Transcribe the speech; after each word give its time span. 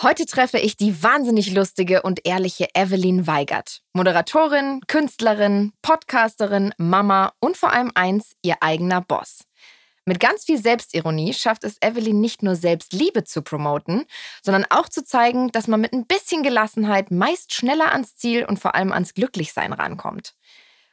Heute 0.00 0.26
treffe 0.26 0.58
ich 0.58 0.76
die 0.76 1.02
wahnsinnig 1.02 1.52
lustige 1.52 2.02
und 2.02 2.24
ehrliche 2.24 2.68
Evelyn 2.72 3.26
Weigert. 3.26 3.80
Moderatorin, 3.94 4.80
Künstlerin, 4.86 5.72
Podcasterin, 5.82 6.72
Mama 6.78 7.32
und 7.40 7.56
vor 7.56 7.72
allem 7.72 7.90
eins, 7.96 8.36
ihr 8.42 8.58
eigener 8.60 9.00
Boss. 9.00 9.40
Mit 10.04 10.20
ganz 10.20 10.44
viel 10.44 10.56
Selbstironie 10.56 11.34
schafft 11.34 11.64
es 11.64 11.78
Evelyn 11.82 12.20
nicht 12.20 12.44
nur 12.44 12.54
Selbstliebe 12.54 13.24
zu 13.24 13.42
promoten, 13.42 14.04
sondern 14.40 14.66
auch 14.70 14.88
zu 14.88 15.04
zeigen, 15.04 15.50
dass 15.50 15.66
man 15.66 15.80
mit 15.80 15.92
ein 15.92 16.06
bisschen 16.06 16.44
Gelassenheit 16.44 17.10
meist 17.10 17.52
schneller 17.52 17.90
ans 17.90 18.14
Ziel 18.14 18.44
und 18.44 18.60
vor 18.60 18.76
allem 18.76 18.92
ans 18.92 19.14
Glücklichsein 19.14 19.72
rankommt. 19.72 20.34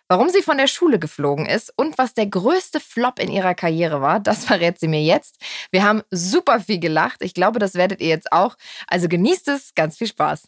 Warum 0.08 0.30
sie 0.30 0.44
von 0.44 0.60
der 0.60 0.68
Schule 0.68 1.00
geflogen 1.00 1.48
ist 1.48 1.74
und 1.76 1.98
was 1.98 2.14
der 2.14 2.28
größte 2.28 2.80
Flop 2.80 3.18
in 3.18 3.32
ihrer 3.32 3.56
Karriere 3.56 4.02
war, 4.02 4.20
das 4.20 4.46
verrät 4.46 4.80
sie 4.80 4.88
mir 4.88 5.02
jetzt. 5.02 5.38
Wir 5.72 5.84
haben 5.84 6.04
super 6.12 6.60
viel 6.60 6.80
gelacht. 6.80 7.24
Ich 7.24 7.34
glaube, 7.34 7.58
das 7.58 7.74
werdet 7.74 8.02
ihr 8.02 8.10
jetzt 8.10 8.32
auch. 8.32 8.56
Also 8.88 9.08
genießt 9.08 9.48
es. 9.48 9.74
Ganz 9.74 9.98
viel 9.98 10.06
Spaß. 10.06 10.48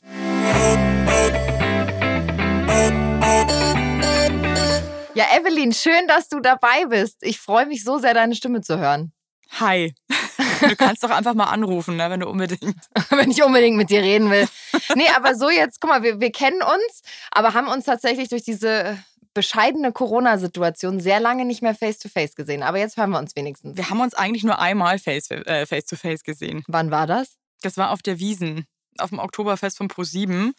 Ja, 5.16 5.26
Evelyn, 5.36 5.74
schön, 5.74 6.08
dass 6.08 6.30
du 6.30 6.40
dabei 6.40 6.86
bist. 6.86 7.18
Ich 7.22 7.40
freue 7.40 7.66
mich 7.66 7.84
so 7.84 7.98
sehr, 7.98 8.14
deine 8.14 8.36
Stimme 8.36 8.62
zu 8.62 8.78
hören. 8.78 9.12
Hi. 9.60 9.94
Du 10.60 10.76
kannst 10.76 11.04
doch 11.04 11.12
einfach 11.12 11.36
mal 11.36 11.46
anrufen, 11.46 11.98
ne, 11.98 12.10
wenn 12.10 12.20
du 12.20 12.28
unbedingt. 12.28 12.78
wenn 13.12 13.30
ich 13.30 13.44
unbedingt 13.44 13.78
mit 13.78 13.92
dir 13.92 14.02
reden 14.02 14.32
will. 14.32 14.48
Nee, 14.96 15.08
aber 15.16 15.36
so 15.36 15.52
jetzt, 15.52 15.80
guck 15.80 15.92
mal, 15.92 16.02
wir, 16.02 16.20
wir 16.20 16.32
kennen 16.32 16.64
uns, 16.64 17.02
aber 17.30 17.54
haben 17.54 17.68
uns 17.68 17.86
tatsächlich 17.86 18.30
durch 18.30 18.42
diese 18.42 18.98
bescheidene 19.38 19.92
Corona-Situation 19.92 21.00
sehr 21.00 21.20
lange 21.20 21.46
nicht 21.46 21.62
mehr 21.62 21.76
face-to-face 21.76 22.32
-face 22.32 22.36
gesehen. 22.36 22.64
Aber 22.64 22.80
jetzt 22.80 22.98
hören 22.98 23.12
wir 23.12 23.20
uns 23.20 23.36
wenigstens. 23.36 23.78
Wir 23.78 23.92
haben 23.92 24.00
uns 24.00 24.16
eigentlich 24.16 24.44
nur 24.44 24.58
einmal 24.58 24.96
äh, 24.96 24.98
face-to-face 24.98 25.46
äh, 25.46 26.16
-face 26.16 26.24
gesehen. 26.24 26.64
Wann 26.68 26.90
war 26.90 27.06
das? 27.06 27.38
Das 27.62 27.78
war 27.78 27.92
auf 27.92 28.02
der 28.02 28.18
Wiesen, 28.18 28.66
auf 28.98 29.12
dem 29.12 29.20
Oktoberfest 29.20 29.78
von 29.78 29.90
Pro7. 29.90 30.54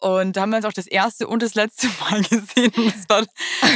Und 0.00 0.36
da 0.36 0.42
haben 0.42 0.50
wir 0.50 0.58
uns 0.58 0.66
auch 0.66 0.74
das 0.74 0.86
erste 0.86 1.26
und 1.26 1.42
das 1.42 1.54
letzte 1.54 1.86
Mal 2.00 2.22
gesehen. 2.22 2.70
Und 2.76 2.94
es 2.94 3.08
war 3.08 3.24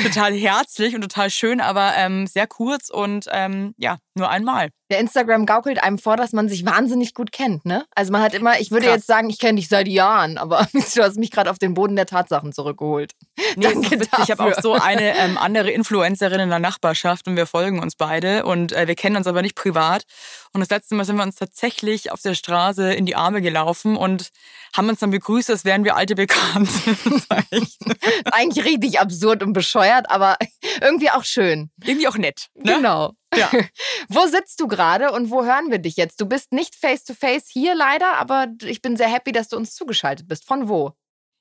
total 0.03 0.35
herzlich 0.35 0.95
und 0.95 1.01
total 1.01 1.31
schön, 1.31 1.63
aber 1.63 1.95
ähm, 1.97 2.27
sehr 2.27 2.47
kurz 2.47 2.91
und 2.91 3.29
ähm, 3.31 3.73
ja, 3.79 3.97
nur 4.15 4.29
einmal. 4.29 4.69
Der 4.93 5.01
Instagram 5.01 5.47
gaukelt 5.47 5.83
einem 5.83 5.97
vor, 5.97 6.19
dass 6.19 6.33
man 6.33 6.51
sich 6.51 6.67
wahnsinnig 6.67 7.15
gut 7.15 7.33
kennt, 7.33 7.65
ne? 7.65 7.87
Also 7.95 8.13
man 8.13 8.21
hat 8.21 8.35
immer, 8.35 8.61
ich 8.61 8.71
würde 8.71 8.85
Krass. 8.85 8.97
jetzt 8.97 9.07
sagen, 9.07 9.31
ich 9.31 9.39
kenne 9.39 9.57
dich 9.57 9.71
seit 9.71 9.89
Jahren, 9.89 10.37
aber 10.37 10.69
du 10.95 11.03
hast 11.03 11.17
mich 11.17 11.31
gerade 11.31 11.51
auf 11.51 11.59
den 11.59 11.73
Boden 11.73 11.97
der 11.97 12.05
Tatsachen 12.05 12.53
zurückgeholt. 12.53 13.13
Nee, 13.57 13.69
Danke 13.73 13.95
ist 13.95 14.11
Ich 14.23 14.31
habe 14.31 14.45
auch 14.45 14.61
so 14.61 14.75
eine 14.75 15.17
ähm, 15.17 15.39
andere 15.39 15.71
Influencerin 15.71 16.41
in 16.41 16.51
der 16.51 16.59
Nachbarschaft 16.59 17.27
und 17.27 17.37
wir 17.37 17.47
folgen 17.47 17.81
uns 17.81 17.97
beide 17.97 18.45
und 18.45 18.73
äh, 18.73 18.87
wir 18.87 18.95
kennen 18.95 19.17
uns 19.17 19.27
aber 19.27 19.41
nicht 19.41 19.55
privat. 19.55 20.03
Und 20.53 20.61
das 20.61 20.69
letzte 20.69 20.95
Mal 20.95 21.07
sind 21.07 21.17
wir 21.17 21.23
uns 21.23 21.37
tatsächlich 21.37 22.13
auf 22.13 22.21
der 22.21 22.35
Straße 22.35 22.93
in 22.93 23.07
die 23.07 23.17
Arme 23.17 23.41
gelaufen 23.41 23.97
und 23.97 24.29
haben 24.77 24.91
uns 24.91 25.01
dann 25.01 25.11
begrüßt, 25.11 25.49
als 25.49 25.65
wären 25.65 25.85
wir 25.85 25.97
alte 25.97 26.17
Bekannte. 26.17 26.71
Eigentlich 28.31 28.65
richtig 28.67 29.01
absurd 29.01 29.43
und 29.43 29.55
bescheuert, 29.55 30.11
aber 30.11 30.37
irgendwie 30.83 31.09
auch 31.09 31.25
schön. 31.25 31.71
Irgendwie 31.83 32.09
auch 32.09 32.19
nett. 32.19 32.49
Ne? 32.55 32.75
Genau. 32.75 33.15
Ja. 33.35 33.51
wo 34.09 34.27
sitzt 34.27 34.61
du 34.61 34.69
gerade 34.69 35.13
und 35.13 35.31
wo 35.31 35.45
hören 35.45 35.71
wir 35.71 35.79
dich 35.79 35.97
jetzt? 35.97 36.21
Du 36.21 36.27
bist 36.27 36.53
nicht 36.53 36.75
face 36.75 37.05
to 37.05 37.15
face 37.15 37.49
hier 37.49 37.75
leider, 37.75 38.19
aber 38.19 38.49
ich 38.63 38.83
bin 38.83 38.97
sehr 38.97 39.09
happy, 39.09 39.33
dass 39.33 39.49
du 39.49 39.57
uns 39.57 39.75
zugeschaltet 39.75 40.29
bist. 40.29 40.45
Von 40.45 40.69
wo? 40.69 40.93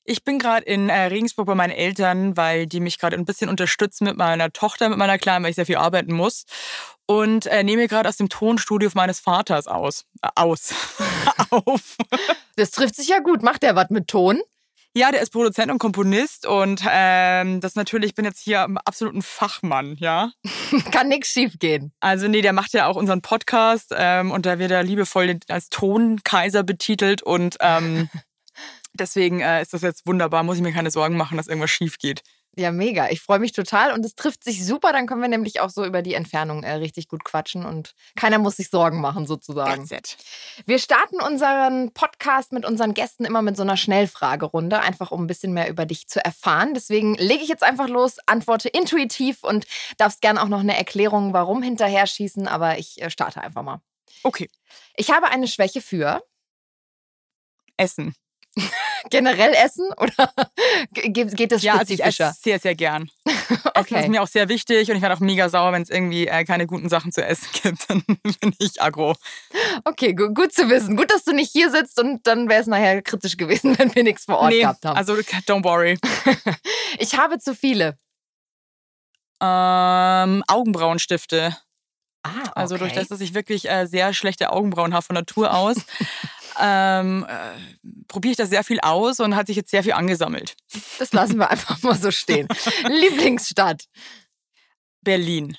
Ich 0.04 0.24
bin 0.24 0.40
gerade 0.40 0.66
in 0.66 0.90
äh, 0.90 1.04
Regensburg 1.04 1.46
bei 1.46 1.54
meinen 1.54 1.72
Eltern, 1.72 2.36
weil 2.36 2.66
die 2.66 2.80
mich 2.80 2.98
gerade 2.98 3.16
ein 3.16 3.26
bisschen 3.26 3.50
unterstützen 3.50 4.06
mit 4.06 4.18
meiner 4.18 4.52
Tochter, 4.52 4.90
mit 4.90 4.98
meiner 4.98 5.20
Kleinen, 5.20 5.44
weil 5.44 5.52
ich 5.52 5.56
sehr 5.56 5.68
viel 5.68 5.78
arbeiten 5.78 6.14
muss. 6.14 6.46
Und 7.06 7.46
äh, 7.46 7.64
nehme 7.64 7.88
gerade 7.88 8.10
aus 8.10 8.18
dem 8.18 8.30
Tonstudio 8.30 8.90
meines 8.96 9.20
Vaters 9.20 9.68
aus. 9.68 10.06
Äh, 10.24 10.30
aus. 10.36 10.74
auf. 11.52 11.98
Das 12.56 12.72
trifft 12.72 12.96
sich 12.96 13.10
ja 13.10 13.20
gut. 13.20 13.44
Macht 13.44 13.64
der 13.64 13.76
was 13.76 13.90
mit 13.90 14.08
Ton? 14.08 14.42
Ja, 14.94 15.12
der 15.12 15.22
ist 15.22 15.32
Produzent 15.32 15.72
und 15.72 15.80
Komponist 15.80 16.46
und 16.46 16.84
ähm, 16.90 17.62
das 17.62 17.76
natürlich, 17.76 18.10
ich 18.10 18.16
bin 18.16 18.26
jetzt 18.26 18.42
hier 18.42 18.64
im 18.64 18.78
absoluten 18.78 19.22
Fachmann, 19.22 19.96
ja. 19.98 20.32
Kann 20.92 21.08
nichts 21.08 21.30
schief 21.30 21.60
gehen. 21.60 21.94
Also 22.02 22.28
nee, 22.28 22.42
der 22.42 22.52
macht 22.52 22.74
ja 22.74 22.88
auch 22.88 22.98
unseren 22.98 23.22
Podcast 23.22 23.94
ähm, 23.96 24.32
und 24.32 24.46
da 24.46 24.60
wird 24.60 24.72
er 24.72 24.84
liebevoll 24.84 25.40
als 25.48 25.70
Tonkaiser 25.70 26.64
betitelt 26.64 27.22
und 27.22 27.56
ähm, 27.62 28.10
deswegen 28.94 29.40
äh, 29.40 29.62
ist 29.62 29.74
das 29.74 29.82
jetzt 29.82 30.06
wunderbar, 30.06 30.44
muss 30.44 30.58
ich 30.58 30.64
mir 30.64 30.74
keine 30.74 30.92
Sorgen 30.92 31.16
machen, 31.16 31.38
dass 31.38 31.48
irgendwas 31.48 31.72
schief 31.72 31.98
geht. 31.98 32.22
Ja, 32.58 32.74
mega. 32.74 33.10
Ich 33.10 33.22
freue 33.22 33.40
mich 33.40 33.54
total 33.54 33.94
und 33.94 34.06
es 34.06 34.14
trifft 34.14 34.44
sich 34.44 34.66
super. 34.66 34.92
Dann 34.92 35.08
können 35.08 35.22
wir 35.22 35.30
nämlich 35.30 35.62
auch 35.62 35.70
so 35.70 35.86
über 35.86 36.02
die 36.02 36.16
Entfernung 36.16 36.64
äh, 36.64 36.74
richtig 36.74 37.08
gut 37.08 37.24
quatschen 37.24 37.66
und 37.66 37.94
keiner 38.18 38.40
muss 38.40 38.58
sich 38.58 38.70
Sorgen 38.70 39.00
machen, 39.00 39.26
sozusagen. 39.26 39.88
That's 39.88 40.18
it. 40.18 40.18
Wir 40.66 40.78
starten 40.78 41.22
unseren 41.22 41.94
Podcast 41.94 42.52
mit 42.52 42.66
unseren 42.66 42.94
Gästen 42.94 43.24
immer 43.24 43.42
mit 43.42 43.56
so 43.56 43.64
einer 43.64 43.78
Schnellfragerunde, 43.78 44.82
einfach 44.82 45.12
um 45.12 45.24
ein 45.24 45.28
bisschen 45.28 45.54
mehr 45.54 45.70
über 45.70 45.86
dich 45.86 46.08
zu 46.08 46.24
erfahren. 46.24 46.74
Deswegen 46.74 47.16
lege 47.16 47.42
ich 47.42 47.50
jetzt 47.50 47.64
einfach 47.64 47.88
los, 47.88 48.18
antworte 48.26 48.68
intuitiv 48.68 49.46
und 49.46 49.66
darfst 49.98 50.20
gerne 50.22 50.42
auch 50.44 50.50
noch 50.50 50.60
eine 50.60 50.76
Erklärung, 50.76 51.32
warum 51.32 51.64
hinterher 51.64 52.06
schießen, 52.06 52.50
aber 52.50 52.78
ich 52.78 53.02
äh, 53.02 53.10
starte 53.10 53.40
einfach 53.40 53.64
mal. 53.64 53.80
Okay. 54.24 54.50
Ich 54.98 55.10
habe 55.10 55.30
eine 55.30 55.48
Schwäche 55.48 55.82
für 55.82 56.22
Essen. 57.78 58.14
generell 59.10 59.54
essen 59.54 59.90
oder 59.98 60.34
geht 60.94 61.52
das 61.52 61.62
spezifischer? 61.62 61.66
Ja, 61.66 61.78
also 61.78 61.94
ich 61.94 62.04
esse 62.04 62.34
sehr, 62.40 62.60
sehr 62.60 62.76
gern. 62.76 63.10
okay. 63.74 63.80
Essen 63.80 63.96
ist 63.98 64.10
mir 64.10 64.22
auch 64.22 64.28
sehr 64.28 64.50
wichtig 64.50 64.90
und 64.90 64.96
ich 64.96 65.02
werde 65.02 65.16
auch 65.16 65.20
mega 65.20 65.50
sauer, 65.50 65.72
wenn 65.72 65.82
es 65.82 65.90
irgendwie 65.90 66.28
äh, 66.28 66.44
keine 66.46 66.68
guten 66.68 66.90
Sachen 66.90 67.12
zu 67.12 67.24
essen 67.24 67.48
gibt. 67.64 67.90
Dann 67.90 68.04
bin 68.06 68.54
ich 68.60 68.82
aggro. 68.82 69.16
Okay, 69.86 70.14
gut, 70.14 70.36
gut, 70.36 70.54
zu 70.54 70.70
wissen. 70.70 70.96
Gut, 70.96 71.12
dass 71.12 71.24
du 71.24 71.34
nicht 71.34 71.52
hier 71.52 71.72
sitzt 71.72 72.00
und 72.00 72.26
dann 72.28 72.50
wäre 72.50 72.62
es 72.62 72.68
nachher 72.68 73.02
kritisch 73.02 73.38
gewesen, 73.38 73.78
wenn 73.78 73.94
wir 73.96 74.04
nichts 74.04 74.26
vor 74.26 74.38
Ort 74.38 74.52
nee, 74.52 74.62
gehabt 74.62 74.86
haben. 74.86 74.98
Also, 74.98 75.14
don't 75.14 75.64
worry. 75.64 75.98
ich 77.00 77.18
habe 77.18 77.40
zu 77.40 77.56
viele. 77.56 77.98
Ähm, 79.42 80.44
Augenbrauenstifte. 80.48 81.58
Ah, 82.24 82.30
okay. 82.30 82.52
Also 82.54 82.78
durch 82.78 82.94
das, 82.94 83.08
dass 83.08 83.22
ich 83.22 83.34
wirklich 83.34 83.70
äh, 83.70 83.88
sehr 83.88 84.14
schlechte 84.14 84.52
Augenbrauen 84.52 84.94
habe 84.94 85.04
von 85.04 85.16
Natur 85.16 85.54
aus, 85.54 85.78
ähm, 86.60 87.26
äh, 87.28 87.94
probiere 88.08 88.32
ich 88.32 88.38
da 88.38 88.46
sehr 88.46 88.64
viel 88.64 88.80
aus 88.82 89.20
und 89.20 89.36
hat 89.36 89.48
sich 89.48 89.56
jetzt 89.56 89.72
sehr 89.72 89.84
viel 89.84 89.94
angesammelt. 89.94 90.56
Das 91.00 91.14
lassen 91.14 91.38
wir 91.38 91.50
einfach 91.50 91.82
mal 91.82 91.98
so 91.98 92.12
stehen. 92.12 92.48
Lieblingsstadt? 92.88 93.86
Berlin. 95.02 95.58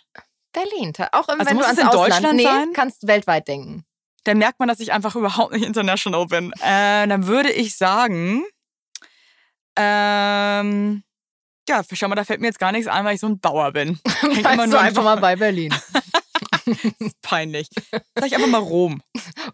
Berlin. 0.52 0.92
Auch 1.12 1.28
also 1.28 1.46
wenn 1.46 1.58
du 1.58 1.64
ans 1.64 1.78
in 1.78 1.86
Ausland 1.86 2.12
Deutschland 2.12 2.36
nee, 2.36 2.44
sein? 2.44 2.72
kannst 2.74 3.06
weltweit 3.06 3.48
denken. 3.48 3.84
Dann 4.24 4.38
merkt 4.38 4.60
man, 4.60 4.68
dass 4.68 4.80
ich 4.80 4.92
einfach 4.92 5.16
überhaupt 5.16 5.52
nicht 5.52 5.64
international 5.64 6.26
bin. 6.26 6.52
Äh, 6.62 7.08
dann 7.08 7.26
würde 7.26 7.50
ich 7.50 7.76
sagen, 7.76 8.44
ähm, 9.76 11.02
ja, 11.68 11.82
schau 11.92 12.08
mal, 12.08 12.14
da 12.14 12.24
fällt 12.24 12.40
mir 12.40 12.48
jetzt 12.48 12.58
gar 12.58 12.72
nichts 12.72 12.88
ein, 12.88 13.04
weil 13.04 13.14
ich 13.14 13.20
so 13.20 13.28
ein 13.28 13.40
Bauer 13.40 13.72
bin. 13.72 13.98
Bleibst 14.22 14.72
du 14.72 14.78
einfach 14.78 15.04
mal 15.04 15.16
bei 15.16 15.36
Berlin. 15.36 15.74
das 16.66 16.94
ist 16.98 17.20
peinlich. 17.22 17.68
Sag 18.14 18.26
ich 18.26 18.34
einfach 18.34 18.48
mal 18.48 18.58
Rom. 18.58 19.02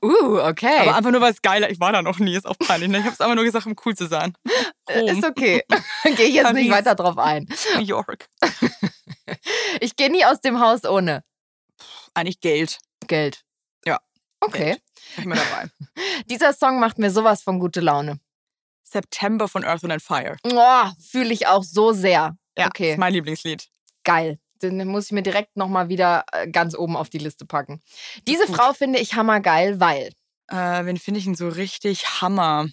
Uh, 0.03 0.41
okay. 0.41 0.79
Aber 0.81 0.97
einfach 0.97 1.11
nur, 1.11 1.21
weil 1.21 1.33
es 1.33 1.43
geiler 1.43 1.71
Ich 1.71 1.81
war 1.81 1.93
da 1.93 2.03
noch 2.03 2.19
nie, 2.19 2.37
ist 2.37 2.47
auch 2.47 2.59
peinlich. 2.59 2.89
Ne? 2.89 2.99
Ich 2.99 3.05
habe 3.05 3.15
es 3.15 3.21
einfach 3.21 3.35
nur 3.35 3.45
gesagt, 3.45 3.67
um 3.67 3.75
cool 3.85 3.95
zu 3.95 4.07
sein. 4.07 4.35
Rom. 4.91 5.09
Ist 5.09 5.25
okay. 5.25 5.63
Gehe 6.05 6.27
ich 6.27 6.35
jetzt 6.35 6.45
Paris. 6.45 6.63
nicht 6.63 6.71
weiter 6.71 6.95
drauf 6.95 7.19
ein. 7.19 7.49
New 7.77 7.85
York. 7.85 8.29
Ich 9.81 9.95
gehe 9.95 10.11
nie 10.11 10.25
aus 10.25 10.41
dem 10.41 10.59
Haus 10.59 10.85
ohne. 10.85 11.23
Eigentlich 12.15 12.41
Geld. 12.41 12.79
Geld. 13.07 13.45
Ja. 13.85 14.01
Okay. 14.41 14.71
Geld. 14.71 14.83
Ich 15.19 15.25
mal 15.27 15.37
dabei. 15.37 15.71
Dieser 16.25 16.55
Song 16.55 16.81
macht 16.81 16.99
mir 16.99 17.11
sowas 17.11 17.43
von 17.43 17.59
gute 17.59 17.81
Laune. 17.81 18.21
September 18.85 19.47
von 19.47 19.65
Earth 19.65 19.85
and 19.85 20.03
Fire. 20.03 20.37
Oh, 20.45 20.87
fühle 20.99 21.35
ich 21.35 21.47
auch 21.47 21.63
so 21.63 21.93
sehr. 21.93 22.39
Ja, 22.57 22.67
okay. 22.69 22.93
ist 22.93 22.99
mein 22.99 23.13
Lieblingslied. 23.13 23.69
Geil 24.03 24.39
den 24.63 24.87
muss 24.89 25.07
ich 25.07 25.13
mir 25.13 25.23
direkt 25.23 25.57
nochmal 25.57 25.89
wieder 25.89 26.25
äh, 26.33 26.49
ganz 26.49 26.77
oben 26.77 26.97
auf 26.97 27.11
die 27.11 27.19
Liste 27.19 27.47
packen. 27.47 27.83
Diese 28.27 28.47
Frau 28.47 28.73
finde 28.73 28.99
ich 28.99 29.15
hammergeil, 29.15 29.81
weil. 29.81 30.13
Äh, 30.49 30.85
wen 30.85 30.97
finde 30.97 31.19
ich 31.19 31.25
denn 31.25 31.35
so 31.35 31.49
richtig 31.49 32.21
Hammer? 32.21 32.69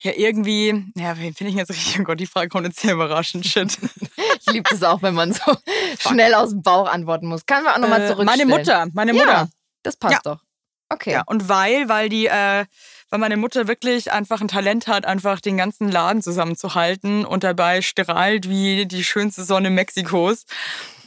Ja, 0.00 0.12
irgendwie, 0.14 0.92
ja, 0.94 1.18
wen 1.18 1.34
finde 1.34 1.50
ich 1.50 1.56
jetzt 1.56 1.70
richtig? 1.70 1.98
Oh 2.00 2.04
Gott, 2.04 2.20
die 2.20 2.26
Frage 2.26 2.48
kommt 2.48 2.66
jetzt 2.66 2.80
sehr 2.80 2.94
überraschend. 2.94 3.44
Shit. 3.44 3.78
ich 4.40 4.52
liebe 4.52 4.72
es 4.72 4.82
auch, 4.84 5.02
wenn 5.02 5.14
man 5.14 5.32
so 5.32 5.56
schnell 5.98 6.34
aus 6.34 6.50
dem 6.50 6.62
Bauch 6.62 6.88
antworten 6.88 7.26
muss. 7.26 7.46
Kann 7.46 7.64
man 7.64 7.74
auch 7.74 7.78
nochmal 7.78 8.02
äh, 8.02 8.24
Meine 8.24 8.46
Mutter, 8.46 8.86
meine 8.92 9.12
Mutter. 9.12 9.26
Ja, 9.26 9.48
das 9.82 9.96
passt 9.96 10.14
ja. 10.14 10.20
doch. 10.22 10.40
Okay. 10.88 11.12
Ja, 11.12 11.22
und 11.26 11.48
weil, 11.48 11.88
weil 11.88 12.08
die, 12.08 12.26
äh, 12.26 12.64
weil 13.10 13.18
meine 13.18 13.36
Mutter 13.36 13.68
wirklich 13.68 14.12
einfach 14.12 14.40
ein 14.40 14.48
Talent 14.48 14.86
hat, 14.86 15.04
einfach 15.04 15.40
den 15.40 15.56
ganzen 15.56 15.90
Laden 15.90 16.22
zusammenzuhalten 16.22 17.26
und 17.26 17.44
dabei 17.44 17.82
strahlt 17.82 18.48
wie 18.48 18.86
die 18.86 19.04
schönste 19.04 19.44
Sonne 19.44 19.70
Mexikos 19.70 20.44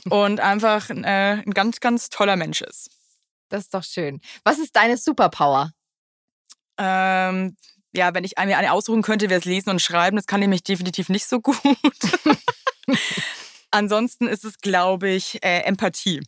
und 0.09 0.39
einfach 0.39 0.89
äh, 0.89 1.43
ein 1.43 1.51
ganz, 1.51 1.79
ganz 1.79 2.09
toller 2.09 2.35
Mensch 2.35 2.61
ist. 2.61 2.89
Das 3.49 3.63
ist 3.63 3.73
doch 3.73 3.83
schön. 3.83 4.21
Was 4.43 4.59
ist 4.59 4.75
deine 4.75 4.97
Superpower? 4.97 5.71
Ähm, 6.77 7.55
ja, 7.93 8.13
wenn 8.13 8.23
ich 8.23 8.33
mir 8.37 8.57
eine 8.57 8.71
aussuchen 8.71 9.01
könnte, 9.01 9.29
wäre 9.29 9.39
es 9.39 9.45
Lesen 9.45 9.69
und 9.69 9.81
Schreiben. 9.81 10.15
Das 10.15 10.25
kann 10.25 10.39
nämlich 10.39 10.63
definitiv 10.63 11.09
nicht 11.09 11.25
so 11.25 11.41
gut. 11.41 11.57
Ansonsten 13.71 14.27
ist 14.27 14.45
es, 14.45 14.59
glaube 14.59 15.09
ich, 15.09 15.43
äh, 15.43 15.63
Empathie. 15.63 16.21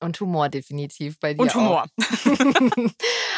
Und 0.00 0.18
Humor 0.20 0.48
definitiv 0.48 1.18
bei 1.20 1.34
dir. 1.34 1.42
Und 1.42 1.54
Humor. 1.54 1.86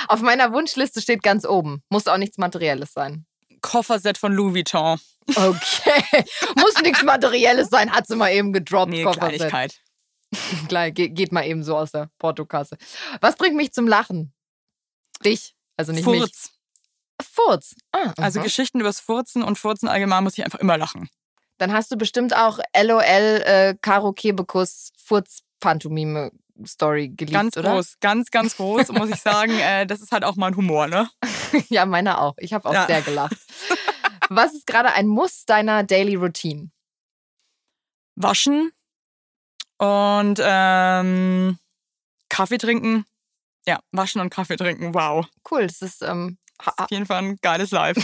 Auf 0.08 0.22
meiner 0.22 0.52
Wunschliste 0.52 1.02
steht 1.02 1.22
ganz 1.22 1.44
oben. 1.44 1.82
Muss 1.90 2.06
auch 2.06 2.16
nichts 2.16 2.38
Materielles 2.38 2.92
sein. 2.92 3.26
Kofferset 3.64 4.19
von 4.19 4.32
Louis 4.34 4.55
Vuitton. 4.55 5.00
Okay. 5.34 6.02
Muss 6.56 6.75
nichts 6.82 7.02
Materielles 7.02 7.70
sein, 7.70 7.90
hat 7.90 8.06
sie 8.06 8.14
mal 8.14 8.31
eben 8.31 8.52
gedroppt. 8.52 8.90
Nee, 8.90 9.05
Kofferset. 9.05 9.49
Kleinigkeit. 9.49 9.81
Klar, 10.69 10.90
ge 10.90 11.08
geht 11.08 11.32
mal 11.32 11.46
eben 11.46 11.64
so 11.64 11.75
aus 11.76 11.90
der 11.90 12.11
Portokasse. 12.19 12.76
Was 13.22 13.37
bringt 13.37 13.56
mich 13.56 13.72
zum 13.72 13.88
Lachen? 13.88 14.34
Dich. 15.25 15.55
Also 15.78 15.93
nicht 15.93 16.06
mich. 16.06 16.19
Furz. 16.20 16.50
Furz. 17.22 17.75
Ah, 17.93 18.12
Also 18.19 18.40
aha. 18.40 18.44
Geschichten 18.44 18.81
übers 18.81 19.00
Furzen 19.00 19.43
und 19.43 19.56
Furzen 19.58 19.88
allgemein 19.88 20.25
muss 20.25 20.37
ich 20.37 20.44
einfach 20.44 20.58
immer 20.58 20.76
lachen. 20.76 21.08
Dann 21.56 21.72
hast 21.72 21.90
du 21.90 21.96
bestimmt 21.96 22.37
auch 22.37 22.58
LOL 22.78 23.00
äh, 23.02 23.75
Karo 23.81 24.12
Kebekus 24.12 24.90
Furz 25.02 25.40
Pantomime 25.60 26.32
Story 26.66 27.08
geliebt, 27.08 27.32
Ganz 27.34 27.56
oder? 27.56 27.72
groß, 27.72 27.96
ganz, 28.00 28.30
ganz 28.30 28.56
groß, 28.56 28.88
muss 28.92 29.10
ich 29.10 29.20
sagen. 29.20 29.52
Äh, 29.58 29.86
das 29.86 30.00
ist 30.00 30.12
halt 30.12 30.24
auch 30.24 30.36
mein 30.36 30.56
Humor, 30.56 30.86
ne? 30.86 31.08
ja, 31.68 31.84
meiner 31.86 32.20
auch. 32.20 32.34
Ich 32.38 32.52
habe 32.52 32.68
auch 32.68 32.72
Ja. 32.74 32.86
sehr 32.86 33.02
gelacht. 33.02 33.36
Was 34.28 34.54
ist 34.54 34.66
gerade 34.66 34.92
ein 34.92 35.06
Muss 35.06 35.44
deiner 35.44 35.82
Daily 35.84 36.14
Routine? 36.14 36.70
Waschen 38.16 38.70
und 39.78 40.40
ähm, 40.42 41.58
Kaffee 42.28 42.58
trinken. 42.58 43.04
Ja, 43.66 43.80
waschen 43.92 44.20
und 44.20 44.30
Kaffee 44.30 44.56
trinken, 44.56 44.94
wow. 44.94 45.26
Cool, 45.50 45.66
das 45.66 45.82
ist 45.82 46.02
ähm, 46.02 46.38
ha- 46.64 46.74
Auf 46.76 46.90
jeden 46.90 47.06
Fall 47.06 47.22
ein 47.22 47.36
geiles 47.42 47.70
Life. 47.70 48.00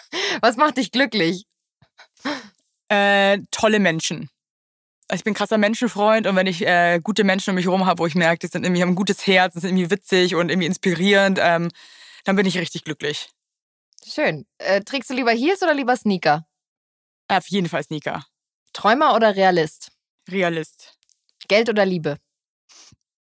was 0.40 0.56
macht 0.56 0.76
dich 0.78 0.90
glücklich? 0.92 1.44
Äh, 2.88 3.38
tolle 3.50 3.78
Menschen. 3.80 4.30
Also 5.12 5.20
Ich 5.20 5.24
bin 5.24 5.34
krasser 5.34 5.58
Menschenfreund 5.58 6.26
und 6.26 6.36
wenn 6.36 6.46
ich 6.46 6.66
äh, 6.66 6.98
gute 6.98 7.22
Menschen 7.22 7.50
um 7.50 7.56
mich 7.56 7.66
herum 7.66 7.84
habe, 7.84 7.98
wo 7.98 8.06
ich 8.06 8.14
merke, 8.14 8.38
die 8.38 8.46
sind 8.50 8.64
irgendwie 8.64 8.80
haben 8.80 8.92
ein 8.92 8.94
gutes 8.94 9.26
Herz, 9.26 9.52
sind 9.52 9.64
irgendwie 9.64 9.90
witzig 9.90 10.34
und 10.34 10.48
irgendwie 10.48 10.64
inspirierend, 10.64 11.38
ähm, 11.38 11.70
dann 12.24 12.34
bin 12.34 12.46
ich 12.46 12.56
richtig 12.56 12.84
glücklich. 12.84 13.28
Schön. 14.06 14.46
Äh, 14.56 14.80
trägst 14.80 15.10
du 15.10 15.14
lieber 15.14 15.32
Heels 15.32 15.62
oder 15.62 15.74
lieber 15.74 15.96
Sneaker? 15.96 16.46
Auf 17.28 17.46
jeden 17.48 17.68
Fall 17.68 17.82
Sneaker. 17.82 18.24
Träumer 18.72 19.14
oder 19.14 19.36
Realist? 19.36 19.92
Realist. 20.30 20.96
Geld 21.46 21.68
oder 21.68 21.84
Liebe? 21.84 22.16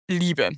Liebe. 0.07 0.51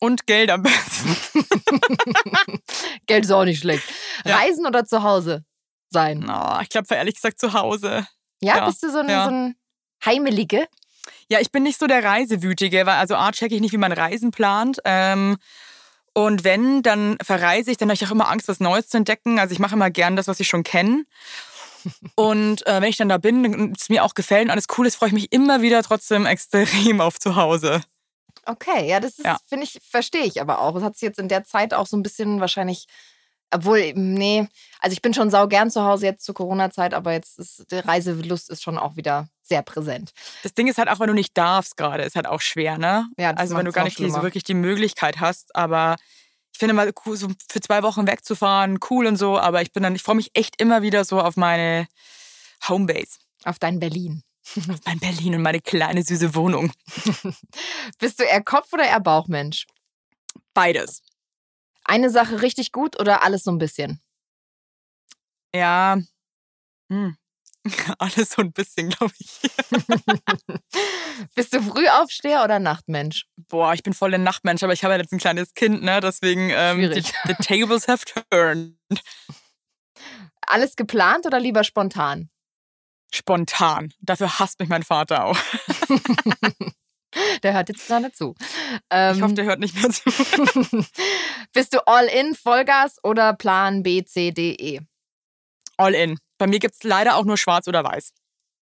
Und 0.00 0.26
Geld 0.26 0.50
am 0.50 0.62
besten. 0.62 1.14
Geld 3.06 3.26
ist 3.26 3.30
auch 3.32 3.44
nicht 3.44 3.60
schlecht. 3.60 3.84
Ja. 4.24 4.38
Reisen 4.38 4.64
oder 4.64 4.86
zu 4.86 5.02
Hause 5.02 5.44
sein? 5.90 6.24
Oh, 6.26 6.58
ich 6.62 6.70
glaube, 6.70 6.94
ehrlich 6.94 7.16
gesagt 7.16 7.38
zu 7.38 7.52
Hause. 7.52 8.06
Ja, 8.40 8.56
Ja, 8.56 8.66
bist 8.66 8.82
du 8.82 8.90
so 8.90 9.00
ein, 9.00 9.10
ja. 9.10 9.24
so 9.24 9.30
ein 9.30 9.56
Heimelige? 10.04 10.66
Ja, 11.28 11.40
ich 11.40 11.50
bin 11.50 11.62
nicht 11.62 11.78
so 11.78 11.86
der 11.86 12.04
Reisewütige, 12.04 12.86
weil 12.86 12.96
also 12.96 13.16
A, 13.16 13.32
checke 13.32 13.54
ich 13.54 13.60
nicht, 13.60 13.72
wie 13.72 13.78
man 13.78 13.92
Reisen 13.92 14.30
plant. 14.30 14.78
Ähm, 14.84 15.36
und 16.12 16.44
wenn, 16.44 16.82
dann 16.82 17.16
verreise 17.22 17.70
ich, 17.70 17.76
dann 17.76 17.88
habe 17.88 17.94
ich 17.94 18.06
auch 18.06 18.12
immer 18.12 18.30
Angst, 18.30 18.48
was 18.48 18.60
Neues 18.60 18.88
zu 18.88 18.96
entdecken. 18.96 19.38
Also 19.38 19.52
ich 19.52 19.58
mache 19.58 19.74
immer 19.74 19.90
gern 19.90 20.16
das, 20.16 20.28
was 20.28 20.40
ich 20.40 20.48
schon 20.48 20.62
kenne. 20.62 21.04
Und 22.14 22.66
äh, 22.66 22.80
wenn 22.80 22.88
ich 22.88 22.96
dann 22.96 23.10
da 23.10 23.18
bin 23.18 23.44
und 23.54 23.78
es 23.78 23.90
mir 23.90 24.04
auch 24.04 24.14
gefällt 24.14 24.44
und 24.44 24.50
alles 24.50 24.64
cool 24.78 24.86
ist, 24.86 24.96
freue 24.96 25.08
ich 25.10 25.14
mich 25.14 25.32
immer 25.32 25.60
wieder 25.60 25.82
trotzdem 25.82 26.24
extrem 26.34 27.02
auf 27.02 27.18
zu 27.18 27.36
Hause. 27.36 27.82
Okay, 28.46 28.88
ja, 28.88 29.00
das 29.00 29.18
Ja. 29.18 29.36
finde 29.46 29.64
ich, 29.64 29.78
verstehe 29.86 30.24
ich 30.24 30.40
aber 30.40 30.60
auch. 30.60 30.76
Es 30.76 30.82
hat 30.82 30.94
sich 30.96 31.02
jetzt 31.06 31.18
in 31.18 31.28
der 31.28 31.44
Zeit 31.44 31.74
auch 31.74 31.86
so 31.86 31.96
ein 31.98 32.02
bisschen 32.02 32.40
wahrscheinlich, 32.40 32.86
obwohl, 33.50 33.92
nee, 33.94 34.48
also 34.80 34.92
ich 34.92 35.02
bin 35.02 35.14
schon 35.14 35.30
sau 35.30 35.46
gern 35.46 35.70
zu 35.70 35.84
Hause 35.84 36.06
jetzt 36.06 36.24
zur 36.24 36.34
Corona-Zeit, 36.34 36.94
aber 36.94 37.12
jetzt 37.12 37.38
ist 37.38 37.70
die 37.70 37.76
Reiselust 37.76 38.50
ist 38.50 38.62
schon 38.62 38.78
auch 38.78 38.96
wieder 38.96 39.28
sehr 39.42 39.62
präsent. 39.62 40.12
Das 40.42 40.54
Ding 40.54 40.66
ist 40.66 40.78
halt 40.78 40.88
auch, 40.88 41.00
wenn 41.00 41.08
du 41.08 41.14
nicht 41.14 41.36
darfst 41.36 41.76
gerade, 41.76 42.02
ist 42.02 42.16
halt 42.16 42.26
auch 42.26 42.40
schwer, 42.40 42.78
ne? 42.78 43.08
Ja, 43.16 43.32
das 43.32 43.42
also 43.42 43.56
wenn 43.56 43.66
du 43.66 43.72
gar 43.72 43.84
nicht 43.84 43.98
die, 43.98 44.10
so 44.10 44.22
wirklich 44.22 44.44
die 44.44 44.54
Möglichkeit 44.54 45.20
hast, 45.20 45.54
aber 45.54 45.96
ich 46.52 46.58
finde 46.58 46.74
mal 46.74 46.92
cool, 47.04 47.16
so 47.16 47.28
für 47.50 47.60
zwei 47.60 47.82
Wochen 47.82 48.06
wegzufahren, 48.06 48.78
cool 48.90 49.06
und 49.06 49.16
so, 49.16 49.38
aber 49.38 49.62
ich 49.62 49.72
bin 49.72 49.82
dann, 49.82 49.94
ich 49.94 50.02
freue 50.02 50.16
mich 50.16 50.30
echt 50.34 50.60
immer 50.60 50.82
wieder 50.82 51.04
so 51.04 51.20
auf 51.20 51.36
meine 51.36 51.86
Homebase. 52.68 53.18
Auf 53.44 53.58
dein 53.58 53.80
Berlin. 53.80 54.22
Auf 54.70 54.80
mein 54.84 54.98
Berlin 54.98 55.34
und 55.34 55.42
meine 55.42 55.60
kleine 55.60 56.02
süße 56.02 56.34
Wohnung. 56.34 56.72
Bist 57.98 58.20
du 58.20 58.24
eher 58.24 58.42
Kopf- 58.42 58.72
oder 58.72 58.84
eher 58.84 59.00
Bauchmensch? 59.00 59.66
Beides. 60.52 61.02
Eine 61.84 62.10
Sache 62.10 62.42
richtig 62.42 62.72
gut 62.72 62.98
oder 62.98 63.22
alles 63.22 63.44
so 63.44 63.50
ein 63.50 63.58
bisschen? 63.58 64.00
Ja. 65.54 65.98
Hm. 66.90 67.16
Alles 67.98 68.30
so 68.30 68.42
ein 68.42 68.52
bisschen, 68.52 68.90
glaube 68.90 69.14
ich. 69.18 69.40
Bist 71.34 71.54
du 71.54 71.62
Frühaufsteher 71.62 72.44
oder 72.44 72.58
Nachtmensch? 72.58 73.26
Boah, 73.36 73.72
ich 73.72 73.82
bin 73.82 73.94
voll 73.94 74.10
der 74.10 74.18
Nachtmensch, 74.18 74.62
aber 74.62 74.74
ich 74.74 74.84
habe 74.84 74.92
ja 74.94 75.00
jetzt 75.00 75.12
ein 75.12 75.18
kleines 75.18 75.54
Kind, 75.54 75.82
ne? 75.82 76.00
Deswegen, 76.00 76.50
ähm, 76.50 76.76
Schwierig. 76.78 77.12
the 77.24 77.34
tables 77.34 77.88
have 77.88 78.04
turned. 78.30 78.76
Alles 80.46 80.76
geplant 80.76 81.24
oder 81.24 81.40
lieber 81.40 81.64
spontan? 81.64 82.28
Spontan. 83.14 83.94
Dafür 84.00 84.38
hasst 84.38 84.58
mich 84.60 84.68
mein 84.68 84.82
Vater 84.82 85.24
auch. 85.24 85.38
Der 87.42 87.52
hört 87.52 87.68
jetzt 87.68 87.86
gerade 87.86 88.12
zu. 88.12 88.34
Ähm, 88.90 89.16
Ich 89.16 89.22
hoffe, 89.22 89.34
der 89.34 89.44
hört 89.44 89.60
nicht 89.60 89.74
mehr 89.80 89.90
zu. 89.90 90.02
bist 91.52 91.72
du 91.74 91.86
all 91.86 92.06
in, 92.06 92.34
Vollgas 92.34 92.98
oder 93.02 93.34
Plan 93.34 93.82
B, 93.82 94.04
C, 94.04 94.30
D, 94.32 94.52
E? 94.54 94.80
All 95.76 95.94
in. 95.94 96.18
Bei 96.38 96.46
mir 96.46 96.58
gibt 96.58 96.74
es 96.74 96.82
leider 96.82 97.16
auch 97.16 97.24
nur 97.24 97.36
schwarz 97.36 97.68
oder 97.68 97.84
weiß. 97.84 98.12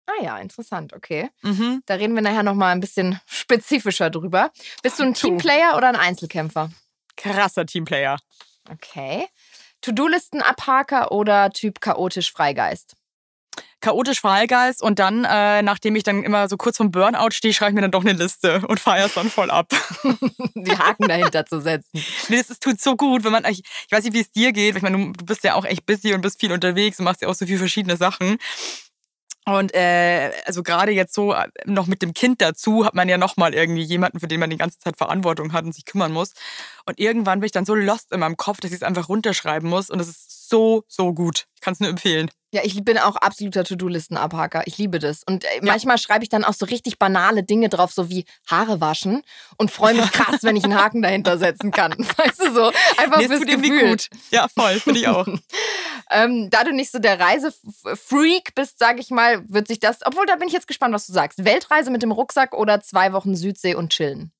Ah 0.06 0.22
ja, 0.24 0.38
interessant, 0.38 0.94
okay. 0.94 1.30
Mhm. 1.42 1.82
Da 1.86 1.96
reden 1.96 2.14
wir 2.16 2.22
nachher 2.22 2.44
nochmal 2.44 2.74
ein 2.74 2.82
bisschen 2.82 3.20
spezifischer 3.26 4.10
drüber. 4.10 4.52
Bist 4.82 5.00
du 5.00 5.04
ein. 5.04 5.14
Teamplayer 5.14 5.78
oder 5.78 5.88
ein 5.88 5.96
Einzelkämpfer? 5.96 6.70
Krasser 7.16 7.66
Teamplayer. 7.66 8.18
Okay. 8.70 9.28
To-Do-Listen 9.82 10.42
Abhaker 10.42 11.12
oder 11.12 11.52
Typ 11.52 11.80
chaotisch 11.82 12.32
Freigeist? 12.32 12.96
Chaotisch 13.82 14.22
Freigeist 14.22 14.82
und 14.82 15.00
dann, 15.00 15.26
äh, 15.26 15.62
nachdem 15.62 15.96
ich 15.96 16.04
dann 16.04 16.24
immer 16.24 16.48
so 16.48 16.56
kurz 16.56 16.78
vom 16.78 16.92
Burnout 16.92 17.32
stehe, 17.32 17.54
schreibe 17.54 17.72
ich 17.72 17.76
mir 17.76 17.82
dann 17.82 17.92
doch 17.92 18.06
eine 18.06 18.14
Liste 18.14 18.62
und 18.68 18.80
feiere 18.80 19.08
es 19.08 19.14
dann 19.14 19.30
voll 19.30 19.52
ab. 19.52 19.68
Die 20.56 20.78
Haken 20.78 21.08
dahinter 21.08 21.46
zu 21.46 21.60
setzen. 21.60 22.04
Nee, 22.30 22.38
das 22.38 22.50
ist, 22.50 22.64
tut 22.64 22.80
so 22.80 22.96
gut, 22.96 23.24
wenn 23.24 23.34
man, 23.34 23.44
ich, 23.46 23.60
ich 23.60 23.92
weiß 23.92 24.06
nicht, 24.06 24.14
wie 24.14 24.22
es 24.22 24.32
dir 24.32 24.54
geht. 24.54 24.78
Ich 24.78 24.82
meine, 24.82 24.98
du, 24.98 25.12
du 25.12 25.26
bist 25.26 25.44
ja 25.44 25.56
auch 25.56 25.66
echt 25.66 25.86
busy 25.86 26.14
und 26.14 26.22
bist 26.22 26.40
viel 26.40 26.54
unterwegs 26.54 27.00
und 27.00 27.06
machst 27.06 27.22
ja 27.22 27.28
auch 27.28 27.36
so 27.36 27.46
viele 27.46 27.60
verschiedene 27.60 27.98
Sachen. 27.98 28.38
Und 29.46 29.74
äh, 29.74 30.32
also 30.46 30.64
gerade 30.64 30.92
jetzt 30.94 31.14
so 31.14 31.34
äh, 31.34 31.50
noch 31.66 31.88
mit 31.88 32.02
dem 32.02 32.14
Kind 32.14 32.42
dazu 32.42 32.86
hat 32.86 32.94
man 32.94 33.10
ja 33.10 33.18
nochmal 33.18 33.54
irgendwie 33.54 33.84
jemanden, 33.84 34.22
für 34.22 34.28
den 34.28 34.40
man 34.40 34.50
die 34.50 34.58
ganze 34.58 34.80
Zeit 34.80 34.96
Verantwortung 34.96 35.52
hat 35.52 35.66
und 35.66 35.74
sich 35.74 35.86
kümmern 35.86 36.14
muss. 36.14 36.34
Und 36.86 36.98
irgendwann 36.98 37.42
bin 37.42 37.48
ich 37.48 37.52
dann 37.52 37.66
so 37.66 37.76
lost 37.76 38.14
in 38.14 38.22
meinem 38.22 38.38
Kopf, 38.38 38.62
dass 38.62 38.72
ich 38.72 38.78
es 38.78 38.84
einfach 38.84 39.10
runterschreiben 39.10 39.70
muss. 39.70 39.90
Und 39.90 39.98
das 39.98 40.08
ist 40.08 40.33
so, 40.54 40.84
so 40.88 41.14
gut. 41.14 41.48
Ich 41.56 41.62
kann 41.62 41.74
es 41.74 41.80
nur 41.80 41.90
empfehlen. 41.90 42.30
Ja, 42.54 42.62
ich 42.64 42.86
bin 42.86 43.00
auch 43.00 43.16
absoluter 43.16 43.64
To-Do-Listen-Abhaker. 43.64 44.62
Ich 44.68 44.78
liebe 44.78 45.00
das. 45.00 45.24
Und 45.24 45.46
äh, 45.46 45.48
manchmal 45.64 45.98
schreibe 45.98 46.24
ich 46.24 46.30
dann 46.30 46.44
auch 46.44 46.54
so 46.54 46.68
richtig 46.68 47.00
banale 47.00 47.42
Dinge 47.42 47.70
drauf, 47.70 47.92
so 47.92 48.12
wie 48.12 48.26
Haare 48.48 48.80
waschen 48.80 49.24
und 49.58 49.72
freue 49.72 49.96
mich 49.96 50.12
krass, 50.12 50.44
wenn 50.44 50.56
ich 50.56 50.64
einen 50.64 50.76
Haken 50.76 51.02
dahinter 51.02 51.40
setzen 51.40 51.72
kann. 51.72 51.94
Weißt 52.18 52.40
du 52.40 52.54
so? 52.54 52.72
Einfach 52.98 53.18
Mir 53.18 53.30
fürs 53.30 53.46
Gefühl. 53.48 53.90
gut. 53.90 54.10
Ja, 54.30 54.48
voll, 54.48 54.80
finde 54.80 55.00
ich 55.00 55.08
auch. 55.08 55.28
Ähm, 56.12 56.50
da 56.52 56.64
du 56.64 56.74
nicht 56.74 56.92
so 56.92 57.00
der 57.00 57.20
Reisefreak 57.20 58.54
bist, 58.54 58.78
sage 58.78 59.00
ich 59.00 59.10
mal, 59.10 59.42
wird 59.50 59.68
sich 59.68 59.80
das, 59.80 60.06
obwohl 60.06 60.26
da 60.28 60.36
bin 60.36 60.48
ich 60.48 60.54
jetzt 60.54 60.68
gespannt, 60.68 60.94
was 60.94 61.08
du 61.08 61.14
sagst. 61.14 61.46
Weltreise 61.46 61.90
mit 61.90 62.04
dem 62.04 62.12
Rucksack 62.12 62.54
oder 62.54 62.82
zwei 62.82 63.14
Wochen 63.14 63.36
Südsee 63.36 63.74
und 63.74 63.92
chillen? 63.92 64.32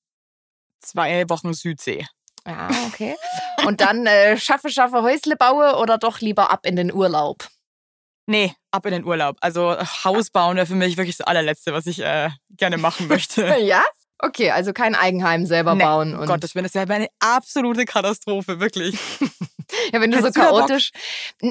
Zwei 0.82 1.28
Wochen 1.30 1.54
Südsee. 1.54 2.06
Ja, 2.48 2.70
okay. 2.88 3.16
Und 3.66 3.82
dann 3.82 4.06
äh, 4.06 4.38
schaffe, 4.38 4.70
schaffe, 4.70 5.02
Häusle 5.02 5.36
baue 5.36 5.78
oder 5.78 5.98
doch 5.98 6.20
lieber 6.20 6.52
ab 6.52 6.66
in 6.66 6.76
den 6.76 6.94
Urlaub? 6.94 7.48
Nee, 8.26 8.54
ab 8.72 8.86
in 8.86 8.92
den 8.92 9.06
Urlaub. 9.06 9.38
Also 9.42 9.78
Haus 10.04 10.30
bauen 10.30 10.56
wäre 10.56 10.66
für 10.66 10.76
mich 10.76 10.98
wirklich 10.98 11.18
das 11.18 11.28
allerletzte, 11.28 11.74
was 11.74 11.86
ich 11.86 12.00
äh, 12.00 12.30
gerne 12.50 12.78
machen 12.78 13.08
möchte. 13.10 13.46
Ja? 13.58 13.84
Okay, 14.20 14.52
also 14.52 14.72
kein 14.74 14.96
Eigenheim 14.96 15.46
selber 15.46 15.76
Nee, 15.76 15.84
bauen. 15.84 16.16
Oh 16.16 16.22
Und 16.22 16.28
Gott, 16.28 16.44
das 16.44 16.56
wäre 16.56 16.64
das 16.64 16.74
wär 16.76 16.84
eine 16.90 17.08
absolute 17.20 17.84
Katastrophe, 17.86 18.60
wirklich. 18.60 18.94
ja, 19.92 20.00
wenn 20.00 20.12
du 20.12 20.18
so 20.20 20.28
Hättest 20.28 20.38
du 20.38 20.42
chaotisch. 20.42 20.92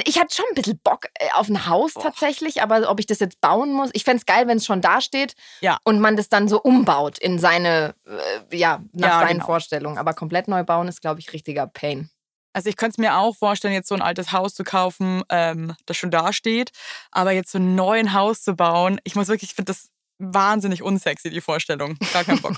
Ich 0.05 0.19
hatte 0.19 0.35
schon 0.35 0.47
ein 0.51 0.55
bisschen 0.55 0.79
Bock 0.83 1.07
äh, 1.19 1.29
auf 1.35 1.49
ein 1.49 1.67
Haus 1.67 1.95
Boah. 1.95 2.05
tatsächlich, 2.05 2.63
aber 2.63 2.89
ob 2.89 2.99
ich 3.01 3.07
das 3.07 3.19
jetzt 3.19 3.41
bauen 3.41 3.73
muss, 3.73 3.91
ich 3.93 4.05
fände 4.05 4.21
es 4.21 4.27
geil, 4.27 4.47
wenn 4.47 4.57
es 4.57 4.65
schon 4.65 4.81
da 4.81 5.01
steht 5.01 5.35
Ja. 5.61 5.79
und 5.85 6.01
man 6.01 6.17
das 6.17 6.29
dann 6.31 6.49
so 6.49 6.61
umbaut 6.63 7.19
in 7.19 7.39
seine, 7.39 7.95
äh, 8.07 8.57
ja, 8.57 8.81
nach 8.93 9.09
Ja, 9.09 9.21
seinen 9.21 9.33
genau. 9.35 9.47
Vorstellungen. 9.47 9.99
Aber 9.99 10.15
komplett 10.15 10.49
neu 10.49 10.63
bauen 10.65 10.89
ist, 10.89 11.03
glaube 11.03 11.21
ich, 11.21 11.33
richtiger 11.33 11.67
Pain. 11.67 12.11
Also 12.55 12.69
ich 12.69 12.77
könnte 12.77 12.93
es 12.95 12.99
mir 12.99 13.17
auch 13.17 13.35
vorstellen, 13.35 13.73
jetzt 13.73 13.89
so 13.89 13.95
ein 13.95 14.03
altes 14.03 14.31
Haus 14.33 14.55
zu 14.55 14.63
kaufen, 14.63 15.23
ähm, 15.31 15.75
das 15.87 15.97
schon 15.97 16.11
da 16.11 16.33
steht. 16.35 16.71
Aber 17.11 17.33
jetzt 17.33 17.51
so 17.51 17.59
ein 17.59 17.75
neues 17.75 18.13
Haus 18.13 18.43
zu 18.43 18.55
bauen, 18.55 19.01
ich 19.05 19.15
muss 19.15 19.29
wirklich, 19.29 19.51
ich 19.51 19.57
finde 19.57 19.73
das 19.73 19.89
wahnsinnig 20.23 20.83
unsexy, 20.83 21.31
die 21.31 21.41
Vorstellung. 21.41 21.97
Gar 22.13 22.25
keinen 22.25 22.41
Bock. 22.41 22.57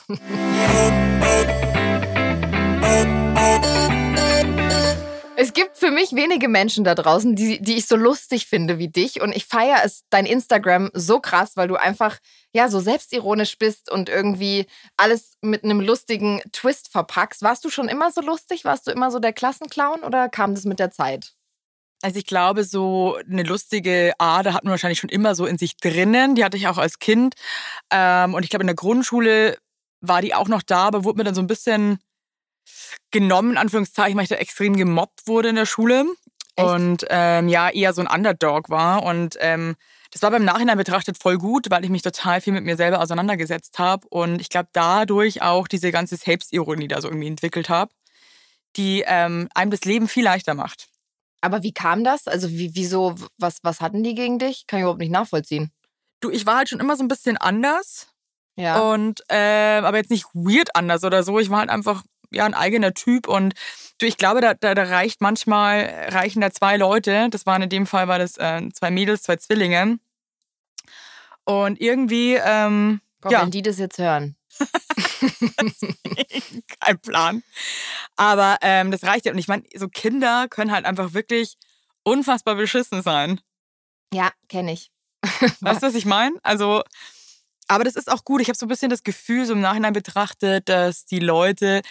Es 5.36 5.52
gibt 5.52 5.76
für 5.76 5.90
mich 5.90 6.12
wenige 6.12 6.48
Menschen 6.48 6.84
da 6.84 6.94
draußen, 6.94 7.34
die, 7.34 7.60
die 7.60 7.74
ich 7.74 7.86
so 7.86 7.96
lustig 7.96 8.46
finde 8.46 8.78
wie 8.78 8.88
dich. 8.88 9.20
Und 9.20 9.34
ich 9.34 9.46
feiere 9.46 9.82
es, 9.84 10.04
dein 10.08 10.26
Instagram 10.26 10.90
so 10.94 11.18
krass, 11.18 11.56
weil 11.56 11.68
du 11.68 11.74
einfach 11.76 12.18
ja 12.52 12.68
so 12.68 12.78
selbstironisch 12.78 13.58
bist 13.58 13.90
und 13.90 14.08
irgendwie 14.08 14.66
alles 14.96 15.36
mit 15.40 15.64
einem 15.64 15.80
lustigen 15.80 16.40
Twist 16.52 16.88
verpackst. 16.90 17.42
Warst 17.42 17.64
du 17.64 17.70
schon 17.70 17.88
immer 17.88 18.12
so 18.12 18.20
lustig? 18.20 18.64
Warst 18.64 18.86
du 18.86 18.92
immer 18.92 19.10
so 19.10 19.18
der 19.18 19.32
Klassenclown 19.32 20.04
oder 20.04 20.28
kam 20.28 20.54
das 20.54 20.64
mit 20.64 20.78
der 20.78 20.92
Zeit? 20.92 21.34
Also 22.04 22.18
ich 22.18 22.26
glaube, 22.26 22.64
so 22.64 23.16
eine 23.30 23.44
lustige 23.44 24.12
Ader 24.18 24.52
hat 24.52 24.62
man 24.62 24.72
wahrscheinlich 24.72 24.98
schon 24.98 25.08
immer 25.08 25.34
so 25.34 25.46
in 25.46 25.56
sich 25.56 25.78
drinnen. 25.78 26.34
Die 26.34 26.44
hatte 26.44 26.58
ich 26.58 26.68
auch 26.68 26.76
als 26.76 26.98
Kind. 26.98 27.34
Ähm, 27.90 28.34
und 28.34 28.42
ich 28.42 28.50
glaube, 28.50 28.62
in 28.62 28.66
der 28.66 28.76
Grundschule 28.76 29.56
war 30.02 30.20
die 30.20 30.34
auch 30.34 30.48
noch 30.48 30.60
da, 30.60 30.80
aber 30.88 31.04
wurde 31.04 31.16
mir 31.16 31.24
dann 31.24 31.34
so 31.34 31.40
ein 31.40 31.46
bisschen 31.46 31.98
genommen, 33.10 33.52
in 33.52 33.56
Anführungszeichen, 33.56 34.18
weil 34.18 34.24
ich 34.24 34.28
da 34.28 34.34
extrem 34.34 34.76
gemobbt 34.76 35.26
wurde 35.26 35.48
in 35.48 35.56
der 35.56 35.64
Schule. 35.64 36.04
Echt? 36.56 36.68
Und 36.68 37.06
ähm, 37.08 37.48
ja, 37.48 37.70
eher 37.70 37.94
so 37.94 38.02
ein 38.02 38.06
Underdog 38.06 38.68
war. 38.68 39.02
Und 39.02 39.38
ähm, 39.40 39.74
das 40.10 40.20
war 40.20 40.30
beim 40.30 40.44
Nachhinein 40.44 40.76
betrachtet 40.76 41.16
voll 41.18 41.38
gut, 41.38 41.70
weil 41.70 41.84
ich 41.84 41.90
mich 41.90 42.02
total 42.02 42.42
viel 42.42 42.52
mit 42.52 42.64
mir 42.64 42.76
selber 42.76 43.00
auseinandergesetzt 43.00 43.78
habe. 43.78 44.06
Und 44.10 44.42
ich 44.42 44.50
glaube, 44.50 44.68
dadurch 44.74 45.40
auch 45.40 45.68
diese 45.68 45.90
ganze 45.90 46.16
Selbstironie 46.18 46.88
da 46.88 47.00
so 47.00 47.08
irgendwie 47.08 47.28
entwickelt 47.28 47.70
habe, 47.70 47.94
die 48.76 49.04
ähm, 49.06 49.48
einem 49.54 49.70
das 49.70 49.86
Leben 49.86 50.06
viel 50.06 50.24
leichter 50.24 50.52
macht. 50.52 50.90
Aber 51.44 51.62
wie 51.62 51.72
kam 51.72 52.04
das? 52.04 52.26
Also 52.26 52.50
wie, 52.50 52.74
wieso, 52.74 53.14
was, 53.36 53.58
was 53.62 53.80
hatten 53.82 54.02
die 54.02 54.14
gegen 54.14 54.38
dich? 54.38 54.66
Kann 54.66 54.78
ich 54.78 54.82
überhaupt 54.82 55.00
nicht 55.00 55.12
nachvollziehen. 55.12 55.70
Du, 56.20 56.30
ich 56.30 56.46
war 56.46 56.56
halt 56.56 56.70
schon 56.70 56.80
immer 56.80 56.96
so 56.96 57.04
ein 57.04 57.08
bisschen 57.08 57.36
anders. 57.36 58.08
Ja. 58.56 58.80
Und 58.80 59.22
äh, 59.28 59.82
aber 59.84 59.98
jetzt 59.98 60.10
nicht 60.10 60.24
weird 60.32 60.74
anders 60.74 61.04
oder 61.04 61.22
so. 61.22 61.38
Ich 61.38 61.50
war 61.50 61.58
halt 61.58 61.68
einfach 61.68 62.02
ja 62.30 62.46
ein 62.46 62.54
eigener 62.54 62.94
Typ 62.94 63.28
und 63.28 63.54
du, 63.98 64.06
ich 64.06 64.16
glaube, 64.16 64.40
da, 64.40 64.54
da, 64.54 64.74
da 64.74 64.84
reicht 64.84 65.20
manchmal 65.20 66.08
reichen 66.08 66.40
da 66.40 66.50
zwei 66.50 66.78
Leute. 66.78 67.28
Das 67.30 67.44
waren 67.44 67.60
in 67.60 67.68
dem 67.68 67.86
Fall 67.86 68.08
war 68.08 68.18
das 68.18 68.38
äh, 68.38 68.66
zwei 68.72 68.90
Mädels, 68.90 69.22
zwei 69.22 69.36
Zwillinge. 69.36 69.98
Und 71.44 71.78
irgendwie, 71.78 72.38
ähm, 72.42 73.02
Boah, 73.20 73.32
ja. 73.32 73.42
wenn 73.42 73.50
die 73.50 73.62
das 73.62 73.78
jetzt 73.78 73.98
hören. 73.98 74.36
Kein 76.80 76.98
Plan. 77.00 77.42
Aber 78.16 78.58
ähm, 78.62 78.90
das 78.90 79.04
reicht 79.04 79.26
ja. 79.26 79.32
Und 79.32 79.38
ich 79.38 79.48
meine, 79.48 79.64
so 79.74 79.88
Kinder 79.88 80.46
können 80.48 80.72
halt 80.72 80.84
einfach 80.84 81.14
wirklich 81.14 81.56
unfassbar 82.02 82.54
beschissen 82.54 83.02
sein. 83.02 83.40
Ja, 84.12 84.30
kenne 84.48 84.72
ich. 84.72 84.90
weißt 85.60 85.82
du, 85.82 85.86
was 85.86 85.94
ich 85.94 86.06
meine? 86.06 86.36
Also, 86.42 86.82
aber 87.66 87.84
das 87.84 87.96
ist 87.96 88.10
auch 88.10 88.24
gut. 88.24 88.40
Ich 88.40 88.48
habe 88.48 88.58
so 88.58 88.66
ein 88.66 88.68
bisschen 88.68 88.90
das 88.90 89.02
Gefühl, 89.02 89.46
so 89.46 89.54
im 89.54 89.60
Nachhinein 89.60 89.92
betrachtet, 89.92 90.68
dass 90.68 91.06
die 91.06 91.18
Leute, 91.18 91.82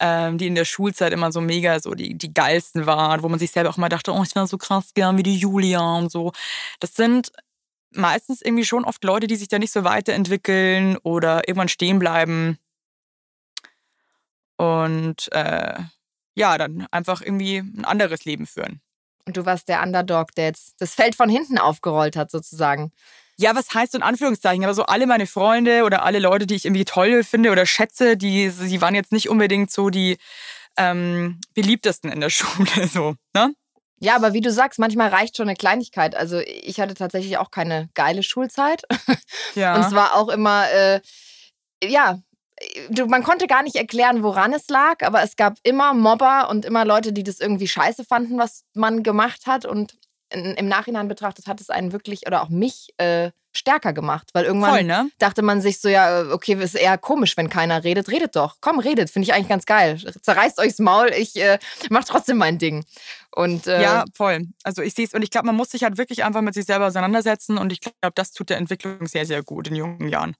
ähm, 0.00 0.38
die 0.38 0.46
in 0.46 0.54
der 0.54 0.64
Schulzeit 0.64 1.12
immer 1.12 1.30
so 1.30 1.40
mega 1.40 1.78
so 1.78 1.94
die, 1.94 2.16
die 2.16 2.32
geilsten 2.32 2.86
waren, 2.86 3.22
wo 3.22 3.28
man 3.28 3.38
sich 3.38 3.50
selber 3.50 3.70
auch 3.70 3.76
mal 3.76 3.90
dachte, 3.90 4.12
oh, 4.12 4.22
ich 4.22 4.34
wäre 4.34 4.46
so 4.46 4.58
krass 4.58 4.94
gern 4.94 5.18
wie 5.18 5.22
die 5.22 5.36
Julia 5.36 5.80
und 5.98 6.10
so. 6.10 6.32
Das 6.80 6.94
sind 6.94 7.30
meistens 7.92 8.40
irgendwie 8.40 8.64
schon 8.64 8.84
oft 8.84 9.04
Leute, 9.04 9.26
die 9.26 9.36
sich 9.36 9.48
da 9.48 9.58
nicht 9.58 9.72
so 9.72 9.84
weiterentwickeln 9.84 10.96
oder 11.02 11.48
irgendwann 11.48 11.68
stehen 11.68 11.98
bleiben. 11.98 12.58
Und 14.60 15.32
äh, 15.32 15.72
ja, 16.34 16.58
dann 16.58 16.86
einfach 16.90 17.22
irgendwie 17.22 17.56
ein 17.56 17.86
anderes 17.86 18.26
Leben 18.26 18.46
führen. 18.46 18.82
Und 19.24 19.38
du 19.38 19.46
warst 19.46 19.68
der 19.68 19.82
Underdog, 19.82 20.34
der 20.34 20.46
jetzt 20.46 20.74
das 20.80 20.94
Feld 20.94 21.14
von 21.14 21.30
hinten 21.30 21.56
aufgerollt 21.56 22.14
hat, 22.14 22.30
sozusagen. 22.30 22.92
Ja, 23.38 23.56
was 23.56 23.72
heißt 23.72 23.92
so 23.92 23.98
in 23.98 24.04
Anführungszeichen? 24.04 24.62
Aber 24.64 24.74
so 24.74 24.84
alle 24.84 25.06
meine 25.06 25.26
Freunde 25.26 25.84
oder 25.84 26.02
alle 26.02 26.18
Leute, 26.18 26.46
die 26.46 26.56
ich 26.56 26.66
irgendwie 26.66 26.84
toll 26.84 27.24
finde 27.24 27.52
oder 27.52 27.64
schätze, 27.64 28.18
die, 28.18 28.50
die 28.50 28.82
waren 28.82 28.94
jetzt 28.94 29.12
nicht 29.12 29.30
unbedingt 29.30 29.70
so 29.70 29.88
die 29.88 30.18
ähm, 30.76 31.40
beliebtesten 31.54 32.12
in 32.12 32.20
der 32.20 32.28
Schule. 32.30 32.86
So, 32.86 33.14
ne? 33.34 33.54
Ja, 33.98 34.14
aber 34.14 34.34
wie 34.34 34.42
du 34.42 34.52
sagst, 34.52 34.78
manchmal 34.78 35.08
reicht 35.08 35.38
schon 35.38 35.48
eine 35.48 35.56
Kleinigkeit. 35.56 36.14
Also 36.14 36.38
ich 36.40 36.80
hatte 36.80 36.92
tatsächlich 36.92 37.38
auch 37.38 37.50
keine 37.50 37.88
geile 37.94 38.22
Schulzeit. 38.22 38.82
Ja. 39.54 39.74
Und 39.74 39.86
es 39.86 39.94
war 39.94 40.14
auch 40.14 40.28
immer, 40.28 40.70
äh, 40.70 41.00
ja, 41.82 42.20
du, 42.90 43.06
man 43.06 43.22
konnte 43.22 43.46
gar 43.46 43.62
nicht 43.62 43.76
erklären, 43.76 44.22
woran 44.22 44.52
es 44.52 44.68
lag, 44.68 45.02
aber 45.02 45.22
es 45.22 45.36
gab 45.36 45.58
immer 45.62 45.94
Mobber 45.94 46.48
und 46.50 46.64
immer 46.64 46.84
Leute, 46.84 47.12
die 47.12 47.22
das 47.22 47.40
irgendwie 47.40 47.68
scheiße 47.68 48.04
fanden, 48.04 48.38
was 48.38 48.64
man 48.74 49.02
gemacht 49.02 49.46
hat. 49.46 49.64
Und 49.64 49.96
in, 50.30 50.54
im 50.54 50.68
Nachhinein 50.68 51.08
betrachtet 51.08 51.46
hat 51.46 51.60
es 51.60 51.70
einen 51.70 51.92
wirklich 51.92 52.26
oder 52.26 52.42
auch 52.42 52.48
mich 52.48 52.88
äh, 52.98 53.30
stärker 53.52 53.92
gemacht, 53.92 54.28
weil 54.32 54.44
irgendwann 54.44 54.70
Voll, 54.70 54.84
ne? 54.84 55.10
dachte 55.18 55.42
man 55.42 55.60
sich 55.60 55.80
so, 55.80 55.88
ja, 55.88 56.30
okay, 56.30 56.54
ist 56.54 56.76
eher 56.76 56.98
komisch, 56.98 57.36
wenn 57.36 57.48
keiner 57.48 57.82
redet. 57.82 58.08
Redet 58.08 58.36
doch. 58.36 58.56
Komm, 58.60 58.78
redet. 58.78 59.10
Finde 59.10 59.26
ich 59.26 59.34
eigentlich 59.34 59.48
ganz 59.48 59.66
geil. 59.66 59.98
Zerreißt 60.22 60.58
euchs 60.60 60.78
Maul. 60.78 61.10
Ich 61.16 61.36
äh, 61.36 61.58
mach 61.88 62.04
trotzdem 62.04 62.36
mein 62.36 62.58
Ding. 62.58 62.84
Und, 63.34 63.66
äh, 63.66 63.82
ja, 63.82 64.04
voll. 64.14 64.46
Also 64.62 64.82
ich 64.82 64.94
sehe 64.94 65.06
es 65.06 65.14
und 65.14 65.22
ich 65.22 65.30
glaube, 65.30 65.46
man 65.46 65.56
muss 65.56 65.70
sich 65.70 65.82
halt 65.82 65.98
wirklich 65.98 66.24
einfach 66.24 66.42
mit 66.42 66.54
sich 66.54 66.64
selber 66.64 66.86
auseinandersetzen 66.86 67.58
und 67.58 67.72
ich 67.72 67.80
glaube, 67.80 68.12
das 68.14 68.32
tut 68.32 68.50
der 68.50 68.58
Entwicklung 68.58 69.06
sehr, 69.06 69.26
sehr 69.26 69.42
gut 69.42 69.68
in 69.68 69.76
jungen 69.76 70.08
Jahren. 70.08 70.36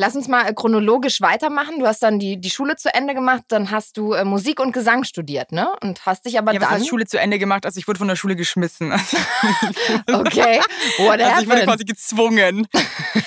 Lass 0.00 0.14
uns 0.14 0.28
mal 0.28 0.46
äh, 0.46 0.54
chronologisch 0.54 1.20
weitermachen. 1.20 1.80
Du 1.80 1.86
hast 1.86 2.04
dann 2.04 2.20
die, 2.20 2.40
die 2.40 2.50
Schule 2.50 2.76
zu 2.76 2.94
Ende 2.94 3.14
gemacht, 3.14 3.42
dann 3.48 3.72
hast 3.72 3.96
du 3.96 4.12
äh, 4.12 4.24
Musik 4.24 4.60
und 4.60 4.70
Gesang 4.70 5.02
studiert, 5.02 5.50
ne? 5.50 5.74
Und 5.82 6.06
hast 6.06 6.24
dich 6.24 6.38
aber 6.38 6.52
ja, 6.52 6.60
dann... 6.60 6.70
heißt 6.70 6.86
Schule 6.86 7.04
zu 7.04 7.18
Ende 7.18 7.40
gemacht? 7.40 7.66
Also 7.66 7.80
ich 7.80 7.88
wurde 7.88 7.98
von 7.98 8.06
der 8.06 8.14
Schule 8.14 8.36
geschmissen. 8.36 8.92
okay, 10.12 10.60
what 10.98 11.20
Also 11.20 11.42
ich 11.42 11.50
wurde 11.50 11.64
quasi 11.64 11.84
gezwungen. 11.84 12.68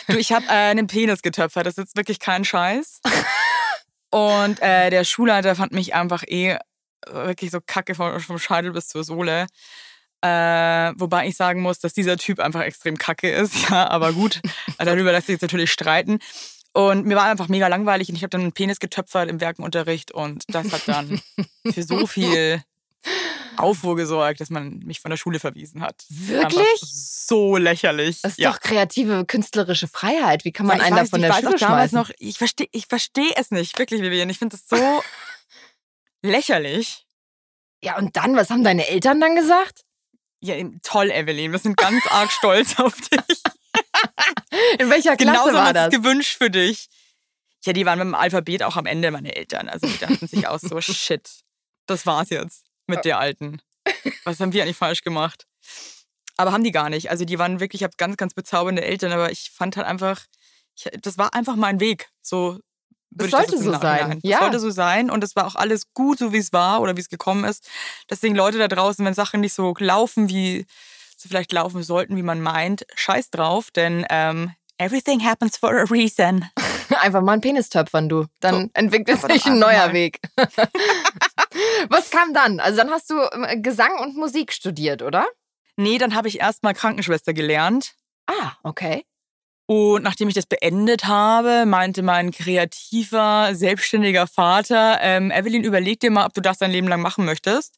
Du, 0.07 0.17
ich 0.17 0.31
habe 0.31 0.45
äh, 0.45 0.71
einen 0.71 0.87
Penis 0.87 1.21
getöpfert, 1.21 1.65
das 1.65 1.73
ist 1.73 1.79
jetzt 1.79 1.97
wirklich 1.97 2.19
kein 2.19 2.45
Scheiß. 2.45 3.01
Und 4.09 4.61
äh, 4.61 4.89
der 4.89 5.03
Schulleiter 5.03 5.55
fand 5.55 5.73
mich 5.73 5.93
einfach 5.93 6.23
eh 6.25 6.57
wirklich 7.05 7.51
so 7.51 7.59
kacke 7.59 7.95
vom, 7.95 8.17
vom 8.21 8.39
Scheitel 8.39 8.71
bis 8.71 8.87
zur 8.87 9.03
Sohle. 9.03 9.47
Äh, 10.23 10.93
wobei 10.97 11.27
ich 11.27 11.35
sagen 11.35 11.61
muss, 11.61 11.79
dass 11.79 11.93
dieser 11.93 12.15
Typ 12.15 12.39
einfach 12.39 12.61
extrem 12.61 12.97
kacke 12.97 13.29
ist. 13.29 13.55
Ja, 13.69 13.89
aber 13.89 14.13
gut, 14.13 14.41
darüber 14.77 15.11
lässt 15.11 15.27
sich 15.27 15.33
jetzt 15.33 15.41
natürlich 15.41 15.71
streiten. 15.71 16.19
Und 16.73 17.05
mir 17.05 17.15
war 17.15 17.25
einfach 17.25 17.49
mega 17.49 17.67
langweilig 17.67 18.09
und 18.09 18.15
ich 18.15 18.23
habe 18.23 18.29
dann 18.29 18.41
einen 18.41 18.53
Penis 18.53 18.79
getöpfert 18.79 19.29
im 19.29 19.41
Werkenunterricht 19.41 20.11
und 20.11 20.43
das 20.47 20.71
hat 20.71 20.87
dann 20.87 21.21
für 21.73 21.83
so 21.83 22.07
viel 22.07 22.63
Aufruhr 23.57 23.95
gesorgt, 23.95 24.39
dass 24.39 24.49
man 24.49 24.79
mich 24.79 25.01
von 25.01 25.11
der 25.11 25.17
Schule 25.17 25.39
verwiesen 25.39 25.81
hat. 25.81 26.05
Wirklich? 26.09 26.79
So 26.81 27.57
lächerlich. 27.57 28.21
Das 28.21 28.33
ist 28.33 28.39
ja. 28.39 28.51
doch 28.51 28.59
kreative 28.59 29.25
künstlerische 29.25 29.87
Freiheit. 29.87 30.45
Wie 30.45 30.51
kann 30.51 30.65
man 30.65 30.77
Ja, 30.77 30.83
einen 30.85 30.95
da 30.95 31.01
weiß, 31.01 31.09
von 31.09 31.19
ich 31.19 31.25
der 31.25 31.35
weiß 31.35 31.41
Schule 31.43 31.55
auch 31.55 31.59
damals 31.59 31.91
schmeißen? 31.91 31.97
noch, 31.97 32.11
ich 32.19 32.37
verstehe 32.37 32.67
ich 32.71 32.87
versteh 32.87 33.33
es 33.35 33.51
nicht, 33.51 33.77
wirklich, 33.77 34.01
Vivian. 34.01 34.29
Ich 34.29 34.39
finde 34.39 34.57
das 34.57 34.67
so 34.67 35.03
lächerlich. 36.21 37.05
Ja, 37.83 37.97
und 37.97 38.15
dann, 38.15 38.35
was 38.35 38.49
haben 38.49 38.63
deine 38.63 38.87
Eltern 38.87 39.19
dann 39.19 39.35
gesagt? 39.35 39.83
Ja, 40.39 40.55
toll, 40.83 41.11
Evelyn. 41.11 41.51
Wir 41.51 41.59
sind 41.59 41.77
ganz 41.77 42.05
arg 42.07 42.31
stolz 42.31 42.79
auf 42.79 42.95
dich. 43.09 43.41
In 44.79 44.89
welcher 44.89 45.15
Klasse 45.15 45.17
Genauso 45.49 45.53
war 45.53 45.73
das? 45.73 45.87
es 45.93 45.97
gewünscht 45.99 46.37
für 46.37 46.49
dich. 46.49 46.87
Ja, 47.65 47.73
die 47.73 47.85
waren 47.85 47.99
mit 47.99 48.05
dem 48.07 48.15
Alphabet 48.15 48.63
auch 48.63 48.75
am 48.75 48.85
Ende, 48.85 49.11
meine 49.11 49.35
Eltern. 49.35 49.69
Also 49.69 49.87
die 49.87 49.97
dachten 49.97 50.27
sich 50.27 50.47
auch 50.47 50.59
so, 50.59 50.81
shit, 50.81 51.29
das 51.85 52.05
war's 52.05 52.29
jetzt 52.29 52.65
mit 52.87 53.05
der 53.05 53.19
Alten. 53.19 53.61
Was 54.23 54.39
haben 54.39 54.53
wir 54.53 54.63
eigentlich 54.63 54.77
falsch 54.77 55.01
gemacht? 55.01 55.45
Aber 56.37 56.51
haben 56.51 56.63
die 56.63 56.71
gar 56.71 56.89
nicht. 56.89 57.09
Also 57.11 57.25
die 57.25 57.37
waren 57.39 57.59
wirklich, 57.59 57.81
ich 57.81 57.83
habe 57.83 57.93
ganz, 57.97 58.17
ganz 58.17 58.33
bezaubernde 58.33 58.83
Eltern, 58.83 59.11
aber 59.11 59.31
ich 59.31 59.51
fand 59.51 59.77
halt 59.77 59.85
einfach, 59.87 60.25
ich, 60.75 60.89
das 61.01 61.17
war 61.17 61.33
einfach 61.33 61.55
mein 61.55 61.79
Weg. 61.79 62.09
So 62.21 62.59
Das 63.11 63.29
sollte 63.31 63.51
jetzt 63.55 63.63
so 63.63 63.71
sein, 63.71 63.81
Nachhinein- 63.81 64.19
ja. 64.23 64.37
Das 64.37 64.39
sollte 64.45 64.59
so 64.59 64.69
sein 64.71 65.11
und 65.11 65.23
es 65.23 65.35
war 65.35 65.45
auch 65.45 65.55
alles 65.55 65.93
gut, 65.93 66.17
so 66.17 66.33
wie 66.33 66.37
es 66.39 66.51
war 66.53 66.81
oder 66.81 66.97
wie 66.97 67.01
es 67.01 67.09
gekommen 67.09 67.43
ist. 67.43 67.69
Deswegen 68.09 68.35
Leute 68.35 68.57
da 68.57 68.67
draußen, 68.67 69.05
wenn 69.05 69.13
Sachen 69.13 69.41
nicht 69.41 69.53
so 69.53 69.73
laufen, 69.77 70.29
wie 70.29 70.65
sie 71.21 71.29
vielleicht 71.29 71.51
laufen 71.51 71.83
sollten, 71.83 72.15
wie 72.15 72.23
man 72.23 72.41
meint, 72.41 72.85
scheiß 72.95 73.29
drauf, 73.29 73.71
denn 73.71 74.05
ähm, 74.09 74.51
everything 74.77 75.23
happens 75.23 75.57
for 75.57 75.71
a 75.71 75.83
reason. 75.83 76.45
Einfach 77.01 77.21
mal 77.21 77.33
einen 77.33 77.41
Penis 77.41 77.69
töpfern, 77.69 78.09
du. 78.09 78.25
Dann 78.41 78.55
So, 78.55 78.69
entwickelt 78.73 79.21
sich 79.21 79.45
ein 79.45 79.59
neuer 79.59 79.87
mal. 79.87 79.93
Weg. 79.93 80.19
Was 81.89 82.09
kam 82.09 82.33
dann? 82.33 82.59
Also 82.59 82.77
dann 82.77 82.89
hast 82.91 83.09
du 83.09 83.15
ähm, 83.33 83.61
Gesang 83.61 83.97
und 83.99 84.15
Musik 84.17 84.51
studiert, 84.53 85.01
oder? 85.01 85.27
Nee, 85.77 85.97
dann 85.97 86.15
habe 86.15 86.27
ich 86.27 86.39
erstmal 86.39 86.73
Krankenschwester 86.73 87.33
gelernt. 87.33 87.93
Ah, 88.27 88.53
okay. 88.63 89.05
Und 89.67 90.03
nachdem 90.03 90.27
ich 90.27 90.33
das 90.33 90.45
beendet 90.47 91.05
habe, 91.05 91.65
meinte 91.65 92.01
mein 92.03 92.31
kreativer, 92.31 93.51
selbstständiger 93.53 94.27
Vater, 94.27 94.99
ähm, 95.01 95.31
Evelyn, 95.31 95.63
überleg 95.63 95.99
dir 96.01 96.11
mal, 96.11 96.25
ob 96.25 96.33
du 96.33 96.41
das 96.41 96.57
dein 96.57 96.71
Leben 96.71 96.89
lang 96.89 97.01
machen 97.01 97.23
möchtest. 97.23 97.75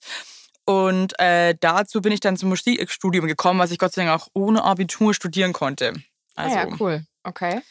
Und 0.66 1.20
äh, 1.20 1.56
dazu 1.60 2.02
bin 2.02 2.14
ich 2.14 2.22
dann 2.22 2.38
zum 2.38 2.50
Musikstudium 2.50 3.28
gekommen, 3.28 3.60
was 3.60 3.72
ich 3.72 3.80
Gott 3.80 3.94
sei 3.94 4.06
Dank 4.06 4.22
auch 4.22 4.30
ohne 4.34 4.64
Abitur 4.64 5.14
studieren 5.14 5.54
konnte. 5.54 5.94
Also, 6.36 6.58
ah, 6.58 6.68
ja, 6.68 6.76
cool. 6.80 7.06
Okay. 7.24 7.62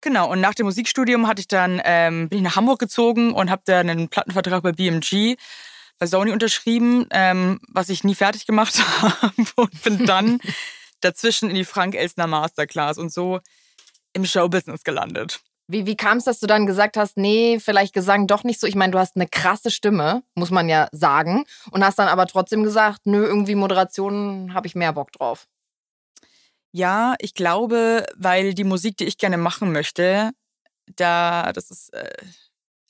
Genau, 0.00 0.30
und 0.30 0.40
nach 0.40 0.54
dem 0.54 0.66
Musikstudium 0.66 1.26
hatte 1.26 1.40
ich 1.40 1.48
dann, 1.48 1.80
ähm, 1.84 2.28
bin 2.28 2.38
ich 2.38 2.44
nach 2.44 2.56
Hamburg 2.56 2.78
gezogen 2.78 3.32
und 3.32 3.50
habe 3.50 3.62
da 3.64 3.80
einen 3.80 4.08
Plattenvertrag 4.08 4.62
bei 4.62 4.72
BMG 4.72 5.36
bei 5.98 6.06
Sony 6.06 6.30
unterschrieben, 6.30 7.06
ähm, 7.10 7.60
was 7.68 7.88
ich 7.88 8.04
nie 8.04 8.14
fertig 8.14 8.46
gemacht 8.46 8.80
habe 9.02 9.32
und 9.56 9.82
bin 9.82 10.06
dann 10.06 10.38
dazwischen 11.00 11.50
in 11.50 11.56
die 11.56 11.64
Frank 11.64 11.94
Elsner 11.94 12.26
Masterclass 12.26 12.98
und 12.98 13.12
so 13.12 13.40
im 14.12 14.24
Showbusiness 14.24 14.84
gelandet. 14.84 15.40
Wie, 15.70 15.84
wie 15.84 15.96
kam 15.96 16.16
es, 16.16 16.24
dass 16.24 16.40
du 16.40 16.46
dann 16.46 16.66
gesagt 16.66 16.96
hast, 16.96 17.18
nee, 17.18 17.60
vielleicht 17.60 17.92
Gesang 17.92 18.26
doch 18.26 18.42
nicht 18.42 18.58
so? 18.58 18.66
Ich 18.66 18.74
meine, 18.74 18.90
du 18.90 18.98
hast 18.98 19.16
eine 19.16 19.28
krasse 19.28 19.70
Stimme, 19.70 20.22
muss 20.34 20.50
man 20.50 20.68
ja 20.70 20.88
sagen. 20.92 21.44
Und 21.70 21.84
hast 21.84 21.98
dann 21.98 22.08
aber 22.08 22.26
trotzdem 22.26 22.62
gesagt, 22.62 23.00
nö, 23.04 23.24
irgendwie 23.24 23.54
Moderation 23.54 24.54
habe 24.54 24.66
ich 24.66 24.74
mehr 24.74 24.94
Bock 24.94 25.12
drauf. 25.12 25.46
Ja, 26.72 27.16
ich 27.18 27.34
glaube, 27.34 28.06
weil 28.16 28.54
die 28.54 28.64
Musik, 28.64 28.96
die 28.96 29.04
ich 29.04 29.18
gerne 29.18 29.36
machen 29.36 29.70
möchte, 29.72 30.30
da, 30.96 31.52
das 31.52 31.70
ist, 31.70 31.92
äh, 31.92 32.16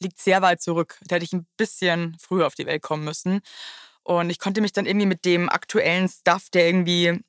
liegt 0.01 0.21
sehr 0.21 0.43
weit 0.43 0.63
zurück. 0.63 0.99
Da 1.07 1.17
hätte 1.17 1.25
ich 1.25 1.33
ein 1.33 1.47
bisschen 1.57 2.17
früher 2.21 2.47
auf 2.47 2.55
die 2.55 2.67
Welt 2.67 2.83
kommen 2.83 3.05
müssen. 3.05 3.41
Und 4.05 4.31
ich 4.31 4.39
konnte 4.39 4.61
mich 4.61 4.73
dann 4.73 4.87
irgendwie 4.87 5.07
mit 5.07 5.25
dem 5.25 5.49
aktuellen 5.49 6.09
Stuff, 6.09 6.49
der 6.51 6.67
irgendwie 6.67 7.21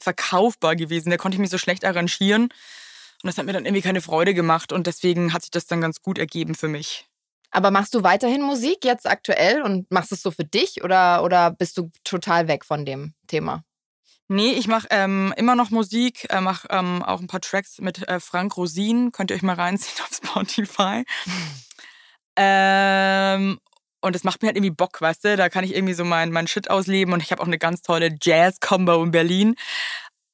verkaufbar 0.00 0.76
gewesen, 0.76 1.10
der 1.10 1.18
konnte 1.18 1.36
ich 1.36 1.40
mich 1.40 1.50
so 1.50 1.58
schlecht 1.58 1.84
arrangieren. 1.84 2.50
Und 3.22 3.26
das 3.28 3.38
hat 3.38 3.46
mir 3.46 3.52
dann 3.52 3.66
irgendwie 3.66 3.82
keine 3.82 4.00
Freude 4.00 4.34
gemacht. 4.34 4.72
Und 4.72 4.86
deswegen 4.86 5.32
hat 5.32 5.42
sich 5.42 5.50
das 5.50 5.66
dann 5.66 5.80
ganz 5.80 6.02
gut 6.02 6.18
ergeben 6.18 6.54
für 6.54 6.68
mich. 6.68 7.06
Aber 7.50 7.70
machst 7.70 7.94
du 7.94 8.02
weiterhin 8.02 8.42
Musik 8.42 8.84
jetzt 8.84 9.06
aktuell 9.06 9.62
und 9.62 9.90
machst 9.90 10.12
es 10.12 10.22
so 10.22 10.30
für 10.30 10.44
dich 10.44 10.84
oder, 10.84 11.24
oder 11.24 11.50
bist 11.50 11.78
du 11.78 11.90
total 12.04 12.46
weg 12.46 12.64
von 12.64 12.84
dem 12.84 13.14
Thema? 13.26 13.64
Nee, 14.30 14.52
ich 14.52 14.68
mache 14.68 14.86
ähm, 14.90 15.32
immer 15.38 15.56
noch 15.56 15.70
Musik, 15.70 16.26
äh, 16.28 16.42
mache 16.42 16.68
ähm, 16.70 17.02
auch 17.02 17.20
ein 17.20 17.28
paar 17.28 17.40
Tracks 17.40 17.78
mit 17.78 18.06
äh, 18.06 18.20
Frank 18.20 18.58
Rosin. 18.58 19.10
Könnt 19.10 19.30
ihr 19.30 19.36
euch 19.36 19.42
mal 19.42 19.54
reinziehen 19.54 20.04
auf 20.04 20.14
Spotify. 20.14 21.04
ähm, 22.36 23.58
und 24.00 24.14
es 24.14 24.24
macht 24.24 24.42
mir 24.42 24.48
halt 24.48 24.56
irgendwie 24.56 24.74
Bock, 24.74 25.00
weißt 25.00 25.24
du? 25.24 25.36
Da 25.36 25.48
kann 25.48 25.64
ich 25.64 25.74
irgendwie 25.74 25.94
so 25.94 26.04
mein, 26.04 26.30
mein 26.30 26.46
Shit 26.46 26.68
ausleben 26.70 27.14
und 27.14 27.22
ich 27.22 27.32
habe 27.32 27.42
auch 27.42 27.46
eine 27.46 27.58
ganz 27.58 27.80
tolle 27.80 28.14
Jazz-Combo 28.20 29.02
in 29.02 29.10
Berlin. 29.10 29.56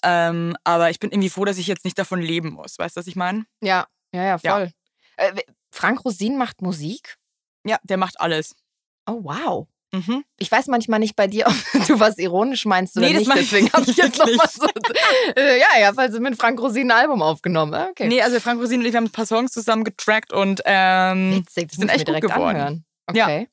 Ähm, 0.05 0.57
aber 0.65 0.91
ich 0.91 1.01
bin 1.01 1.11
irgendwie 1.11 1.31
froh, 1.31 1.45
dass 1.45 1.59
ich 1.59 1.67
jetzt 1.67 1.85
nicht 1.85 1.99
davon 1.99 2.21
leben 2.21 2.51
muss. 2.51 2.79
Weißt 2.79 2.97
du, 2.97 3.01
was 3.01 3.07
ich 3.07 3.17
meine? 3.17 3.47
Ja, 3.63 3.87
ja, 4.15 4.25
ja, 4.25 4.39
voll. 4.39 4.71
Ja. 5.19 5.25
Äh, 5.25 5.43
Frank 5.71 6.05
Rosin 6.05 6.37
macht 6.39 6.63
Musik? 6.63 7.17
Ja, 7.67 7.79
der 7.83 7.97
macht 7.97 8.21
alles. 8.21 8.55
Oh, 9.07 9.21
wow. 9.23 9.67
Mhm. 9.93 10.25
Ich 10.39 10.51
weiß 10.51 10.67
manchmal 10.67 10.99
nicht 10.99 11.15
bei 11.15 11.27
dir, 11.27 11.47
ob 11.75 11.87
du 11.87 12.01
was 12.01 12.19
ironisch 12.19 12.65
meinst 12.65 12.97
oder 12.97 13.07
nee, 13.07 13.19
nicht. 13.19 13.31
Deswegen 13.35 13.73
habe 13.73 13.89
ich 13.89 13.97
jetzt 13.97 14.19
nochmal 14.19 14.49
so. 14.51 14.67
Äh, 15.37 15.61
ja, 15.61 15.81
ja, 15.81 15.97
weil 15.97 16.11
sie 16.13 16.21
mit 16.21 16.37
Frank 16.37 16.61
Rosin 16.61 16.91
ein 16.91 16.99
Album 16.99 17.23
aufgenommen. 17.23 17.75
Ah, 17.75 17.89
okay. 17.91 18.09
Nee, 18.09 18.21
also 18.21 18.41
Frank 18.41 18.61
Rosin 18.61 18.81
und 18.81 18.87
ich 18.87 18.95
haben 18.95 19.05
ein 19.05 19.11
paar 19.11 19.27
Songs 19.27 19.53
zusammen 19.53 19.85
getrackt 19.85 20.33
und 20.33 20.63
ähm, 20.65 21.37
Witzig, 21.37 21.69
das 21.69 21.77
sind 21.79 21.89
echt 21.89 22.07
gut 22.07 22.21
geworden. 22.21 22.57
Anhören. 22.57 22.85
Okay. 23.07 23.41
Ja. 23.43 23.47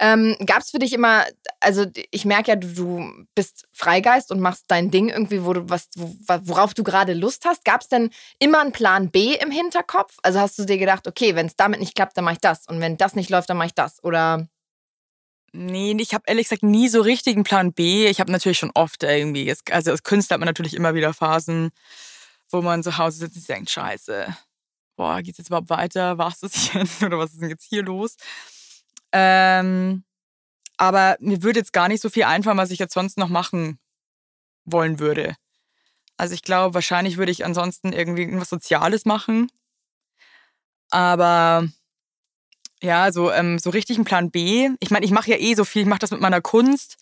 Ähm, 0.00 0.36
Gab 0.44 0.58
es 0.60 0.70
für 0.70 0.78
dich 0.78 0.92
immer, 0.92 1.24
also 1.60 1.86
ich 2.10 2.24
merke 2.24 2.50
ja, 2.50 2.56
du, 2.56 2.66
du, 2.68 3.26
bist 3.34 3.68
Freigeist 3.72 4.32
und 4.32 4.40
machst 4.40 4.64
dein 4.68 4.90
Ding 4.90 5.08
irgendwie, 5.08 5.44
wo 5.44 5.52
du 5.52 5.68
was, 5.70 5.88
worauf 5.96 6.74
du 6.74 6.82
gerade 6.82 7.12
Lust 7.12 7.44
hast. 7.44 7.64
Gab 7.64 7.80
es 7.80 7.88
denn 7.88 8.10
immer 8.38 8.60
einen 8.60 8.72
Plan 8.72 9.10
B 9.10 9.34
im 9.34 9.50
Hinterkopf? 9.50 10.18
Also 10.22 10.40
hast 10.40 10.58
du 10.58 10.64
dir 10.64 10.78
gedacht, 10.78 11.06
okay, 11.06 11.36
wenn 11.36 11.46
es 11.46 11.56
damit 11.56 11.80
nicht 11.80 11.94
klappt, 11.94 12.16
dann 12.16 12.24
mache 12.24 12.34
ich 12.34 12.40
das. 12.40 12.66
Und 12.66 12.80
wenn 12.80 12.96
das 12.96 13.14
nicht 13.14 13.30
läuft, 13.30 13.50
dann 13.50 13.56
mache 13.56 13.68
ich 13.68 13.74
das. 13.74 14.02
Oder 14.02 14.48
Nee, 15.56 15.94
ich 16.00 16.14
habe 16.14 16.24
ehrlich 16.26 16.48
gesagt 16.48 16.64
nie 16.64 16.88
so 16.88 17.00
richtig 17.00 17.36
einen 17.36 17.44
Plan 17.44 17.72
B. 17.72 18.08
Ich 18.08 18.18
habe 18.18 18.32
natürlich 18.32 18.58
schon 18.58 18.72
oft 18.74 19.04
irgendwie, 19.04 19.54
also 19.70 19.92
als 19.92 20.02
Künstler 20.02 20.34
hat 20.34 20.40
man 20.40 20.48
natürlich 20.48 20.74
immer 20.74 20.94
wieder 20.94 21.14
Phasen, 21.14 21.70
wo 22.50 22.60
man 22.60 22.82
zu 22.82 22.98
Hause 22.98 23.18
sitzt 23.18 23.36
und 23.36 23.48
denkt, 23.48 23.70
scheiße, 23.70 24.36
boah, 24.96 25.22
geht's 25.22 25.38
jetzt 25.38 25.48
überhaupt 25.48 25.70
weiter? 25.70 26.18
War 26.18 26.28
es 26.28 26.40
das 26.40 26.72
jetzt 26.72 27.02
oder 27.04 27.18
was 27.18 27.34
ist 27.34 27.40
denn 27.40 27.50
jetzt 27.50 27.66
hier 27.68 27.84
los? 27.84 28.16
Ähm, 29.14 30.02
aber 30.76 31.16
mir 31.20 31.42
würde 31.42 31.60
jetzt 31.60 31.72
gar 31.72 31.88
nicht 31.88 32.02
so 32.02 32.10
viel 32.10 32.24
einfallen, 32.24 32.58
was 32.58 32.72
ich 32.72 32.80
jetzt 32.80 32.94
sonst 32.94 33.16
noch 33.16 33.28
machen 33.28 33.78
wollen 34.64 34.98
würde. 34.98 35.36
Also 36.16 36.34
ich 36.34 36.42
glaube, 36.42 36.74
wahrscheinlich 36.74 37.16
würde 37.16 37.32
ich 37.32 37.44
ansonsten 37.44 37.92
irgendwie 37.92 38.22
irgendwas 38.22 38.48
Soziales 38.48 39.04
machen. 39.04 39.50
Aber 40.90 41.68
ja, 42.82 43.12
so, 43.12 43.30
ähm, 43.30 43.58
so 43.58 43.70
richtig 43.70 43.98
ein 43.98 44.04
Plan 44.04 44.30
B. 44.30 44.70
Ich 44.80 44.90
meine, 44.90 45.06
ich 45.06 45.12
mache 45.12 45.30
ja 45.30 45.38
eh 45.38 45.54
so 45.54 45.64
viel. 45.64 45.82
Ich 45.82 45.88
mache 45.88 46.00
das 46.00 46.10
mit 46.10 46.20
meiner 46.20 46.40
Kunst. 46.40 46.96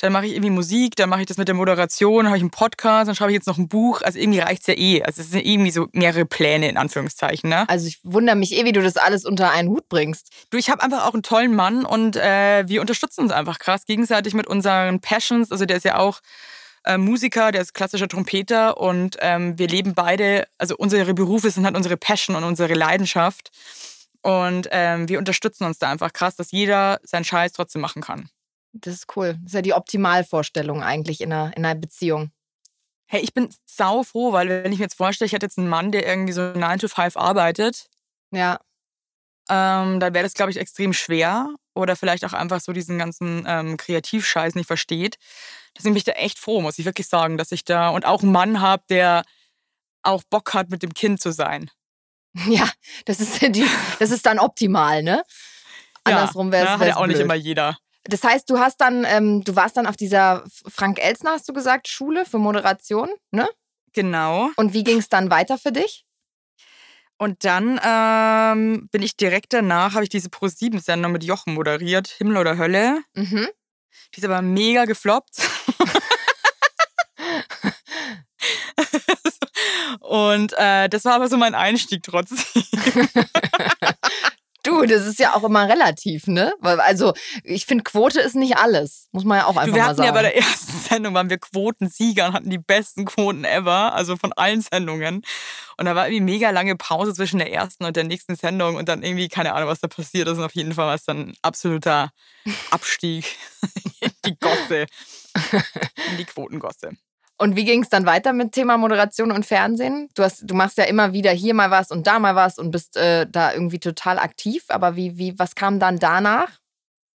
Dann 0.00 0.12
mache 0.12 0.26
ich 0.26 0.32
irgendwie 0.32 0.50
Musik, 0.50 0.94
dann 0.94 1.08
mache 1.08 1.20
ich 1.20 1.26
das 1.26 1.38
mit 1.38 1.48
der 1.48 1.56
Moderation, 1.56 2.18
dann 2.18 2.26
habe 2.28 2.36
ich 2.36 2.42
einen 2.42 2.50
Podcast, 2.50 3.08
dann 3.08 3.16
schreibe 3.16 3.32
ich 3.32 3.36
jetzt 3.36 3.46
noch 3.46 3.58
ein 3.58 3.68
Buch. 3.68 4.00
Also 4.02 4.18
irgendwie 4.18 4.38
reicht 4.38 4.60
es 4.60 4.66
ja 4.68 4.74
eh. 4.74 5.02
Also 5.02 5.22
es 5.22 5.30
sind 5.30 5.44
irgendwie 5.44 5.72
so 5.72 5.88
mehrere 5.92 6.24
Pläne 6.24 6.68
in 6.68 6.76
Anführungszeichen. 6.76 7.50
Ne? 7.50 7.68
Also 7.68 7.88
ich 7.88 7.98
wundere 8.04 8.36
mich 8.36 8.52
eh, 8.56 8.64
wie 8.64 8.72
du 8.72 8.82
das 8.82 8.96
alles 8.96 9.24
unter 9.24 9.50
einen 9.50 9.68
Hut 9.68 9.88
bringst. 9.88 10.30
Du, 10.50 10.56
ich 10.56 10.70
habe 10.70 10.82
einfach 10.82 11.04
auch 11.04 11.14
einen 11.14 11.24
tollen 11.24 11.54
Mann 11.54 11.84
und 11.84 12.16
äh, 12.16 12.68
wir 12.68 12.80
unterstützen 12.80 13.22
uns 13.22 13.32
einfach 13.32 13.58
krass 13.58 13.86
gegenseitig 13.86 14.34
mit 14.34 14.46
unseren 14.46 15.00
Passions. 15.00 15.50
Also 15.50 15.66
der 15.66 15.78
ist 15.78 15.84
ja 15.84 15.98
auch 15.98 16.20
äh, 16.84 16.96
Musiker, 16.96 17.50
der 17.50 17.62
ist 17.62 17.74
klassischer 17.74 18.08
Trompeter 18.08 18.78
und 18.78 19.16
ähm, 19.20 19.58
wir 19.58 19.68
leben 19.68 19.94
beide, 19.94 20.46
also 20.58 20.76
unsere 20.76 21.12
Berufe 21.14 21.50
sind 21.50 21.64
halt 21.64 21.76
unsere 21.76 21.96
Passion 21.96 22.36
und 22.36 22.44
unsere 22.44 22.74
Leidenschaft. 22.74 23.50
Und 24.22 24.68
ähm, 24.72 25.08
wir 25.08 25.18
unterstützen 25.18 25.64
uns 25.64 25.78
da 25.78 25.90
einfach 25.90 26.12
krass, 26.12 26.36
dass 26.36 26.50
jeder 26.50 27.00
seinen 27.02 27.24
Scheiß 27.24 27.52
trotzdem 27.52 27.82
machen 27.82 28.02
kann. 28.02 28.28
Das 28.72 28.94
ist 28.94 29.16
cool. 29.16 29.34
Das 29.40 29.46
ist 29.46 29.54
ja 29.54 29.62
die 29.62 29.72
Optimalvorstellung 29.72 30.82
eigentlich 30.82 31.20
in 31.20 31.32
einer, 31.32 31.56
in 31.56 31.64
einer 31.64 31.78
Beziehung. 31.78 32.30
Hey, 33.06 33.20
ich 33.22 33.32
bin 33.32 33.48
sau 33.64 34.02
froh, 34.02 34.32
weil 34.32 34.48
wenn 34.48 34.72
ich 34.72 34.78
mir 34.78 34.84
jetzt 34.84 34.96
vorstelle, 34.96 35.26
ich 35.26 35.32
hätte 35.32 35.46
jetzt 35.46 35.58
einen 35.58 35.68
Mann, 35.68 35.92
der 35.92 36.06
irgendwie 36.06 36.32
so 36.32 36.52
9 36.52 36.78
to 36.78 36.88
5 36.88 37.16
arbeitet. 37.16 37.88
Ja. 38.30 38.60
Ähm, 39.48 39.98
dann 39.98 40.12
wäre 40.12 40.24
das, 40.24 40.34
glaube 40.34 40.50
ich, 40.50 40.58
extrem 40.58 40.92
schwer. 40.92 41.48
Oder 41.74 41.96
vielleicht 41.96 42.24
auch 42.24 42.32
einfach 42.32 42.60
so 42.60 42.72
diesen 42.72 42.98
ganzen 42.98 43.44
ähm, 43.46 43.76
Kreativscheiß 43.76 44.56
nicht 44.56 44.66
versteht. 44.66 45.16
Deswegen 45.76 45.94
bin 45.94 45.98
ich 45.98 46.04
da 46.04 46.12
echt 46.12 46.38
froh, 46.38 46.60
muss 46.60 46.78
ich 46.78 46.84
wirklich 46.84 47.08
sagen, 47.08 47.38
dass 47.38 47.52
ich 47.52 47.64
da 47.64 47.88
und 47.90 48.04
auch 48.04 48.22
einen 48.22 48.32
Mann 48.32 48.60
habe, 48.60 48.82
der 48.90 49.22
auch 50.02 50.22
Bock 50.28 50.54
hat, 50.54 50.70
mit 50.70 50.82
dem 50.82 50.92
Kind 50.92 51.20
zu 51.20 51.32
sein. 51.32 51.70
Ja, 52.46 52.70
das 53.06 53.20
ist, 53.20 53.40
die, 53.40 53.66
das 53.98 54.10
ist 54.10 54.24
dann 54.26 54.38
optimal, 54.38 55.02
ne? 55.02 55.24
Andersrum 56.04 56.52
wäre 56.52 56.64
es. 56.64 56.68
Ja, 56.68 56.78
hat 56.78 56.86
ja 56.86 56.96
auch 56.96 57.04
blöd. 57.04 57.16
nicht 57.16 57.24
immer 57.24 57.34
jeder. 57.34 57.78
Das 58.10 58.24
heißt, 58.24 58.48
du 58.48 58.58
hast 58.58 58.80
dann, 58.80 59.04
ähm, 59.04 59.44
du 59.44 59.54
warst 59.54 59.76
dann 59.76 59.86
auf 59.86 59.96
dieser 59.96 60.44
Frank 60.66 60.98
Elsner, 60.98 61.32
hast 61.32 61.48
du 61.48 61.52
gesagt, 61.52 61.88
Schule 61.88 62.24
für 62.24 62.38
Moderation, 62.38 63.10
ne? 63.30 63.48
Genau. 63.92 64.50
Und 64.56 64.72
wie 64.72 64.84
ging 64.84 64.98
es 64.98 65.08
dann 65.08 65.30
weiter 65.30 65.58
für 65.58 65.72
dich? 65.72 66.04
Und 67.18 67.44
dann 67.44 67.80
ähm, 67.84 68.88
bin 68.92 69.02
ich 69.02 69.16
direkt 69.16 69.52
danach, 69.52 69.94
habe 69.94 70.04
ich 70.04 70.08
diese 70.08 70.30
Pro-7-Sendung 70.30 71.12
mit 71.12 71.24
Jochen 71.24 71.54
moderiert, 71.54 72.08
Himmel 72.08 72.38
oder 72.38 72.56
Hölle. 72.56 73.02
Mhm. 73.14 73.48
Die 74.14 74.18
ist 74.18 74.24
aber 74.24 74.40
mega 74.40 74.84
gefloppt. 74.84 75.36
Und 80.00 80.52
äh, 80.56 80.88
das 80.88 81.04
war 81.04 81.14
aber 81.14 81.28
so 81.28 81.36
mein 81.36 81.54
Einstieg 81.54 82.02
trotzdem. 82.02 82.38
Du, 84.64 84.84
das 84.84 85.06
ist 85.06 85.18
ja 85.20 85.34
auch 85.34 85.44
immer 85.44 85.68
relativ, 85.68 86.26
ne? 86.26 86.52
Also, 86.62 87.14
ich 87.44 87.64
finde, 87.64 87.84
Quote 87.84 88.20
ist 88.20 88.34
nicht 88.34 88.56
alles. 88.56 89.08
Muss 89.12 89.24
man 89.24 89.38
ja 89.38 89.46
auch 89.46 89.56
einfach 89.56 89.66
du, 89.66 89.74
wir 89.74 89.82
mal 89.82 89.94
sagen. 89.94 89.98
Wir 89.98 90.08
hatten 90.08 90.16
ja 90.16 90.22
bei 90.22 90.22
der 90.22 90.36
ersten 90.36 90.72
Sendung, 90.88 91.14
waren 91.14 91.30
wir 91.30 91.38
Quotensieger 91.38 92.26
und 92.26 92.32
hatten 92.32 92.50
die 92.50 92.58
besten 92.58 93.04
Quoten 93.04 93.44
ever, 93.44 93.94
also 93.94 94.16
von 94.16 94.32
allen 94.32 94.60
Sendungen. 94.60 95.22
Und 95.76 95.84
da 95.86 95.94
war 95.94 96.08
irgendwie 96.08 96.32
mega 96.32 96.50
lange 96.50 96.74
Pause 96.76 97.14
zwischen 97.14 97.38
der 97.38 97.52
ersten 97.52 97.84
und 97.84 97.96
der 97.96 98.04
nächsten 98.04 98.34
Sendung 98.34 98.76
und 98.76 98.88
dann 98.88 99.02
irgendwie, 99.02 99.28
keine 99.28 99.54
Ahnung, 99.54 99.68
was 99.68 99.80
da 99.80 99.88
passiert 99.88 100.26
ist. 100.26 100.38
Und 100.38 100.44
auf 100.44 100.54
jeden 100.54 100.74
Fall 100.74 100.86
war 100.86 100.94
es 100.94 101.04
dann 101.04 101.28
ein 101.28 101.34
absoluter 101.42 102.10
Abstieg 102.70 103.24
in 104.00 104.10
die 104.24 104.36
Gosse, 104.38 104.86
in 106.10 106.16
die 106.16 106.24
Quotengosse. 106.24 106.96
Und 107.40 107.54
wie 107.54 107.64
ging 107.64 107.82
es 107.82 107.88
dann 107.88 108.04
weiter 108.04 108.32
mit 108.32 108.52
Thema 108.52 108.76
Moderation 108.76 109.30
und 109.30 109.46
Fernsehen? 109.46 110.08
Du, 110.14 110.24
hast, 110.24 110.42
du 110.42 110.54
machst 110.54 110.76
ja 110.76 110.84
immer 110.84 111.12
wieder 111.12 111.30
hier 111.30 111.54
mal 111.54 111.70
was 111.70 111.92
und 111.92 112.06
da 112.06 112.18
mal 112.18 112.34
was 112.34 112.58
und 112.58 112.72
bist 112.72 112.96
äh, 112.96 113.26
da 113.30 113.52
irgendwie 113.52 113.78
total 113.78 114.18
aktiv. 114.18 114.64
Aber 114.68 114.96
wie, 114.96 115.18
wie, 115.18 115.38
was 115.38 115.54
kam 115.54 115.78
dann 115.78 116.00
danach? 116.00 116.48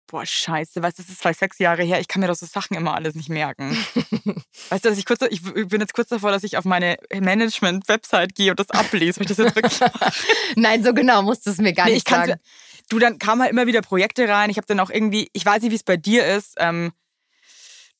Boah, 0.08 0.26
scheiße, 0.26 0.82
weißt 0.82 0.98
du, 0.98 1.04
das 1.04 1.12
ist 1.12 1.22
vielleicht 1.22 1.40
sechs 1.40 1.60
Jahre 1.60 1.84
her. 1.84 2.00
Ich 2.00 2.08
kann 2.08 2.20
mir 2.20 2.28
doch 2.28 2.36
so 2.36 2.48
Sachen 2.48 2.76
immer 2.76 2.96
alles 2.96 3.14
nicht 3.16 3.30
merken. 3.30 3.78
weißt 4.70 4.84
du, 4.84 4.90
dass 4.90 4.98
ich 4.98 5.06
kurz, 5.06 5.22
ich 5.30 5.44
bin 5.44 5.80
jetzt 5.80 5.94
kurz 5.94 6.10
davor, 6.10 6.32
dass 6.32 6.44
ich 6.44 6.58
auf 6.58 6.66
meine 6.66 6.98
Management-Website 7.14 8.34
gehe 8.34 8.52
und 8.52 8.60
das 8.60 8.72
ablese, 8.72 9.22
ich 9.22 9.28
das 9.28 9.38
jetzt 9.38 9.56
wirklich 9.56 9.80
Nein, 10.56 10.84
so 10.84 10.94
genau 10.94 11.22
musst 11.22 11.46
du 11.46 11.52
es 11.52 11.60
mir 11.60 11.74
gar 11.74 11.86
nee, 11.86 11.94
nicht 11.94 12.10
sagen. 12.10 12.40
Du, 12.90 12.98
dann 12.98 13.20
kamen 13.20 13.44
halt 13.44 13.52
immer 13.52 13.68
wieder 13.68 13.84
Projekte 13.84 14.28
rein. 14.28 14.50
Ich 14.50 14.58
habe 14.58 14.66
dann 14.66 14.80
auch 14.80 14.90
irgendwie, 14.90 15.30
ich 15.32 15.46
weiß 15.46 15.62
nicht, 15.62 15.72
wie 15.72 15.76
es 15.76 15.84
bei 15.84 15.98
dir 15.98 16.26
ist. 16.26 16.56
Ähm, 16.58 16.92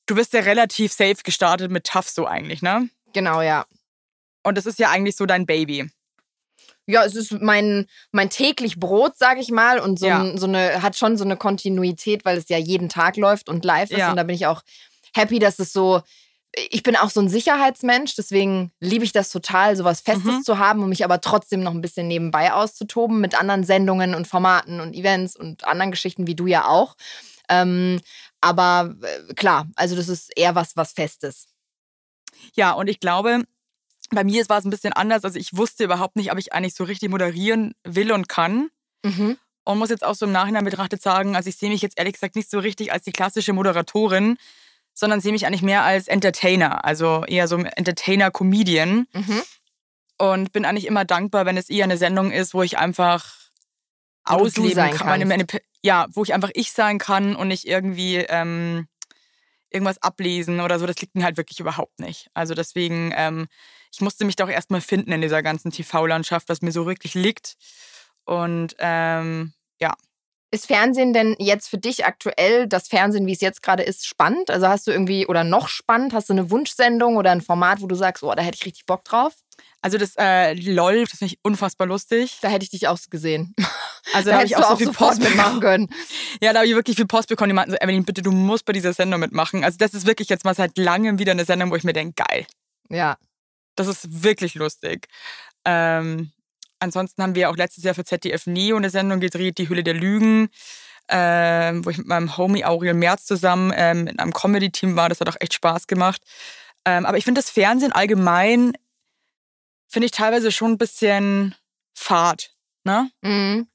du 0.10 0.16
bist 0.16 0.34
ja 0.34 0.42
relativ 0.42 0.92
safe 0.92 1.18
gestartet 1.24 1.72
mit 1.72 1.86
Tough 1.86 2.10
so 2.10 2.26
eigentlich, 2.26 2.62
ne? 2.62 2.90
Genau, 3.14 3.42
ja. 3.42 3.66
Und 4.44 4.58
das 4.58 4.66
ist 4.66 4.80
ja 4.80 4.90
eigentlich 4.90 5.16
so 5.16 5.26
dein 5.26 5.46
Baby. 5.46 5.90
Ja, 6.88 7.06
es 7.06 7.16
ist 7.16 7.32
mein, 7.34 7.86
mein 8.12 8.32
täglich 8.32 8.80
Brot, 8.80 9.14
sag 9.16 9.38
ich 9.38 9.52
mal. 9.52 9.80
Und 9.80 10.00
so, 10.00 10.08
ja. 10.08 10.22
ein, 10.22 10.38
so 10.40 10.48
eine, 10.48 10.82
hat 10.82 10.98
schon 10.98 11.18
so 11.18 11.24
eine 11.24 11.38
Kontinuität, 11.38 12.26
weil 12.26 12.38
es 12.38 12.50
ja 12.50 12.58
jeden 12.58 12.90
Tag 12.90 13.16
läuft 13.18 13.48
und 13.48 13.64
live 13.64 13.92
ist. 13.92 14.00
Ja. 14.00 14.10
Und 14.10 14.16
da 14.16 14.24
bin 14.24 14.36
ich 14.36 14.48
auch 14.48 14.64
happy, 15.14 15.38
dass 15.38 15.60
es 15.60 15.72
so. 15.72 16.02
Ich 16.72 16.82
bin 16.82 16.96
auch 16.96 17.12
so 17.12 17.22
ein 17.22 17.30
Sicherheitsmensch, 17.30 18.16
deswegen 18.16 18.72
liebe 18.80 19.06
ich 19.06 19.12
das 19.12 19.30
total, 19.30 19.76
sowas 19.76 20.02
Festes 20.02 20.38
mhm. 20.38 20.42
zu 20.42 20.58
haben 20.58 20.82
und 20.82 20.90
mich 20.90 21.06
aber 21.06 21.22
trotzdem 21.22 21.62
noch 21.62 21.76
ein 21.76 21.82
bisschen 21.82 22.08
nebenbei 22.08 22.52
auszutoben 22.52 23.22
mit 23.22 23.40
anderen 23.40 23.64
Sendungen 23.64 24.16
und 24.16 24.26
Formaten 24.26 24.80
und 24.80 24.96
Events 24.96 25.36
und 25.36 25.64
anderen 25.66 25.92
Geschichten, 25.92 26.26
wie 26.26 26.34
du 26.34 26.48
ja 26.48 26.68
auch. 26.68 26.96
Ähm, 27.50 28.02
aber 28.42 28.96
äh, 29.02 29.34
klar, 29.34 29.68
also 29.76 29.96
das 29.96 30.10
ist 30.10 30.36
eher 30.38 30.56
was, 30.56 30.76
was 30.76 30.94
Festes. 30.94 31.48
Ja, 32.56 32.72
und 32.72 32.88
ich 32.88 33.00
glaube, 33.00 33.44
bei 34.12 34.24
mir 34.24 34.48
war 34.50 34.58
es 34.58 34.66
ein 34.66 34.70
bisschen 34.70 34.94
anders. 34.94 35.24
Also 35.24 35.38
ich 35.40 35.56
wusste 35.56 35.84
überhaupt 35.84 36.16
nicht, 36.16 36.32
ob 36.32 36.38
ich 36.38 36.54
eigentlich 36.54 36.76
so 36.76 36.84
richtig 36.84 37.10
moderieren 37.10 37.76
will 37.84 38.12
und 38.12 38.30
kann. 38.30 38.70
Mhm. 39.04 39.38
Und 39.66 39.78
muss 39.78 39.90
jetzt 39.90 40.04
auch 40.04 40.16
so 40.16 40.26
im 40.26 40.32
Nachhinein 40.32 40.66
betrachtet 40.66 41.02
sagen, 41.02 41.36
also 41.36 41.50
ich 41.50 41.58
sehe 41.58 41.70
mich 41.70 41.82
jetzt 41.82 41.98
ehrlich 41.98 42.14
gesagt 42.14 42.36
nicht 42.36 42.50
so 42.50 42.60
richtig 42.60 42.92
als 42.92 43.04
die 43.04 43.12
klassische 43.12 43.54
Moderatorin, 43.54 44.38
sondern 44.94 45.22
sehe 45.22 45.32
mich 45.32 45.46
eigentlich 45.46 45.62
mehr 45.62 45.84
als 45.84 46.08
Entertainer, 46.08 46.84
also 46.84 47.24
eher 47.26 47.48
so 47.48 47.56
ein 47.56 47.66
Entertainer-Comedian. 47.66 49.08
Mhm. 49.14 49.42
Und 50.18 50.52
bin 50.52 50.66
eigentlich 50.66 50.88
immer 50.88 51.06
dankbar, 51.06 51.46
wenn 51.46 51.56
es 51.56 51.70
eher 51.70 51.86
eine 51.86 51.98
Sendung 51.98 52.32
ist, 52.32 52.54
wo 52.54 52.62
ich 52.62 52.78
einfach 52.78 53.39
ausleben 54.24 54.92
kann. 54.92 55.08
Meine, 55.08 55.26
meine, 55.26 55.46
ja, 55.82 56.08
wo 56.12 56.24
ich 56.24 56.34
einfach 56.34 56.52
ich 56.54 56.72
sein 56.72 56.98
kann 56.98 57.36
und 57.36 57.48
nicht 57.48 57.66
irgendwie 57.66 58.18
ähm, 58.18 58.88
irgendwas 59.72 60.02
ablesen 60.02 60.60
oder 60.60 60.80
so. 60.80 60.86
Das 60.86 61.00
liegt 61.00 61.16
mir 61.16 61.24
halt 61.24 61.38
wirklich 61.38 61.60
überhaupt 61.60 62.00
nicht. 62.00 62.30
Also 62.34 62.54
deswegen, 62.54 63.14
ähm, 63.16 63.48
ich 63.92 64.02
musste 64.02 64.26
mich 64.26 64.36
doch 64.36 64.50
erstmal 64.50 64.82
finden 64.82 65.12
in 65.12 65.22
dieser 65.22 65.44
ganzen 65.44 65.72
TV-Landschaft, 65.72 66.50
was 66.50 66.62
mir 66.62 66.72
so 66.72 66.86
wirklich 66.86 67.14
liegt. 67.14 67.56
Und 68.26 68.76
ähm, 68.80 69.54
ja. 69.80 69.94
Ist 70.52 70.66
Fernsehen 70.66 71.14
denn 71.14 71.36
jetzt 71.38 71.70
für 71.70 71.78
dich 71.78 72.06
aktuell, 72.06 72.68
das 72.68 72.88
Fernsehen, 72.88 73.28
wie 73.28 73.34
es 73.34 73.42
jetzt 73.42 73.62
gerade 73.62 73.84
ist, 73.84 74.08
spannend? 74.08 74.50
Also 74.50 74.68
hast 74.68 74.88
du 74.88 74.92
irgendwie, 74.92 75.28
oder 75.28 75.44
noch 75.44 75.68
spannend, 75.68 76.12
hast 76.14 76.30
du 76.30 76.34
eine 76.34 76.50
Wunschsendung 76.50 77.18
oder 77.18 77.32
ein 77.32 77.42
Format, 77.42 77.82
wo 77.82 77.88
du 77.88 77.96
sagst, 77.96 78.24
oh, 78.24 78.34
da 78.34 78.42
hätte 78.42 78.58
ich 78.60 78.66
richtig 78.66 78.88
Bock 78.88 79.04
drauf? 79.04 79.34
Also 79.82 80.00
das 80.00 80.16
äh, 80.18 80.54
LOL, 80.54 81.06
das 81.06 81.20
finde 81.20 81.34
ich 81.34 81.40
unfassbar 81.44 81.86
lustig. 81.86 82.40
Da 82.42 82.50
hätte 82.50 82.64
ich 82.64 82.72
dich 82.72 82.88
auch 82.88 82.98
gesehen. 83.10 83.56
Also 84.14 84.30
da, 84.30 84.32
da 84.32 84.38
habe 84.38 84.48
ich 84.48 84.58
auch 84.58 84.70
so 84.72 84.76
viel 84.78 84.92
Post 84.92 85.22
mitmachen 85.22 85.60
können. 85.60 85.90
Ja, 86.42 86.54
da 86.54 86.60
habe 86.60 86.68
ich 86.68 86.76
wirklich 86.76 86.96
viel 86.96 87.06
Post 87.08 87.30
bekommen. 87.30 87.50
Die 87.50 87.54
meinten 87.54 87.72
so, 87.72 87.78
Evelyn, 87.78 88.06
bitte, 88.06 88.22
du 88.22 88.32
musst 88.32 88.66
bei 88.66 88.74
dieser 88.74 88.94
Sendung 88.94 89.20
mitmachen. 89.20 89.64
Also 89.64 89.78
das 89.78 89.94
ist 89.94 90.06
wirklich 90.06 90.30
jetzt 90.30 90.46
mal 90.46 90.56
seit 90.56 90.78
langem 90.78 91.20
wieder 91.20 91.32
eine 91.32 91.46
Sendung, 91.46 91.72
wo 91.72 91.76
ich 91.76 91.84
mir 91.84 91.94
denke, 91.94 92.24
geil. 92.28 92.46
Ja. 92.90 93.18
Das 93.76 93.88
ist 93.88 94.24
wirklich 94.24 94.56
lustig. 94.56 95.08
Ähm, 95.66 96.32
ansonsten 96.80 97.22
haben 97.22 97.36
wir 97.36 97.50
auch 97.50 97.58
letztes 97.58 97.84
Jahr 97.84 97.94
für 97.94 98.06
ZDF 98.06 98.48
Neo 98.48 98.78
eine 98.78 98.90
Sendung 98.90 99.20
gedreht, 99.20 99.58
Die 99.58 99.70
Hülle 99.70 99.84
der 99.84 99.94
Lügen, 99.94 100.50
ähm, 101.10 101.86
wo 101.86 101.90
ich 101.90 101.98
mit 101.98 102.08
meinem 102.08 102.38
Homie 102.38 102.66
Aurel 102.66 102.94
Merz 102.94 103.26
zusammen 103.26 103.74
ähm, 103.76 104.08
in 104.08 104.20
einem 104.20 104.34
Comedy-Team 104.34 104.96
war. 104.96 105.10
Das 105.10 105.20
hat 105.20 105.30
auch 105.30 105.38
echt 105.40 105.54
Spaß 105.54 105.88
gemacht. 105.88 106.22
Ähm, 106.86 107.06
aber 107.06 107.18
ich 107.18 107.26
finde 107.26 107.42
das 107.42 107.50
Fernsehen 107.50 107.92
allgemein, 107.92 108.74
finde 109.88 110.06
ich 110.06 110.12
teilweise 110.12 110.52
schon 110.52 110.72
ein 110.72 110.78
bisschen 110.78 111.56
fad. 111.94 112.52
Ne? 112.84 113.10
Mhm. 113.22 113.68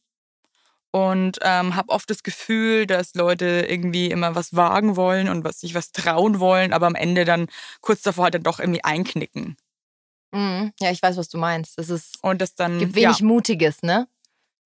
Und 0.95 1.41
ähm, 1.43 1.75
habe 1.75 1.89
oft 1.89 2.09
das 2.09 2.23
Gefühl, 2.23 2.87
dass 2.87 3.17
Leute 3.17 3.67
irgendwie 3.69 4.13
immer 4.13 4.37
was 4.37 4.55
wagen 4.55 4.95
wollen 4.95 5.29
und 5.29 5.43
was, 5.43 5.59
sich 5.59 5.75
was 5.75 5.91
trauen 5.91 6.39
wollen, 6.39 6.73
aber 6.73 6.87
am 6.87 6.95
Ende 6.95 7.25
dann 7.25 7.49
kurz 7.81 8.03
davor 8.03 8.23
halt 8.23 8.35
dann 8.35 8.45
doch 8.45 8.61
irgendwie 8.61 8.85
einknicken. 8.85 9.57
Mhm. 10.31 10.73
Ja, 10.79 10.93
ich 10.93 11.03
weiß, 11.03 11.17
was 11.17 11.29
du 11.29 11.37
meinst. 11.37 11.81
Es 11.81 11.91
ist, 11.91 12.23
und 12.23 12.41
das 12.41 12.55
dann, 12.55 12.79
gibt 12.79 12.95
wenig 12.95 13.19
ja. 13.19 13.27
Mutiges, 13.27 13.83
ne? 13.83 14.07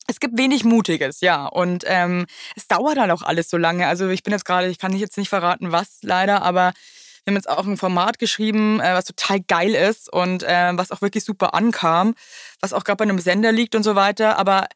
Es 0.06 0.20
gibt 0.20 0.36
wenig 0.36 0.64
Mutiges, 0.64 1.22
ja. 1.22 1.46
Und 1.46 1.84
ähm, 1.86 2.26
es 2.54 2.68
dauert 2.68 2.98
dann 2.98 3.10
auch 3.10 3.22
alles 3.22 3.48
so 3.48 3.56
lange. 3.56 3.86
Also 3.86 4.10
ich 4.10 4.22
bin 4.22 4.34
jetzt 4.34 4.44
gerade, 4.44 4.68
ich 4.68 4.78
kann 4.78 4.94
jetzt 4.94 5.16
nicht 5.16 5.30
verraten, 5.30 5.72
was 5.72 6.00
leider, 6.02 6.42
aber 6.42 6.74
wir 7.24 7.32
haben 7.32 7.36
jetzt 7.36 7.48
auch 7.48 7.66
ein 7.66 7.78
Format 7.78 8.18
geschrieben, 8.18 8.80
äh, 8.80 8.92
was 8.92 9.06
total 9.06 9.40
geil 9.40 9.74
ist 9.74 10.12
und 10.12 10.42
äh, 10.42 10.76
was 10.76 10.90
auch 10.90 11.00
wirklich 11.00 11.24
super 11.24 11.54
ankam, 11.54 12.14
was 12.60 12.74
auch 12.74 12.84
gerade 12.84 12.98
bei 12.98 13.04
einem 13.04 13.18
Sender 13.18 13.50
liegt 13.50 13.74
und 13.74 13.82
so 13.82 13.94
weiter. 13.94 14.38
Aber 14.38 14.66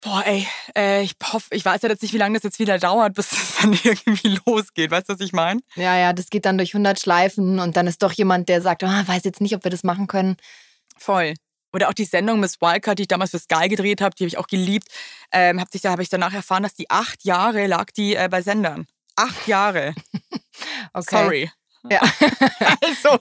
Boah, 0.00 0.22
ey, 0.24 0.46
äh, 0.76 1.02
ich 1.02 1.16
hoffe, 1.32 1.48
ich 1.50 1.64
weiß 1.64 1.82
ja 1.82 1.88
jetzt 1.88 2.02
nicht, 2.02 2.14
wie 2.14 2.18
lange 2.18 2.34
das 2.34 2.44
jetzt 2.44 2.60
wieder 2.60 2.78
dauert, 2.78 3.14
bis 3.14 3.32
es 3.32 3.56
dann 3.60 3.72
irgendwie 3.82 4.38
losgeht. 4.46 4.90
Weißt 4.90 5.08
du, 5.08 5.14
was 5.14 5.20
ich 5.20 5.32
meine? 5.32 5.60
Ja, 5.74 5.96
ja, 5.96 6.12
das 6.12 6.30
geht 6.30 6.44
dann 6.44 6.56
durch 6.56 6.74
100 6.74 7.00
Schleifen 7.00 7.58
und 7.58 7.76
dann 7.76 7.86
ist 7.86 8.02
doch 8.02 8.12
jemand, 8.12 8.48
der 8.48 8.62
sagt, 8.62 8.84
oh, 8.84 8.86
weiß 8.86 9.24
jetzt 9.24 9.40
nicht, 9.40 9.56
ob 9.56 9.64
wir 9.64 9.70
das 9.70 9.82
machen 9.82 10.06
können. 10.06 10.36
Voll. 10.96 11.34
Oder 11.72 11.88
auch 11.88 11.94
die 11.94 12.04
Sendung 12.04 12.40
Miss 12.40 12.60
Wildcard, 12.60 12.98
die 12.98 13.02
ich 13.02 13.08
damals 13.08 13.32
für 13.32 13.38
Sky 13.38 13.68
gedreht 13.68 14.00
habe, 14.00 14.14
die 14.14 14.24
habe 14.24 14.28
ich 14.28 14.38
auch 14.38 14.46
geliebt. 14.46 14.88
Ähm, 15.32 15.60
hab 15.60 15.70
sich, 15.70 15.82
da 15.82 15.90
habe 15.90 16.02
ich 16.02 16.08
danach 16.08 16.32
erfahren, 16.32 16.62
dass 16.62 16.74
die 16.74 16.88
acht 16.90 17.24
Jahre 17.24 17.66
lag 17.66 17.90
die 17.90 18.14
äh, 18.14 18.28
bei 18.30 18.40
Sendern. 18.40 18.86
Acht 19.16 19.46
Jahre. 19.48 19.94
okay. 20.92 21.10
Sorry. 21.10 21.50
Ja. 21.90 22.00
also. 22.82 23.18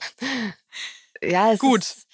Ja, 1.21 1.51
es 1.51 1.59
Gut. 1.59 1.81
Ist, 1.81 2.07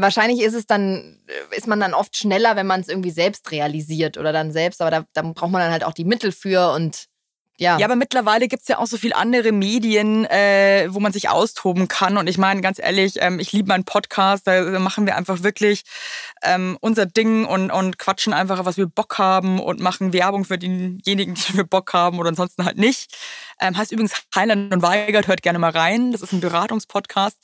Wahrscheinlich 0.00 0.40
ist 0.40 0.54
es 0.54 0.66
dann, 0.66 1.20
äh, 1.26 1.56
ist 1.56 1.66
man 1.66 1.80
dann 1.80 1.94
oft 1.94 2.16
schneller, 2.16 2.56
wenn 2.56 2.66
man 2.66 2.80
es 2.80 2.88
irgendwie 2.88 3.10
selbst 3.10 3.50
realisiert 3.50 4.18
oder 4.18 4.32
dann 4.32 4.52
selbst, 4.52 4.80
aber 4.80 4.90
da, 4.90 5.04
da 5.12 5.22
braucht 5.22 5.50
man 5.50 5.62
dann 5.62 5.72
halt 5.72 5.84
auch 5.84 5.94
die 5.94 6.04
Mittel 6.04 6.32
für 6.32 6.72
und 6.72 7.10
ja. 7.60 7.78
Ja, 7.78 7.84
aber 7.84 7.96
mittlerweile 7.96 8.48
gibt 8.48 8.62
es 8.62 8.68
ja 8.68 8.78
auch 8.78 8.86
so 8.86 8.96
viele 8.96 9.14
andere 9.14 9.52
Medien, 9.52 10.24
äh, 10.24 10.86
wo 10.88 10.98
man 10.98 11.12
sich 11.12 11.28
austoben 11.28 11.88
kann. 11.88 12.16
Und 12.16 12.26
ich 12.26 12.38
meine, 12.38 12.62
ganz 12.62 12.78
ehrlich, 12.78 13.16
ähm, 13.18 13.38
ich 13.38 13.52
liebe 13.52 13.68
meinen 13.68 13.84
Podcast. 13.84 14.46
Da 14.46 14.78
machen 14.78 15.04
wir 15.04 15.14
einfach 15.14 15.42
wirklich 15.42 15.82
ähm, 16.42 16.78
unser 16.80 17.04
Ding 17.04 17.44
und, 17.44 17.70
und 17.70 17.98
quatschen 17.98 18.32
einfach, 18.32 18.64
was 18.64 18.78
wir 18.78 18.86
Bock 18.86 19.18
haben 19.18 19.60
und 19.60 19.78
machen 19.78 20.14
Werbung 20.14 20.46
für 20.46 20.56
denjenigen, 20.56 21.34
die 21.48 21.58
wir 21.58 21.64
Bock 21.64 21.92
haben 21.92 22.18
oder 22.18 22.30
ansonsten 22.30 22.64
halt 22.64 22.78
nicht. 22.78 23.14
Ähm, 23.60 23.76
heißt 23.76 23.92
übrigens 23.92 24.14
Heiland 24.34 24.72
und 24.72 24.80
Weigert, 24.80 25.28
hört 25.28 25.42
gerne 25.42 25.58
mal 25.58 25.70
rein. 25.70 26.12
Das 26.12 26.22
ist 26.22 26.32
ein 26.32 26.40
Beratungspodcast. 26.40 27.36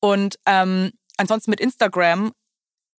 Und 0.00 0.38
ähm, 0.44 0.92
ansonsten 1.18 1.50
mit 1.50 1.60
Instagram, 1.60 2.32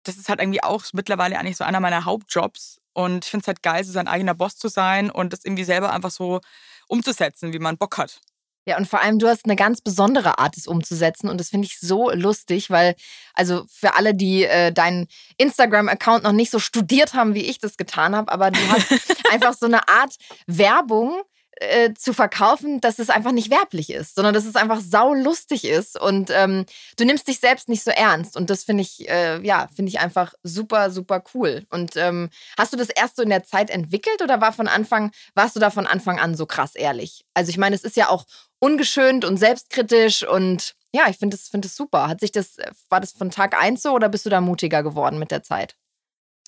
das 0.03 0.17
ist 0.17 0.29
halt 0.29 0.39
irgendwie 0.39 0.63
auch 0.63 0.83
mittlerweile 0.93 1.37
eigentlich 1.37 1.57
so 1.57 1.63
einer 1.63 1.79
meiner 1.79 2.05
Hauptjobs. 2.05 2.79
Und 2.93 3.25
ich 3.25 3.31
finde 3.31 3.43
es 3.43 3.47
halt 3.47 3.63
geil, 3.63 3.83
so 3.83 3.91
sein 3.91 4.07
eigener 4.07 4.33
Boss 4.33 4.55
zu 4.55 4.67
sein 4.67 5.09
und 5.09 5.33
das 5.33 5.43
irgendwie 5.43 5.63
selber 5.63 5.91
einfach 5.91 6.11
so 6.11 6.39
umzusetzen, 6.87 7.53
wie 7.53 7.59
man 7.59 7.77
Bock 7.77 7.97
hat. 7.97 8.21
Ja, 8.65 8.77
und 8.77 8.87
vor 8.87 9.01
allem, 9.01 9.17
du 9.17 9.27
hast 9.27 9.45
eine 9.45 9.55
ganz 9.55 9.81
besondere 9.81 10.37
Art, 10.37 10.55
es 10.55 10.67
umzusetzen. 10.67 11.27
Und 11.27 11.39
das 11.39 11.49
finde 11.49 11.65
ich 11.65 11.79
so 11.79 12.11
lustig, 12.11 12.69
weil, 12.69 12.95
also 13.33 13.65
für 13.67 13.95
alle, 13.95 14.13
die 14.13 14.43
äh, 14.43 14.71
deinen 14.71 15.07
Instagram-Account 15.37 16.23
noch 16.23 16.33
nicht 16.33 16.51
so 16.51 16.59
studiert 16.59 17.15
haben, 17.15 17.33
wie 17.33 17.45
ich 17.45 17.57
das 17.57 17.77
getan 17.77 18.15
habe, 18.15 18.31
aber 18.31 18.51
du 18.51 18.59
hast 18.69 18.91
einfach 19.31 19.53
so 19.53 19.65
eine 19.65 19.87
Art 19.87 20.15
Werbung, 20.45 21.21
äh, 21.59 21.93
zu 21.93 22.13
verkaufen, 22.13 22.79
dass 22.81 22.99
es 22.99 23.09
einfach 23.09 23.31
nicht 23.31 23.51
werblich 23.51 23.89
ist, 23.89 24.15
sondern 24.15 24.33
dass 24.33 24.45
es 24.45 24.55
einfach 24.55 24.79
saulustig 24.79 25.65
ist 25.65 25.99
und 25.99 26.29
ähm, 26.31 26.65
du 26.97 27.05
nimmst 27.05 27.27
dich 27.27 27.39
selbst 27.39 27.69
nicht 27.69 27.83
so 27.83 27.91
ernst 27.91 28.37
und 28.37 28.49
das 28.49 28.63
finde 28.63 28.83
ich, 28.83 29.09
äh, 29.09 29.45
ja, 29.45 29.67
finde 29.75 29.89
ich 29.89 29.99
einfach 29.99 30.33
super, 30.43 30.89
super 30.89 31.23
cool. 31.33 31.65
Und 31.69 31.95
ähm, 31.95 32.29
hast 32.57 32.73
du 32.73 32.77
das 32.77 32.89
erst 32.89 33.17
so 33.17 33.23
in 33.23 33.29
der 33.29 33.43
Zeit 33.43 33.69
entwickelt 33.69 34.21
oder 34.21 34.39
war 34.41 34.53
von 34.53 34.67
Anfang, 34.67 35.11
warst 35.35 35.55
du 35.55 35.59
da 35.59 35.69
von 35.69 35.87
Anfang 35.87 36.19
an 36.19 36.35
so 36.35 36.45
krass 36.45 36.75
ehrlich? 36.75 37.25
Also 37.33 37.49
ich 37.49 37.57
meine, 37.57 37.75
es 37.75 37.83
ist 37.83 37.97
ja 37.97 38.09
auch 38.09 38.25
ungeschönt 38.59 39.25
und 39.25 39.37
selbstkritisch 39.37 40.25
und 40.27 40.75
ja, 40.93 41.09
ich 41.09 41.17
finde 41.17 41.35
es 41.35 41.49
find 41.49 41.65
super. 41.65 42.07
Hat 42.07 42.19
sich 42.19 42.31
das, 42.31 42.57
war 42.89 42.99
das 42.99 43.11
von 43.11 43.31
Tag 43.31 43.61
eins 43.61 43.81
so 43.81 43.91
oder 43.91 44.09
bist 44.09 44.25
du 44.25 44.29
da 44.29 44.41
mutiger 44.41 44.83
geworden 44.83 45.19
mit 45.19 45.31
der 45.31 45.43
Zeit? 45.43 45.75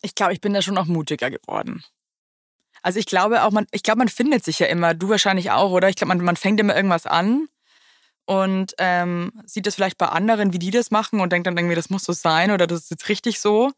Ich 0.01 0.15
glaube, 0.15 0.33
ich 0.33 0.41
bin 0.41 0.53
da 0.53 0.61
schon 0.61 0.73
noch 0.73 0.87
mutiger 0.87 1.29
geworden. 1.29 1.83
Also 2.81 2.99
ich 2.99 3.05
glaube 3.05 3.43
auch, 3.43 3.51
man, 3.51 3.67
ich 3.71 3.83
glaube, 3.83 3.99
man 3.99 4.09
findet 4.09 4.43
sich 4.43 4.59
ja 4.59 4.67
immer, 4.67 4.93
du 4.93 5.09
wahrscheinlich 5.09 5.51
auch, 5.51 5.71
oder? 5.71 5.89
Ich 5.89 5.95
glaube, 5.95 6.15
man, 6.15 6.23
man 6.23 6.35
fängt 6.35 6.59
immer 6.59 6.75
irgendwas 6.75 7.05
an 7.05 7.47
und 8.25 8.73
ähm, 8.77 9.31
sieht 9.45 9.67
das 9.67 9.75
vielleicht 9.75 9.97
bei 9.97 10.07
anderen, 10.07 10.53
wie 10.53 10.59
die 10.59 10.71
das 10.71 10.91
machen 10.91 11.19
und 11.19 11.31
denkt 11.31 11.47
dann 11.47 11.57
irgendwie, 11.57 11.75
das 11.75 11.89
muss 11.89 12.03
so 12.03 12.13
sein 12.13 12.51
oder 12.51 12.67
das 12.67 12.83
ist 12.83 12.91
jetzt 12.91 13.09
richtig 13.09 13.39
so. 13.39 13.71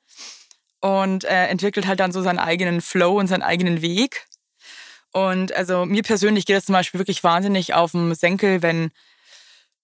Und 0.80 1.24
äh, 1.24 1.48
entwickelt 1.48 1.88
halt 1.88 2.00
dann 2.00 2.12
so 2.12 2.22
seinen 2.22 2.40
eigenen 2.40 2.82
Flow 2.82 3.18
und 3.18 3.28
seinen 3.28 3.42
eigenen 3.42 3.82
Weg. 3.82 4.26
Und 5.12 5.54
also 5.56 5.86
mir 5.86 6.04
persönlich 6.04 6.46
geht 6.46 6.58
es 6.58 6.66
zum 6.66 6.74
Beispiel 6.74 7.00
wirklich 7.00 7.24
wahnsinnig 7.24 7.74
auf 7.74 7.92
den 7.92 8.14
Senkel, 8.16 8.62
wenn 8.62 8.92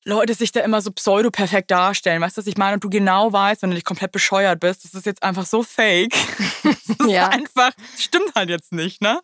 Leute 0.06 0.34
sich 0.34 0.52
da 0.52 0.62
immer 0.62 0.82
so 0.82 0.92
pseudo-perfekt 0.92 1.72
darstellen. 1.72 2.22
Weißt 2.22 2.38
du, 2.38 2.42
was 2.42 2.48
ich 2.48 2.58
meine? 2.58 2.76
Und 2.76 2.84
du 2.84 2.90
genau 2.90 3.34
weißt, 3.34 3.62
wenn 3.62 3.70
du 3.70 3.76
nicht 3.76 3.86
komplett 3.86 4.12
bescheuert 4.12 4.60
bist, 4.60 4.86
das 4.86 4.94
ist 4.94 5.06
jetzt 5.06 5.24
einfach 5.24 5.46
so 5.46 5.64
fake. 5.64 6.14
das 6.64 6.90
ist 6.90 7.10
ja. 7.10 7.28
einfach, 7.28 7.72
stimmt 7.98 8.34
halt 8.36 8.50
jetzt 8.50 8.72
nicht, 8.72 9.02
ne? 9.02 9.20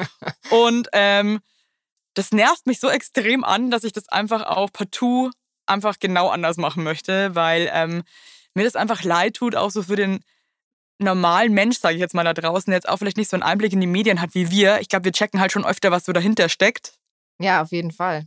Und 0.50 0.88
ähm, 0.92 1.40
das 2.14 2.32
nervt 2.32 2.66
mich 2.66 2.80
so 2.80 2.88
extrem 2.88 3.44
an, 3.44 3.70
dass 3.70 3.84
ich 3.84 3.92
das 3.92 4.08
einfach 4.08 4.42
auch 4.42 4.72
partout 4.72 5.30
einfach 5.66 5.98
genau 5.98 6.28
anders 6.28 6.56
machen 6.56 6.84
möchte, 6.84 7.34
weil 7.34 7.70
ähm, 7.72 8.02
mir 8.54 8.64
das 8.64 8.76
einfach 8.76 9.02
leid 9.02 9.34
tut, 9.34 9.56
auch 9.56 9.70
so 9.70 9.82
für 9.82 9.96
den 9.96 10.20
normalen 10.98 11.52
Mensch, 11.52 11.78
sage 11.78 11.94
ich 11.94 12.00
jetzt 12.00 12.14
mal 12.14 12.24
da 12.24 12.34
draußen, 12.34 12.70
der 12.70 12.78
jetzt 12.78 12.88
auch 12.88 12.98
vielleicht 12.98 13.16
nicht 13.16 13.30
so 13.30 13.36
einen 13.36 13.42
Einblick 13.42 13.72
in 13.72 13.80
die 13.80 13.86
Medien 13.86 14.20
hat 14.20 14.34
wie 14.34 14.50
wir. 14.50 14.80
Ich 14.80 14.88
glaube, 14.88 15.06
wir 15.06 15.12
checken 15.12 15.40
halt 15.40 15.50
schon 15.50 15.64
öfter, 15.64 15.90
was 15.90 16.04
so 16.04 16.12
dahinter 16.12 16.48
steckt. 16.48 16.94
Ja, 17.38 17.62
auf 17.62 17.72
jeden 17.72 17.90
Fall 17.90 18.26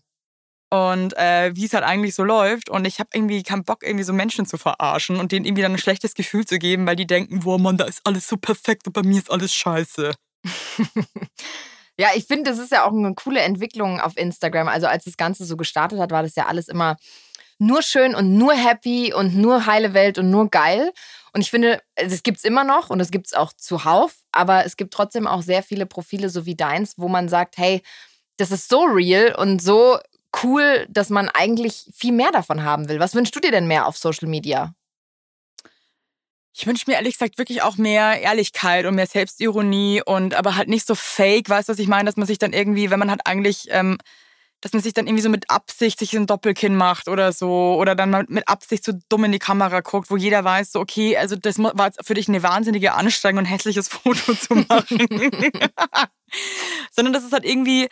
und 0.74 1.16
äh, 1.18 1.56
wie 1.56 1.66
es 1.66 1.74
halt 1.76 1.84
eigentlich 1.84 2.16
so 2.16 2.24
läuft. 2.24 2.68
Und 2.68 2.86
ich 2.86 2.98
habe 2.98 3.10
irgendwie 3.14 3.44
keinen 3.44 3.64
Bock, 3.64 3.84
irgendwie 3.84 4.04
so 4.04 4.12
Menschen 4.12 4.48
zu 4.48 4.58
verarschen 4.58 5.20
und 5.20 5.32
denen 5.32 5.46
irgendwie 5.46 5.62
dann 5.62 5.74
ein 5.74 5.78
schlechtes 5.78 6.16
Gefühl 6.16 6.48
zu 6.48 6.58
geben, 6.58 6.88
weil 6.88 6.96
die 6.96 7.06
denken, 7.06 7.42
boah 7.42 7.60
Mann, 7.60 7.78
da 7.78 7.86
ist 7.86 8.02
alles 8.06 8.28
so 8.28 8.38
perfekt 8.38 8.88
und 8.88 8.94
bei 8.94 9.04
mir 9.04 9.20
ist 9.20 9.30
alles 9.30 9.54
scheiße. 9.54 10.16
ja, 12.00 12.08
ich 12.16 12.26
finde, 12.26 12.50
das 12.50 12.58
ist 12.58 12.72
ja 12.72 12.86
auch 12.86 12.92
eine 12.92 13.14
coole 13.14 13.42
Entwicklung 13.42 14.00
auf 14.00 14.18
Instagram. 14.18 14.68
Also 14.68 14.88
als 14.88 15.04
das 15.04 15.16
Ganze 15.16 15.46
so 15.46 15.58
gestartet 15.58 16.00
hat, 16.00 16.10
war 16.10 16.24
das 16.24 16.36
ja 16.36 16.48
alles 16.48 16.70
immer 16.70 16.98
nur 17.60 17.84
schön 17.84 18.16
und 18.16 18.36
nur 18.36 18.54
happy 18.54 19.14
und 19.14 19.36
nur 19.36 19.68
heile 19.68 19.94
Welt 19.94 20.18
und 20.18 20.32
nur 20.32 20.50
geil. 20.50 20.92
Und 21.34 21.42
ich 21.42 21.52
finde, 21.52 21.84
das 21.96 22.24
gibt 22.24 22.40
es 22.40 22.44
immer 22.44 22.64
noch 22.64 22.90
und 22.90 22.98
das 22.98 23.12
gibt 23.12 23.28
es 23.28 23.34
auch 23.34 23.54
zuhauf, 23.54 24.16
aber 24.32 24.66
es 24.66 24.76
gibt 24.76 24.92
trotzdem 24.92 25.28
auch 25.28 25.44
sehr 25.44 25.62
viele 25.62 25.86
Profile, 25.86 26.30
so 26.30 26.48
wie 26.48 26.56
deins, 26.56 26.96
wo 26.98 27.10
man 27.10 27.30
sagt, 27.30 27.58
hey, 27.60 27.84
das 28.38 28.50
ist 28.50 28.70
so 28.70 28.82
real 28.86 29.36
und 29.36 29.62
so 29.62 30.00
cool, 30.44 30.86
dass 30.90 31.10
man 31.10 31.30
eigentlich 31.30 31.90
viel 31.94 32.14
mehr 32.14 32.32
davon 32.32 32.64
haben 32.64 32.90
will. 32.90 33.00
Was 33.00 33.16
wünschst 33.16 33.36
du 33.36 33.40
dir 33.40 33.52
denn 33.52 33.68
mehr 33.68 33.88
auf 33.88 33.98
Social 33.98 34.28
Media? 34.28 34.74
Ich 36.56 36.68
wünsche 36.68 36.86
mir 36.88 36.94
ehrlich 36.94 37.14
gesagt 37.14 37.40
wirklich 37.40 37.64
auch 37.64 37.78
mehr 37.78 38.22
Ehrlichkeit 38.22 38.86
und 38.86 38.94
mehr 38.94 39.08
Selbstironie 39.08 40.04
und 40.06 40.36
aber 40.36 40.56
halt 40.56 40.70
nicht 40.70 40.86
so 40.86 40.94
fake, 40.94 41.50
weißt 41.50 41.68
du, 41.68 41.74
was 41.74 41.80
ich 41.80 41.88
meine, 41.88 42.06
dass 42.06 42.16
man 42.16 42.28
sich 42.28 42.38
dann 42.38 42.54
irgendwie, 42.54 42.92
wenn 42.92 43.00
man 43.00 43.10
halt 43.10 43.22
eigentlich, 43.26 43.66
ähm, 43.70 43.98
dass 44.62 44.72
man 44.72 44.82
sich 44.82 44.94
dann 44.94 45.08
irgendwie 45.08 45.24
so 45.24 45.30
mit 45.30 45.50
Absicht 45.50 45.98
sich 45.98 46.16
ein 46.16 46.28
Doppelkinn 46.28 46.76
macht 46.76 47.08
oder 47.08 47.34
so 47.34 47.76
oder 47.80 47.96
dann 47.96 48.12
mal 48.12 48.26
mit 48.30 48.48
Absicht 48.48 48.86
so 48.86 48.94
dumm 49.10 49.24
in 49.24 49.32
die 49.32 49.40
Kamera 49.40 49.82
guckt, 49.82 50.12
wo 50.12 50.16
jeder 50.16 50.44
weiß, 50.44 50.74
so 50.74 50.80
okay, 50.80 51.18
also 51.18 51.36
das 51.36 51.58
war 51.58 51.86
jetzt 51.86 52.06
für 52.06 52.14
dich 52.14 52.30
eine 52.30 52.44
wahnsinnige 52.44 52.94
Anstrengung, 52.94 53.40
ein 53.40 53.46
hässliches 53.46 53.88
Foto 53.90 54.36
zu 54.36 54.54
machen. 54.54 55.08
Sondern 56.92 57.14
das 57.14 57.24
ist 57.24 57.34
halt 57.34 57.46
irgendwie, 57.46 57.90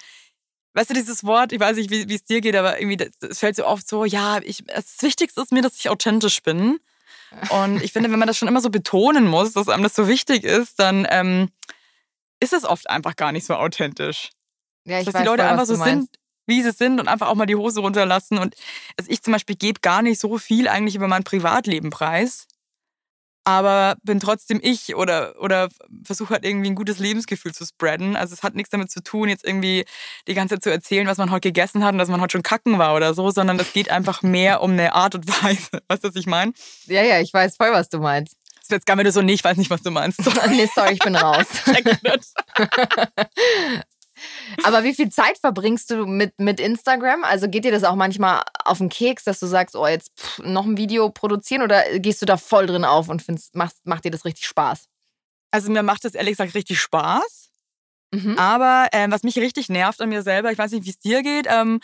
weißt 0.73 0.89
du, 0.89 0.93
dieses 0.93 1.23
Wort, 1.23 1.51
ich 1.51 1.59
weiß 1.59 1.77
nicht, 1.77 1.89
wie 1.89 2.13
es 2.13 2.23
dir 2.23 2.41
geht, 2.41 2.55
aber 2.55 2.79
irgendwie, 2.79 3.09
es 3.21 3.39
fällt 3.39 3.55
so 3.55 3.65
oft 3.65 3.87
so, 3.87 4.05
ja, 4.05 4.39
ich, 4.43 4.63
das 4.65 5.01
Wichtigste 5.01 5.41
ist 5.41 5.51
mir, 5.51 5.61
dass 5.61 5.75
ich 5.75 5.89
authentisch 5.89 6.41
bin. 6.43 6.79
Und 7.49 7.81
ich 7.81 7.93
finde, 7.93 8.11
wenn 8.11 8.19
man 8.19 8.27
das 8.27 8.37
schon 8.37 8.47
immer 8.47 8.61
so 8.61 8.69
betonen 8.69 9.25
muss, 9.25 9.53
dass 9.53 9.69
einem 9.69 9.83
das 9.83 9.95
so 9.95 10.07
wichtig 10.07 10.43
ist, 10.43 10.79
dann 10.79 11.07
ähm, 11.09 11.49
ist 12.39 12.53
es 12.53 12.65
oft 12.65 12.89
einfach 12.89 13.15
gar 13.15 13.31
nicht 13.31 13.45
so 13.45 13.55
authentisch. 13.55 14.31
Ja, 14.85 14.99
ich 14.99 15.05
dass 15.05 15.13
weiß 15.13 15.21
die 15.21 15.27
Leute 15.27 15.43
voll, 15.43 15.51
einfach 15.51 15.65
so 15.65 15.75
sind, 15.75 16.09
wie 16.47 16.61
sie 16.61 16.71
sind 16.71 16.99
und 16.99 17.07
einfach 17.07 17.27
auch 17.27 17.35
mal 17.35 17.45
die 17.45 17.55
Hose 17.55 17.79
runterlassen. 17.79 18.37
Und 18.37 18.55
also 18.97 19.09
ich 19.09 19.21
zum 19.21 19.33
Beispiel 19.33 19.55
gebe 19.55 19.79
gar 19.79 20.01
nicht 20.01 20.19
so 20.19 20.37
viel 20.37 20.67
eigentlich 20.67 20.95
über 20.95 21.07
mein 21.07 21.23
Privatleben 21.23 21.89
preis, 21.89 22.47
aber 23.43 23.95
bin 24.03 24.19
trotzdem 24.19 24.59
ich 24.61 24.95
oder, 24.95 25.35
oder 25.39 25.69
versuche 26.03 26.33
halt 26.33 26.45
irgendwie 26.45 26.69
ein 26.69 26.75
gutes 26.75 26.99
Lebensgefühl 26.99 27.53
zu 27.53 27.65
spreaden. 27.65 28.15
Also 28.15 28.33
es 28.33 28.43
hat 28.43 28.55
nichts 28.55 28.69
damit 28.69 28.91
zu 28.91 29.01
tun, 29.01 29.29
jetzt 29.29 29.45
irgendwie 29.45 29.85
die 30.27 30.33
ganze 30.33 30.55
Zeit 30.55 30.63
zu 30.63 30.69
erzählen, 30.69 31.07
was 31.07 31.17
man 31.17 31.31
heute 31.31 31.49
gegessen 31.49 31.83
hat 31.83 31.93
und 31.93 31.97
dass 31.97 32.09
man 32.09 32.21
heute 32.21 32.33
schon 32.33 32.43
kacken 32.43 32.77
war 32.77 32.95
oder 32.95 33.13
so, 33.13 33.31
sondern 33.31 33.59
es 33.59 33.73
geht 33.73 33.89
einfach 33.89 34.21
mehr 34.21 34.61
um 34.61 34.71
eine 34.71 34.93
Art 34.93 35.15
und 35.15 35.27
Weise. 35.43 35.81
Weißt 35.87 36.03
du, 36.03 36.09
was 36.09 36.15
ich 36.15 36.27
meine? 36.27 36.53
Ja, 36.85 37.03
ja, 37.03 37.19
ich 37.19 37.33
weiß 37.33 37.57
voll, 37.57 37.71
was 37.71 37.89
du 37.89 37.99
meinst. 37.99 38.35
Das 38.59 38.69
wird 38.69 38.81
jetzt 38.81 38.85
gar 38.85 38.95
nicht 38.95 39.11
so, 39.11 39.21
nee, 39.21 39.33
ich 39.33 39.43
weiß 39.43 39.57
nicht, 39.57 39.71
was 39.71 39.81
du 39.81 39.91
meinst. 39.91 40.19
nee, 40.49 40.69
sorry, 40.73 40.93
ich 40.93 40.99
bin 40.99 41.15
raus. 41.15 41.47
Aber 44.63 44.83
wie 44.83 44.93
viel 44.93 45.09
Zeit 45.09 45.37
verbringst 45.37 45.89
du 45.91 46.05
mit, 46.05 46.37
mit 46.39 46.59
Instagram? 46.59 47.23
Also 47.23 47.47
geht 47.47 47.65
dir 47.65 47.71
das 47.71 47.83
auch 47.83 47.95
manchmal 47.95 48.43
auf 48.63 48.79
den 48.79 48.89
Keks, 48.89 49.23
dass 49.23 49.39
du 49.39 49.47
sagst, 49.47 49.75
oh, 49.75 49.87
jetzt 49.87 50.11
pff, 50.19 50.39
noch 50.39 50.65
ein 50.65 50.77
Video 50.77 51.09
produzieren 51.09 51.61
oder 51.61 51.99
gehst 51.99 52.21
du 52.21 52.25
da 52.25 52.37
voll 52.37 52.67
drin 52.67 52.85
auf 52.85 53.09
und 53.09 53.21
findest, 53.21 53.55
macht, 53.55 53.75
macht 53.83 54.05
dir 54.05 54.11
das 54.11 54.25
richtig 54.25 54.45
Spaß? 54.45 54.87
Also 55.51 55.71
mir 55.71 55.83
macht 55.83 56.05
das 56.05 56.15
ehrlich 56.15 56.33
gesagt 56.33 56.55
richtig 56.55 56.79
Spaß. 56.79 57.49
Mhm. 58.11 58.37
Aber 58.37 58.87
ähm, 58.91 59.11
was 59.11 59.23
mich 59.23 59.37
richtig 59.37 59.69
nervt 59.69 60.01
an 60.01 60.09
mir 60.09 60.21
selber, 60.21 60.51
ich 60.51 60.57
weiß 60.57 60.71
nicht, 60.71 60.85
wie 60.85 60.89
es 60.89 60.99
dir 60.99 61.23
geht, 61.23 61.47
ähm, 61.49 61.79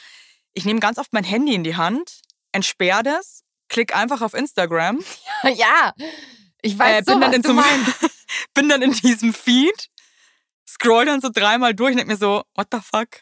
ich 0.54 0.66
nehme 0.66 0.80
ganz 0.80 0.98
oft 0.98 1.14
mein 1.14 1.24
Handy 1.24 1.54
in 1.54 1.64
die 1.64 1.76
Hand, 1.76 2.22
entsperre 2.52 3.04
das, 3.04 3.44
klick 3.70 3.96
einfach 3.96 4.22
auf 4.22 4.34
Instagram, 4.34 5.00
ja, 5.44 5.94
ich 6.62 6.78
weiß 6.78 7.02
äh, 7.02 7.04
so, 7.06 7.12
bin, 7.14 7.22
dann 7.22 7.30
was 7.30 7.36
in 7.36 7.42
du 7.44 7.48
so, 7.50 7.54
meinst. 7.54 8.12
bin 8.54 8.70
dann 8.70 8.82
in 8.82 8.92
diesem 8.92 9.34
Feed, 9.34 9.88
scroll 10.70 11.06
dann 11.06 11.22
so 11.22 11.30
dreimal 11.34 11.74
durch 11.74 11.92
und 11.92 11.98
denke 11.98 12.14
mir 12.14 12.18
so, 12.18 12.44
what 12.56 12.68
the 12.72 12.80
fuck? 12.82 13.22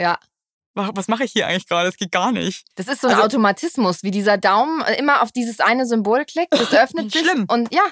Ja. 0.00 0.18
Wa- 0.74 0.90
Was 0.94 1.08
mache 1.08 1.24
ich 1.24 1.32
hier 1.32 1.46
eigentlich 1.46 1.66
gerade? 1.68 1.88
Das 1.88 1.96
geht 1.96 2.10
gar 2.12 2.32
nicht. 2.32 2.64
Das 2.76 2.88
ist 2.88 3.00
so 3.00 3.06
ein 3.08 3.14
Also- 3.14 3.24
Automatismus, 3.26 4.02
wie 4.02 4.10
dieser 4.10 4.38
Daumen 4.38 4.80
äh, 4.82 4.96
immer 4.98 5.22
auf 5.22 5.30
dieses 5.32 5.60
eine 5.60 5.86
Symbol 5.86 6.24
klickt, 6.24 6.52
das 6.52 6.72
öffnet 6.74 7.12
sich. 7.12 7.20
Schlimm. 7.22 7.46
Und 7.48 7.72
ja, 7.74 7.82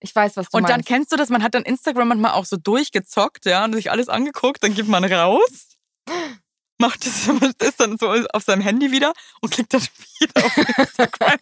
ich 0.00 0.14
weiß, 0.14 0.36
was 0.36 0.48
du 0.48 0.56
Und 0.56 0.64
dann 0.64 0.76
meinst. 0.78 0.88
kennst 0.88 1.12
du 1.12 1.16
das, 1.16 1.28
man 1.28 1.42
hat 1.42 1.54
dann 1.54 1.62
Instagram 1.64 2.08
manchmal 2.08 2.32
auch 2.32 2.44
so 2.46 2.56
durchgezockt, 2.56 3.44
ja, 3.46 3.64
und 3.64 3.74
sich 3.74 3.90
alles 3.90 4.08
angeguckt, 4.08 4.62
dann 4.62 4.74
gibt 4.74 4.88
man 4.88 5.04
raus, 5.04 5.76
macht 6.78 7.04
das, 7.04 7.28
ist 7.62 7.80
dann 7.80 7.98
so 7.98 8.08
auf 8.32 8.42
seinem 8.42 8.62
Handy 8.62 8.90
wieder 8.92 9.12
und 9.42 9.50
klickt 9.52 9.74
dann 9.74 9.82
wieder 10.20 10.44
auf 10.46 10.56
Instagram 10.56 11.36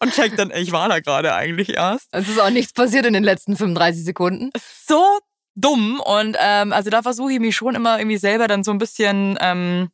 und 0.00 0.12
checkt 0.12 0.38
dann, 0.38 0.50
ich 0.50 0.72
war 0.72 0.88
da 0.88 0.98
gerade 1.00 1.34
eigentlich 1.34 1.68
erst. 1.70 2.08
es 2.12 2.28
ist 2.28 2.40
auch 2.40 2.50
nichts 2.50 2.72
passiert 2.72 3.06
in 3.06 3.12
den 3.12 3.22
letzten 3.24 3.56
35 3.56 4.04
Sekunden. 4.04 4.50
So 4.86 5.20
dumm 5.54 6.00
und 6.00 6.36
ähm, 6.40 6.72
also 6.72 6.90
da 6.90 7.02
versuche 7.02 7.32
ich 7.32 7.40
mich 7.40 7.56
schon 7.56 7.74
immer 7.74 7.98
irgendwie 7.98 8.18
selber 8.18 8.48
dann 8.48 8.64
so 8.64 8.70
ein 8.70 8.78
bisschen 8.78 9.36
ähm, 9.40 9.90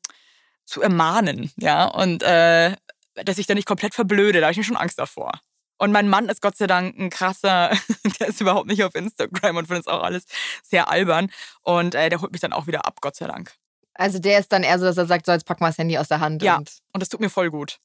zu 0.64 0.82
ermahnen, 0.82 1.52
ja, 1.56 1.86
und 1.86 2.22
äh, 2.22 2.74
dass 3.14 3.38
ich 3.38 3.46
da 3.46 3.54
nicht 3.54 3.66
komplett 3.66 3.94
verblöde, 3.94 4.40
da 4.40 4.46
habe 4.46 4.52
ich 4.52 4.58
mir 4.58 4.64
schon 4.64 4.76
Angst 4.76 4.98
davor. 4.98 5.32
Und 5.78 5.92
mein 5.92 6.08
Mann 6.08 6.28
ist 6.28 6.40
Gott 6.40 6.56
sei 6.56 6.66
Dank 6.66 6.98
ein 6.98 7.10
krasser, 7.10 7.70
der 8.20 8.28
ist 8.28 8.40
überhaupt 8.40 8.66
nicht 8.66 8.82
auf 8.84 8.94
Instagram 8.94 9.56
und 9.56 9.66
findet 9.66 9.86
es 9.86 9.92
auch 9.92 10.02
alles 10.02 10.24
sehr 10.62 10.88
albern. 10.88 11.30
Und 11.62 11.94
äh, 11.94 12.08
der 12.08 12.20
holt 12.20 12.32
mich 12.32 12.40
dann 12.40 12.52
auch 12.52 12.66
wieder 12.66 12.86
ab, 12.86 13.00
Gott 13.00 13.16
sei 13.16 13.26
Dank. 13.26 13.52
Also 13.94 14.18
der 14.18 14.38
ist 14.38 14.52
dann 14.52 14.62
eher 14.62 14.78
so, 14.78 14.84
dass 14.84 14.98
er 14.98 15.06
sagt, 15.06 15.26
so 15.26 15.32
jetzt 15.32 15.46
pack 15.46 15.60
mal 15.60 15.68
das 15.68 15.78
Handy 15.78 15.98
aus 15.98 16.08
der 16.08 16.20
Hand. 16.20 16.42
Ja. 16.42 16.56
Und 16.56 16.78
Und 16.92 17.00
das 17.00 17.08
tut 17.08 17.20
mir 17.20 17.30
voll 17.30 17.50
gut. 17.50 17.78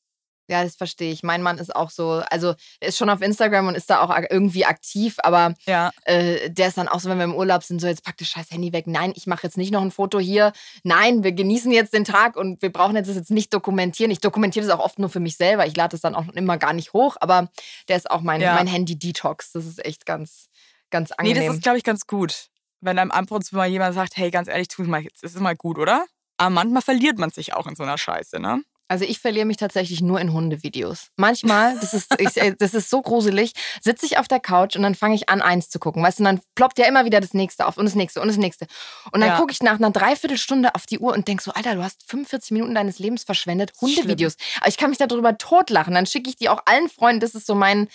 Ja, 0.51 0.63
das 0.63 0.75
verstehe 0.75 1.11
ich. 1.11 1.23
Mein 1.23 1.41
Mann 1.41 1.57
ist 1.57 1.73
auch 1.75 1.89
so, 1.89 2.21
also 2.29 2.55
er 2.81 2.89
ist 2.89 2.97
schon 2.97 3.09
auf 3.09 3.21
Instagram 3.21 3.67
und 3.69 3.75
ist 3.75 3.89
da 3.89 4.01
auch 4.01 4.13
irgendwie 4.29 4.65
aktiv, 4.65 5.15
aber 5.23 5.53
Ja. 5.65 5.91
äh, 6.03 6.49
der 6.51 6.67
ist 6.67 6.77
dann 6.77 6.87
auch 6.89 6.99
so, 6.99 7.09
wenn 7.09 7.17
wir 7.17 7.23
im 7.23 7.33
Urlaub 7.33 7.63
sind, 7.63 7.79
so 7.79 7.87
jetzt 7.87 8.03
pack 8.03 8.17
das 8.17 8.27
scheiß 8.27 8.51
Handy 8.51 8.73
weg. 8.73 8.85
Nein, 8.85 9.13
ich 9.15 9.27
mache 9.27 9.43
jetzt 9.47 9.57
nicht 9.57 9.71
noch 9.71 9.81
ein 9.81 9.91
Foto 9.91 10.19
hier. 10.19 10.51
Nein, 10.83 11.23
wir 11.23 11.31
genießen 11.31 11.71
jetzt 11.71 11.93
den 11.93 12.03
Tag 12.03 12.35
und 12.35 12.61
wir 12.61 12.71
brauchen 12.71 12.95
jetzt 12.97 13.07
das 13.07 13.15
jetzt 13.15 13.31
nicht 13.31 13.53
dokumentieren. 13.53 14.11
Ich 14.11 14.19
dokumentiere 14.19 14.65
das 14.67 14.75
auch 14.77 14.83
oft 14.83 14.99
nur 14.99 15.09
für 15.09 15.21
mich 15.21 15.37
selber. 15.37 15.65
Ich 15.65 15.75
lade 15.77 15.95
es 15.95 16.01
dann 16.01 16.15
auch 16.15 16.27
immer 16.33 16.57
gar 16.57 16.73
nicht 16.73 16.91
hoch, 16.93 17.15
aber 17.21 17.49
der 17.87 17.95
ist 17.97 18.11
auch 18.11 18.21
mein, 18.21 18.41
Ja. 18.41 18.53
mein 18.55 18.67
Handy-Detox. 18.67 19.53
Das 19.53 19.65
ist 19.65 19.83
echt 19.85 20.05
ganz, 20.05 20.47
ganz 20.89 21.11
Nee, 21.11 21.15
angenehm. 21.29 21.47
das 21.47 21.55
ist, 21.55 21.63
glaube 21.63 21.77
ich, 21.77 21.83
ganz 21.85 22.05
gut. 22.07 22.47
Wenn 22.81 22.99
einem 22.99 23.11
ab 23.11 23.31
und 23.31 23.45
zu 23.45 23.55
mal 23.55 23.67
jemand 23.67 23.95
sagt, 23.95 24.17
hey, 24.17 24.31
ganz 24.31 24.47
ehrlich, 24.49 24.67
tu 24.67 24.83
mal, 24.83 25.01
jetzt 25.01 25.23
ist 25.23 25.35
es 25.35 25.39
mal 25.41 25.55
gut, 25.55 25.77
oder? 25.77 26.05
Aber 26.37 26.49
manchmal 26.49 26.81
verliert 26.81 27.19
man 27.19 27.29
sich 27.29 27.53
auch 27.53 27.67
in 27.67 27.75
so 27.75 27.83
einer 27.83 27.97
Scheiße, 27.97 28.39
ne? 28.39 28.63
Also 28.91 29.05
ich 29.05 29.19
verliere 29.19 29.45
mich 29.45 29.55
tatsächlich 29.55 30.01
nur 30.01 30.19
in 30.19 30.33
Hundevideos. 30.33 31.11
Manchmal, 31.15 31.77
das 31.79 31.93
ist, 31.93 32.13
ich, 32.17 32.35
äh, 32.35 32.53
das 32.59 32.73
ist 32.73 32.89
so 32.89 33.01
gruselig, 33.01 33.53
sitze 33.81 34.05
ich 34.05 34.17
auf 34.17 34.27
der 34.27 34.41
Couch 34.41 34.75
und 34.75 34.83
dann 34.83 34.95
fange 34.95 35.15
ich 35.15 35.29
an, 35.29 35.41
eins 35.41 35.69
zu 35.69 35.79
gucken. 35.79 36.03
Weißt 36.03 36.19
du, 36.19 36.23
und 36.23 36.25
dann 36.25 36.41
ploppt 36.55 36.77
ja 36.77 36.87
immer 36.87 37.05
wieder 37.05 37.21
das 37.21 37.33
nächste 37.33 37.67
auf 37.67 37.77
und 37.77 37.85
das 37.85 37.95
nächste 37.95 38.19
und 38.19 38.27
das 38.27 38.35
nächste. 38.35 38.67
Und 39.13 39.21
dann 39.21 39.29
Ja. 39.29 39.37
gucke 39.37 39.53
ich 39.53 39.63
nach 39.63 39.75
einer 39.75 39.91
Dreiviertelstunde 39.91 40.75
auf 40.75 40.87
die 40.87 40.99
Uhr 40.99 41.13
und 41.13 41.25
denke 41.29 41.41
so, 41.41 41.53
Alter, 41.53 41.75
du 41.75 41.83
hast 41.83 42.03
45 42.05 42.51
Minuten 42.51 42.75
deines 42.75 42.99
Lebens 42.99 43.23
verschwendet. 43.23 43.71
Hundevideos. 43.79 44.35
Aber 44.59 44.67
ich 44.67 44.75
kann 44.75 44.89
mich 44.89 44.99
darüber 44.99 45.37
totlachen. 45.37 45.93
Dann 45.93 46.05
schicke 46.05 46.29
ich 46.29 46.35
die 46.35 46.49
auch 46.49 46.61
allen 46.65 46.89
Freunden. 46.89 47.21
Das 47.21 47.33
ist 47.33 47.47
so 47.47 47.55
mein, 47.55 47.87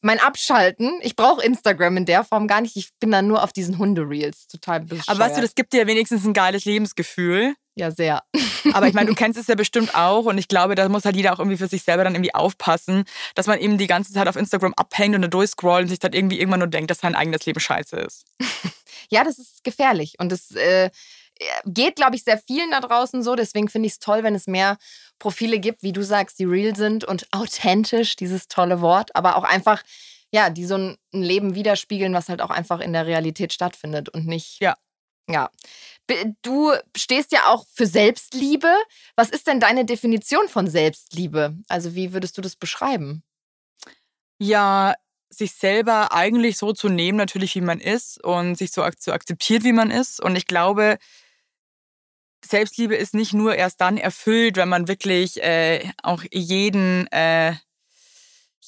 mein 0.00 0.18
Abschalten. 0.18 0.98
Ich 1.02 1.14
brauche 1.14 1.44
Instagram 1.44 1.98
in 1.98 2.06
der 2.06 2.24
Form 2.24 2.48
gar 2.48 2.62
nicht. 2.62 2.74
Ich 2.76 2.88
bin 3.00 3.10
dann 3.10 3.26
nur 3.26 3.42
auf 3.42 3.52
diesen 3.52 3.76
Hundereels. 3.76 4.46
Total 4.48 4.80
bescheuert. 4.80 5.08
Aber 5.10 5.18
weißt 5.20 5.36
du, 5.36 5.42
das 5.42 5.54
gibt 5.54 5.74
dir 5.74 5.80
ja 5.80 5.86
wenigstens 5.86 6.24
ein 6.24 6.32
geiles 6.32 6.64
Lebensgefühl. 6.64 7.54
Ja, 7.78 7.90
sehr. 7.90 8.22
Aber 8.72 8.88
ich 8.88 8.94
meine, 8.94 9.08
du 9.08 9.14
kennst 9.14 9.38
es 9.38 9.46
ja 9.46 9.54
bestimmt 9.54 9.94
auch 9.94 10.24
und 10.24 10.36
ich 10.36 10.48
glaube, 10.48 10.74
da 10.74 10.88
muss 10.88 11.04
halt 11.04 11.16
jeder 11.16 11.32
auch 11.32 11.38
irgendwie 11.38 11.56
für 11.56 11.68
sich 11.68 11.82
selber 11.82 12.04
dann 12.04 12.14
irgendwie 12.14 12.34
aufpassen, 12.34 13.04
dass 13.34 13.46
man 13.46 13.60
eben 13.60 13.78
die 13.78 13.86
ganze 13.86 14.12
Zeit 14.12 14.26
auf 14.26 14.36
Instagram 14.36 14.74
abhängt 14.74 15.14
und 15.14 15.22
da 15.22 15.28
durchscrollt 15.28 15.82
und 15.82 15.88
sich 15.88 16.00
dann 16.00 16.12
irgendwie 16.12 16.40
irgendwann 16.40 16.60
nur 16.60 16.68
denkt, 16.68 16.90
dass 16.90 16.98
sein 16.98 17.14
eigenes 17.14 17.46
Leben 17.46 17.60
scheiße 17.60 17.96
ist. 17.96 18.24
Ja, 19.10 19.24
das 19.24 19.38
ist 19.38 19.64
gefährlich. 19.64 20.16
Und 20.18 20.30
das 20.30 20.50
äh, 20.50 20.90
geht, 21.64 21.96
glaube 21.96 22.16
ich, 22.16 22.24
sehr 22.24 22.38
vielen 22.38 22.70
da 22.70 22.80
draußen 22.80 23.22
so. 23.22 23.36
Deswegen 23.36 23.68
finde 23.68 23.86
ich 23.86 23.94
es 23.94 23.98
toll, 23.98 24.22
wenn 24.22 24.34
es 24.34 24.46
mehr 24.46 24.76
Profile 25.18 25.58
gibt, 25.60 25.82
wie 25.82 25.92
du 25.92 26.02
sagst, 26.02 26.38
die 26.38 26.44
real 26.44 26.76
sind 26.76 27.04
und 27.04 27.26
authentisch, 27.32 28.16
dieses 28.16 28.48
tolle 28.48 28.80
Wort, 28.80 29.16
aber 29.16 29.36
auch 29.36 29.44
einfach, 29.44 29.82
ja, 30.30 30.50
die 30.50 30.66
so 30.66 30.76
ein, 30.76 30.96
ein 31.14 31.22
Leben 31.22 31.54
widerspiegeln, 31.54 32.12
was 32.12 32.28
halt 32.28 32.42
auch 32.42 32.50
einfach 32.50 32.80
in 32.80 32.92
der 32.92 33.06
Realität 33.06 33.52
stattfindet 33.52 34.10
und 34.10 34.26
nicht. 34.26 34.60
Ja. 34.60 34.76
Ja. 35.30 35.50
Du 36.42 36.72
stehst 36.96 37.32
ja 37.32 37.46
auch 37.48 37.66
für 37.72 37.86
Selbstliebe. 37.86 38.72
Was 39.16 39.28
ist 39.30 39.46
denn 39.46 39.60
deine 39.60 39.84
Definition 39.84 40.48
von 40.48 40.66
Selbstliebe? 40.66 41.56
Also, 41.68 41.94
wie 41.94 42.12
würdest 42.12 42.38
du 42.38 42.40
das 42.40 42.56
beschreiben? 42.56 43.22
Ja, 44.38 44.94
sich 45.30 45.52
selber 45.52 46.12
eigentlich 46.12 46.56
so 46.56 46.72
zu 46.72 46.88
nehmen, 46.88 47.18
natürlich 47.18 47.54
wie 47.54 47.60
man 47.60 47.80
ist 47.80 48.22
und 48.24 48.56
sich 48.56 48.72
so 48.72 48.88
zu 48.96 49.12
akzeptiert, 49.12 49.64
wie 49.64 49.72
man 49.72 49.90
ist. 49.90 50.22
Und 50.22 50.36
ich 50.36 50.46
glaube, 50.46 50.98
Selbstliebe 52.44 52.94
ist 52.94 53.14
nicht 53.14 53.34
nur 53.34 53.54
erst 53.54 53.80
dann 53.80 53.98
erfüllt, 53.98 54.56
wenn 54.56 54.68
man 54.68 54.88
wirklich 54.88 55.42
äh, 55.42 55.90
auch 56.02 56.22
jeden, 56.32 57.06
äh, 57.08 57.54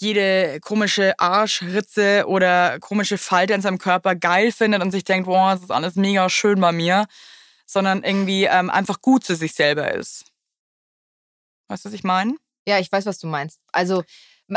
jede 0.00 0.60
komische 0.60 1.18
Arschritze 1.18 2.24
oder 2.26 2.78
komische 2.80 3.18
Falte 3.18 3.52
in 3.54 3.60
seinem 3.60 3.78
Körper 3.78 4.14
geil 4.14 4.50
findet 4.50 4.82
und 4.82 4.90
sich 4.90 5.04
denkt, 5.04 5.26
boah, 5.26 5.52
das 5.52 5.62
ist 5.62 5.70
alles 5.70 5.96
mega 5.96 6.28
schön 6.30 6.60
bei 6.60 6.72
mir, 6.72 7.06
sondern 7.66 8.02
irgendwie 8.02 8.44
ähm, 8.44 8.70
einfach 8.70 9.00
gut 9.02 9.24
zu 9.24 9.34
sich 9.36 9.52
selber 9.52 9.92
ist. 9.94 10.24
Weißt 11.68 11.84
du, 11.84 11.88
was 11.88 11.94
ich 11.94 12.02
meine? 12.02 12.34
Ja, 12.66 12.78
ich 12.78 12.90
weiß, 12.90 13.06
was 13.06 13.18
du 13.18 13.26
meinst. 13.26 13.60
Also, 13.72 14.02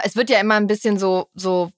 es 0.03 0.15
wird 0.15 0.29
ja 0.29 0.39
immer 0.39 0.55
ein 0.55 0.67
bisschen 0.67 0.97
so, 0.97 1.29
so, 1.33 1.71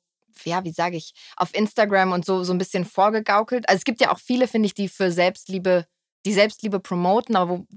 ja, 0.43 0.63
wie 0.63 0.71
sage 0.71 0.97
ich, 0.97 1.13
auf 1.35 1.53
Instagram 1.53 2.13
und 2.13 2.25
so, 2.25 2.43
so 2.43 2.53
ein 2.53 2.57
bisschen 2.57 2.85
vorgegaukelt. 2.85 3.67
Also, 3.67 3.79
es 3.79 3.83
gibt 3.83 3.99
ja 3.99 4.11
auch 4.11 4.19
viele, 4.19 4.47
finde 4.47 4.67
ich, 4.67 4.73
die 4.73 4.87
für 4.87 5.11
Selbstliebe, 5.11 5.87
die 6.25 6.33
Selbstliebe 6.33 6.79
promoten, 6.79 7.35
aber 7.35 7.59
wo, 7.59 7.67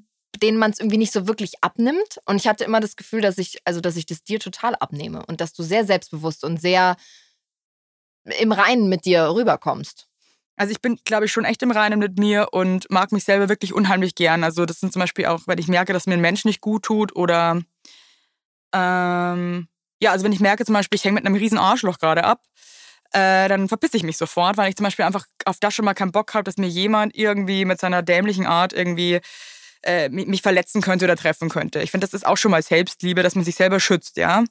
denen 0.42 0.58
man 0.58 0.70
es 0.70 0.78
irgendwie 0.78 0.98
nicht 0.98 1.12
so 1.12 1.26
wirklich 1.26 1.62
abnimmt. 1.62 2.20
Und 2.24 2.36
ich 2.36 2.48
hatte 2.48 2.64
immer 2.64 2.80
das 2.80 2.96
Gefühl, 2.96 3.20
dass 3.20 3.38
ich, 3.38 3.58
also, 3.64 3.80
dass 3.80 3.96
ich 3.96 4.06
das 4.06 4.22
dir 4.22 4.40
total 4.40 4.74
abnehme 4.74 5.24
und 5.26 5.40
dass 5.40 5.52
du 5.52 5.62
sehr 5.62 5.84
selbstbewusst 5.84 6.44
und 6.44 6.60
sehr 6.60 6.96
im 8.40 8.52
Reinen 8.52 8.88
mit 8.88 9.04
dir 9.04 9.30
rüberkommst. 9.34 10.06
Also 10.56 10.72
ich 10.72 10.80
bin, 10.80 10.98
glaube 11.04 11.26
ich, 11.26 11.32
schon 11.32 11.44
echt 11.44 11.62
im 11.62 11.70
Reinen 11.70 12.00
mit 12.00 12.18
mir 12.18 12.48
und 12.50 12.90
mag 12.90 13.12
mich 13.12 13.24
selber 13.24 13.48
wirklich 13.48 13.72
unheimlich 13.72 14.16
gern. 14.16 14.42
Also 14.42 14.66
das 14.66 14.80
sind 14.80 14.92
zum 14.92 15.00
Beispiel 15.00 15.26
auch, 15.26 15.42
wenn 15.46 15.58
ich 15.58 15.68
merke, 15.68 15.92
dass 15.92 16.06
mir 16.06 16.14
ein 16.14 16.20
Mensch 16.20 16.44
nicht 16.44 16.60
gut 16.60 16.82
tut 16.82 17.14
oder 17.14 17.62
ähm, 18.74 19.68
ja, 20.00 20.10
also 20.10 20.24
wenn 20.24 20.32
ich 20.32 20.40
merke 20.40 20.64
zum 20.64 20.74
Beispiel, 20.74 20.96
ich 20.96 21.04
hänge 21.04 21.14
mit 21.14 21.26
einem 21.26 21.36
riesen 21.36 21.58
Arschloch 21.58 21.98
gerade 21.98 22.24
ab, 22.24 22.42
äh, 23.12 23.48
dann 23.48 23.68
verpisse 23.68 23.96
ich 23.96 24.02
mich 24.02 24.16
sofort, 24.16 24.56
weil 24.56 24.68
ich 24.68 24.76
zum 24.76 24.84
Beispiel 24.84 25.04
einfach 25.04 25.26
auf 25.44 25.58
das 25.60 25.74
schon 25.74 25.84
mal 25.84 25.94
keinen 25.94 26.12
Bock 26.12 26.34
habe, 26.34 26.44
dass 26.44 26.56
mir 26.56 26.68
jemand 26.68 27.16
irgendwie 27.16 27.64
mit 27.64 27.80
seiner 27.80 28.02
dämlichen 28.02 28.46
Art 28.46 28.72
irgendwie 28.72 29.20
äh, 29.82 30.08
mich 30.08 30.42
verletzen 30.42 30.80
könnte 30.82 31.04
oder 31.04 31.16
treffen 31.16 31.48
könnte. 31.48 31.82
Ich 31.82 31.90
finde, 31.90 32.06
das 32.06 32.14
ist 32.14 32.26
auch 32.26 32.36
schon 32.36 32.50
mal 32.50 32.62
Selbstliebe, 32.62 33.22
dass 33.22 33.34
man 33.34 33.44
sich 33.44 33.54
selber 33.54 33.80
schützt, 33.80 34.16
ja. 34.16 34.44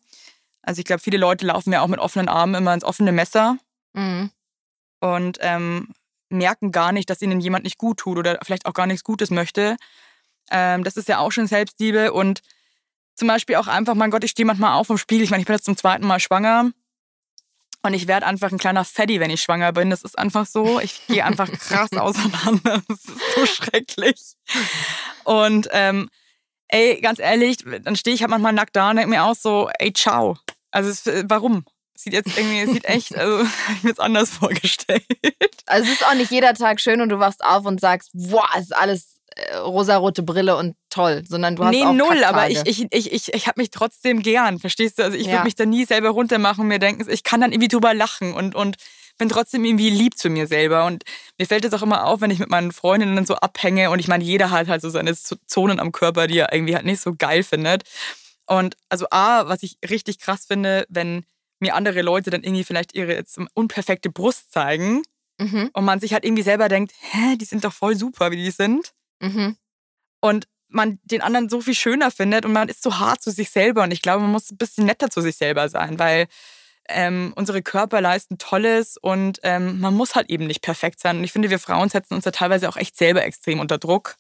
Also 0.62 0.80
ich 0.80 0.86
glaube, 0.86 1.02
viele 1.02 1.18
Leute 1.18 1.46
laufen 1.46 1.72
ja 1.72 1.82
auch 1.82 1.88
mit 1.88 2.00
offenen 2.00 2.28
Armen 2.28 2.56
immer 2.56 2.74
ins 2.74 2.84
offene 2.84 3.12
Messer 3.12 3.58
mhm. 3.94 4.32
und 5.00 5.38
ähm, 5.42 5.94
merken 6.30 6.72
gar 6.72 6.92
nicht, 6.92 7.10
dass 7.10 7.22
ihnen 7.22 7.40
jemand 7.40 7.63
nicht 7.63 7.78
gut 7.78 8.00
tut 8.00 8.18
oder 8.18 8.40
vielleicht 8.44 8.66
auch 8.66 8.74
gar 8.74 8.88
nichts 8.88 9.04
Gutes 9.04 9.30
möchte. 9.30 9.78
Ähm, 10.52 10.84
das 10.84 10.98
ist 10.98 11.08
ja 11.08 11.20
auch 11.20 11.32
schon 11.32 11.48
Selbstliebe 11.48 12.12
und 12.12 12.42
zum 13.16 13.28
Beispiel 13.28 13.56
auch 13.56 13.68
einfach, 13.68 13.96
mein 13.96 14.12
Gott, 14.12 14.24
ich 14.24 14.32
stehe 14.32 14.46
manchmal 14.46 14.74
auf 14.74 14.88
vom 14.88 14.98
Spiegel. 14.98 15.24
Ich 15.24 15.32
meine, 15.32 15.42
ich 15.42 15.48
bin 15.48 15.56
jetzt 15.56 15.66
zum 15.66 15.78
zweiten 15.78 16.06
Mal 16.06 16.20
schwanger 16.20 16.72
und 17.88 17.93
ich 17.93 18.08
werde 18.08 18.26
einfach 18.26 18.52
ein 18.52 18.58
kleiner 18.58 18.86
Fatty, 18.86 19.19
wenn 19.19 19.32
ich 19.32 19.41
schwanger 19.41 19.71
bin. 19.71 19.89
Das 19.89 20.04
ist 20.04 20.17
einfach 20.17 20.45
so. 20.45 20.80
Ich 20.80 21.06
gehe 21.08 21.26
einfach 21.26 21.50
krass 21.52 21.91
auseinander. 21.97 22.82
Das 22.88 23.00
ist 23.06 23.36
so 23.36 23.45
schrecklich. 23.45 24.36
Und 25.23 25.69
ähm, 25.71 26.10
ey, 26.67 27.00
ganz 27.02 27.19
ehrlich, 27.19 27.58
dann 27.84 27.95
stehe 27.95 28.13
ich 28.13 28.21
halt 28.21 28.30
manchmal 28.30 28.54
nackt 28.54 28.76
da 28.76 28.89
und 28.89 28.97
denke 28.97 29.10
mir 29.10 29.23
auch 29.23 29.36
so, 29.36 29.69
ey, 29.80 29.93
ciao. 29.93 30.38
Also 30.71 30.89
es, 30.89 31.06
warum? 31.30 31.65
Sieht 31.95 32.13
jetzt 32.13 32.38
irgendwie, 32.38 32.71
sieht 32.71 32.86
echt, 32.86 33.15
also 33.15 33.41
ich 33.78 33.84
mir 33.84 33.89
jetzt 33.89 34.02
anders 34.02 34.30
vorgestellt. 34.30 35.04
Also 35.65 35.89
es 35.89 36.00
ist 36.00 36.06
auch 36.06 36.13
nicht 36.13 36.30
jeder 36.30 36.54
Tag 36.54 36.80
schön 36.80 37.02
und 37.02 37.10
du 37.10 37.19
wachst 37.19 37.43
auf 37.43 37.65
und 37.65 37.82
sagst, 37.82 38.12
boah, 38.13 38.47
es 38.56 38.65
ist 38.65 38.76
alles 38.76 39.04
äh, 39.04 39.17
rosarote 39.63 40.23
Brille 40.23 40.56
und 40.56 40.76
toll, 40.89 41.23
sondern 41.28 41.56
du 41.56 41.63
hast 41.63 41.71
nee, 41.71 41.84
auch 41.84 41.93
null, 41.93 42.23
aber 42.23 42.50
ich, 42.50 42.62
ich, 42.65 42.88
ich, 42.91 43.12
ich, 43.12 43.34
ich 43.34 43.47
habe 43.47 43.62
mich 43.62 43.69
trotzdem 43.69 44.21
gern, 44.21 44.60
verstehst 44.60 45.00
du? 45.00 45.04
Also 45.04 45.17
ich 45.17 45.28
ja. 45.28 45.34
würde 45.34 45.43
mich 45.43 45.56
da 45.56 45.65
nie 45.65 45.86
selber 45.86 46.10
runtermachen 46.10 46.62
und 46.62 46.67
mir 46.67 46.80
denken, 46.80 47.06
ich 47.10 47.23
kann 47.23 47.41
dann 47.41 47.52
irgendwie 47.52 47.67
drüber 47.67 47.93
lachen 47.93 48.34
und, 48.34 48.56
und 48.56 48.78
bin 49.17 49.30
trotzdem 49.30 49.65
irgendwie 49.65 49.89
lieb 49.89 50.17
zu 50.17 50.30
mir 50.30 50.47
selber. 50.47 50.86
Und 50.86 51.04
mir 51.38 51.45
fällt 51.45 51.65
es 51.65 51.73
auch 51.73 51.82
immer 51.82 52.06
auf, 52.06 52.21
wenn 52.21 52.32
ich 52.32 52.39
mit 52.39 52.50
meinen 52.50 52.71
Freundinnen 52.71 53.26
so 53.26 53.36
abhänge 53.36 53.89
und 53.89 54.00
ich 54.00 54.08
meine, 54.08 54.23
jeder 54.23 54.52
hat 54.52 54.67
halt 54.67 54.82
so 54.82 54.89
seine 54.89 55.15
Zonen 55.15 55.80
am 55.80 55.91
Körper, 55.91 56.28
die 56.28 56.39
er 56.39 56.54
irgendwie 56.54 56.76
halt 56.76 56.86
nicht 56.86 57.02
so 57.02 57.15
geil 57.15 57.43
findet. 57.43 57.84
Und 58.45 58.76
also 58.89 59.08
A, 59.12 59.47
was 59.47 59.63
ich 59.63 59.78
richtig 59.89 60.19
krass 60.19 60.45
finde, 60.45 60.86
wenn 60.89 61.26
mir 61.60 61.76
andere 61.76 62.02
Leute 62.02 62.30
dann 62.30 62.43
irgendwie 62.43 62.63
vielleicht 62.63 62.95
ihre 62.95 63.13
jetzt 63.13 63.39
unperfekte 63.54 64.10
Brust 64.10 64.52
zeigen 64.52 65.02
mhm. 65.39 65.69
und 65.73 65.86
man 65.86 66.00
sich 66.00 66.13
halt 66.13 66.23
irgendwie 66.23 66.43
selber 66.43 66.69
denkt, 66.69 66.93
hä, 67.00 67.36
die 67.36 67.45
sind 67.45 67.63
doch 67.63 67.73
voll 67.73 67.95
super, 67.95 68.32
wie 68.32 68.38
die 68.38 68.52
sind. 68.52 68.93
Mhm. 69.20 69.58
Und 70.22 70.48
man 70.70 71.00
den 71.04 71.22
anderen 71.22 71.50
so 71.50 71.62
viel 71.62 71.76
schöner 71.76 72.12
findet 72.12 72.46
und 72.46 72.54
man 72.54 72.70
ist 72.70 72.84
so 72.84 73.00
hart 73.00 73.22
zu 73.22 73.32
sich 73.32 73.50
selber. 73.50 73.84
Und 73.84 73.92
ich 73.92 74.02
glaube, 74.02 74.22
man 74.22 74.32
muss 74.32 74.52
ein 74.52 74.58
bisschen 74.58 74.86
netter 74.86 75.10
zu 75.10 75.22
sich 75.22 75.38
selber 75.38 75.70
sein, 75.70 75.98
weil 76.00 76.28
ähm, 76.90 77.34
unsere 77.36 77.62
Körper 77.62 78.02
leisten 78.02 78.38
Tolles 78.38 78.98
und 78.98 79.40
ähm, 79.44 79.80
man 79.80 79.94
muss 79.94 80.16
halt 80.16 80.30
eben 80.30 80.48
nicht 80.48 80.62
perfekt 80.62 81.00
sein. 81.00 81.18
Und 81.18 81.24
ich 81.24 81.32
finde, 81.32 81.50
wir 81.50 81.60
Frauen 81.60 81.90
setzen 81.90 82.14
uns 82.14 82.24
da 82.24 82.32
teilweise 82.32 82.70
auch 82.70 82.78
echt 82.78 82.98
selber 82.98 83.24
extrem 83.24 83.60
unter 83.60 83.78
Druck. 83.78 84.18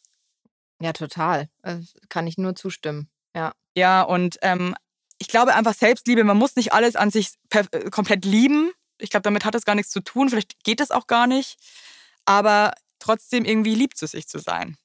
Ja, 0.81 0.93
total. 0.93 1.49
Äh, 1.63 1.77
kann 2.09 2.27
ich 2.27 2.37
nur 2.37 2.55
zustimmen. 2.55 3.09
Ja. 3.35 3.53
Ja, 3.75 4.01
und 4.01 4.37
ähm, 4.41 4.75
ich 5.19 5.27
glaube 5.27 5.53
einfach 5.55 5.73
Selbstliebe, 5.73 6.23
man 6.23 6.37
muss 6.37 6.55
nicht 6.55 6.73
alles 6.73 6.95
an 6.95 7.11
sich 7.11 7.33
äh, 7.51 7.89
komplett 7.89 8.25
lieben. 8.25 8.71
Ich 8.99 9.09
glaube, 9.09 9.23
damit 9.23 9.45
hat 9.45 9.55
das 9.55 9.65
gar 9.65 9.75
nichts 9.75 9.91
zu 9.91 10.01
tun. 10.01 10.29
Vielleicht 10.29 10.63
geht 10.63 10.79
das 10.79 10.91
auch 10.91 11.07
gar 11.07 11.27
nicht. 11.27 11.57
Aber 12.25 12.73
trotzdem 12.99 13.45
irgendwie 13.45 13.75
lieb 13.75 13.95
zu 13.95 14.07
sich 14.07 14.27
zu 14.27 14.39
sein. 14.39 14.77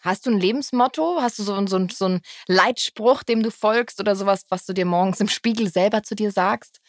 Hast 0.00 0.26
du 0.26 0.30
ein 0.30 0.40
Lebensmotto? 0.40 1.20
Hast 1.20 1.38
du 1.38 1.42
so, 1.42 1.66
so, 1.66 1.86
so 1.90 2.04
einen 2.06 2.20
Leitspruch, 2.46 3.22
dem 3.22 3.42
du 3.42 3.50
folgst 3.50 4.00
oder 4.00 4.16
sowas, 4.16 4.44
was 4.48 4.64
du 4.64 4.72
dir 4.72 4.84
morgens 4.86 5.20
im 5.20 5.28
Spiegel 5.28 5.70
selber 5.70 6.02
zu 6.02 6.14
dir 6.14 6.32
sagst? 6.32 6.80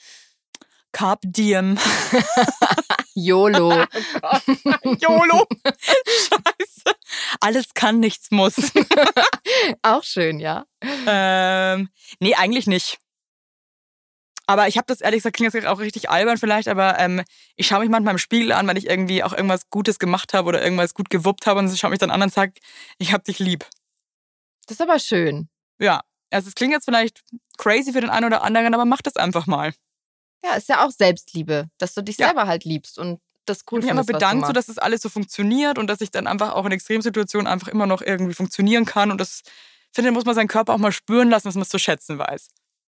Carp 0.92 1.22
diem. 1.24 1.78
YOLO. 3.14 3.86
Oh 4.84 4.96
YOLO. 5.00 5.48
Scheiße. 5.78 6.96
Alles 7.40 7.74
kann, 7.74 8.00
nichts 8.00 8.32
muss. 8.32 8.56
Auch 9.82 10.04
schön, 10.04 10.40
ja. 10.40 10.66
Ähm, 11.06 11.90
nee, 12.20 12.36
eigentlich 12.36 12.68
nicht. 12.68 13.00
Aber 14.52 14.68
ich 14.68 14.76
habe 14.76 14.86
das 14.86 15.00
ehrlich 15.00 15.20
gesagt, 15.20 15.38
klingt 15.38 15.54
jetzt 15.54 15.66
auch 15.66 15.80
richtig 15.80 16.10
albern 16.10 16.38
vielleicht, 16.38 16.68
aber 16.68 17.00
ähm, 17.00 17.24
ich 17.56 17.68
schaue 17.68 17.80
mich 17.80 17.90
manchmal 17.90 18.16
im 18.16 18.18
Spiegel 18.18 18.52
an, 18.52 18.68
wenn 18.68 18.76
ich 18.76 18.86
irgendwie 18.86 19.24
auch 19.24 19.32
irgendwas 19.32 19.70
Gutes 19.70 19.98
gemacht 19.98 20.34
habe 20.34 20.50
oder 20.50 20.62
irgendwas 20.62 20.94
gut 20.94 21.10
gewuppt 21.10 21.48
habe 21.48 21.60
und 21.60 21.74
ich 21.74 21.80
schaue 21.80 21.92
mich 21.92 22.00
dann 22.00 22.12
an 22.12 22.22
und 22.22 22.34
sage, 22.34 22.54
ich 22.98 23.14
habe 23.14 23.24
dich 23.24 23.40
lieb. 23.40 23.66
Das 24.68 24.76
ist 24.76 24.82
aber 24.82 25.00
schön. 25.00 25.48
Ja, 25.80 26.02
also 26.32 26.50
es 26.50 26.56
klingt 26.56 26.74
jetzt 26.74 26.84
vielleicht 26.84 27.22
crazy 27.58 27.94
für 27.94 28.02
den 28.02 28.10
einen 28.10 28.26
oder 28.26 28.44
anderen, 28.44 28.74
aber 28.74 28.84
mach 28.84 29.02
das 29.02 29.16
einfach 29.16 29.48
mal. 29.48 29.74
Ja, 30.44 30.56
ist 30.56 30.68
ja 30.68 30.86
auch 30.86 30.92
Selbstliebe, 30.92 31.70
dass 31.78 31.94
du 31.94 32.02
dich 32.02 32.18
ja. 32.18 32.28
selber 32.28 32.46
halt 32.46 32.66
liebst 32.66 33.00
und 33.00 33.22
das 33.46 33.62
cool 33.72 33.80
ich 33.80 33.86
mich 33.86 33.92
immer 33.92 34.04
bedankt, 34.04 34.48
so 34.48 34.52
dass 34.52 34.66
das 34.66 34.80
alles 34.80 35.02
so 35.02 35.08
funktioniert 35.08 35.78
und 35.78 35.88
dass 35.88 36.02
ich 36.02 36.12
dann 36.12 36.28
einfach 36.28 36.52
auch 36.56 36.66
in 36.66 36.74
Extremsituationen 36.74 37.48
einfach 37.48 37.70
immer 37.70 37.86
noch 37.86 38.02
irgendwie 38.02 38.34
funktionieren 38.34 38.84
kann 38.84 39.12
und 39.12 39.22
das 39.22 39.44
finde, 39.94 40.12
muss 40.12 40.26
man 40.26 40.36
seinen 40.36 40.50
Körper 40.50 40.74
auch 40.74 40.78
mal 40.78 40.92
spüren 40.92 41.30
lassen, 41.30 41.48
dass 41.48 41.56
man 41.56 41.62
es 41.62 41.70
zu 41.70 41.80
schätzen 41.80 42.18
weiß. 42.18 42.50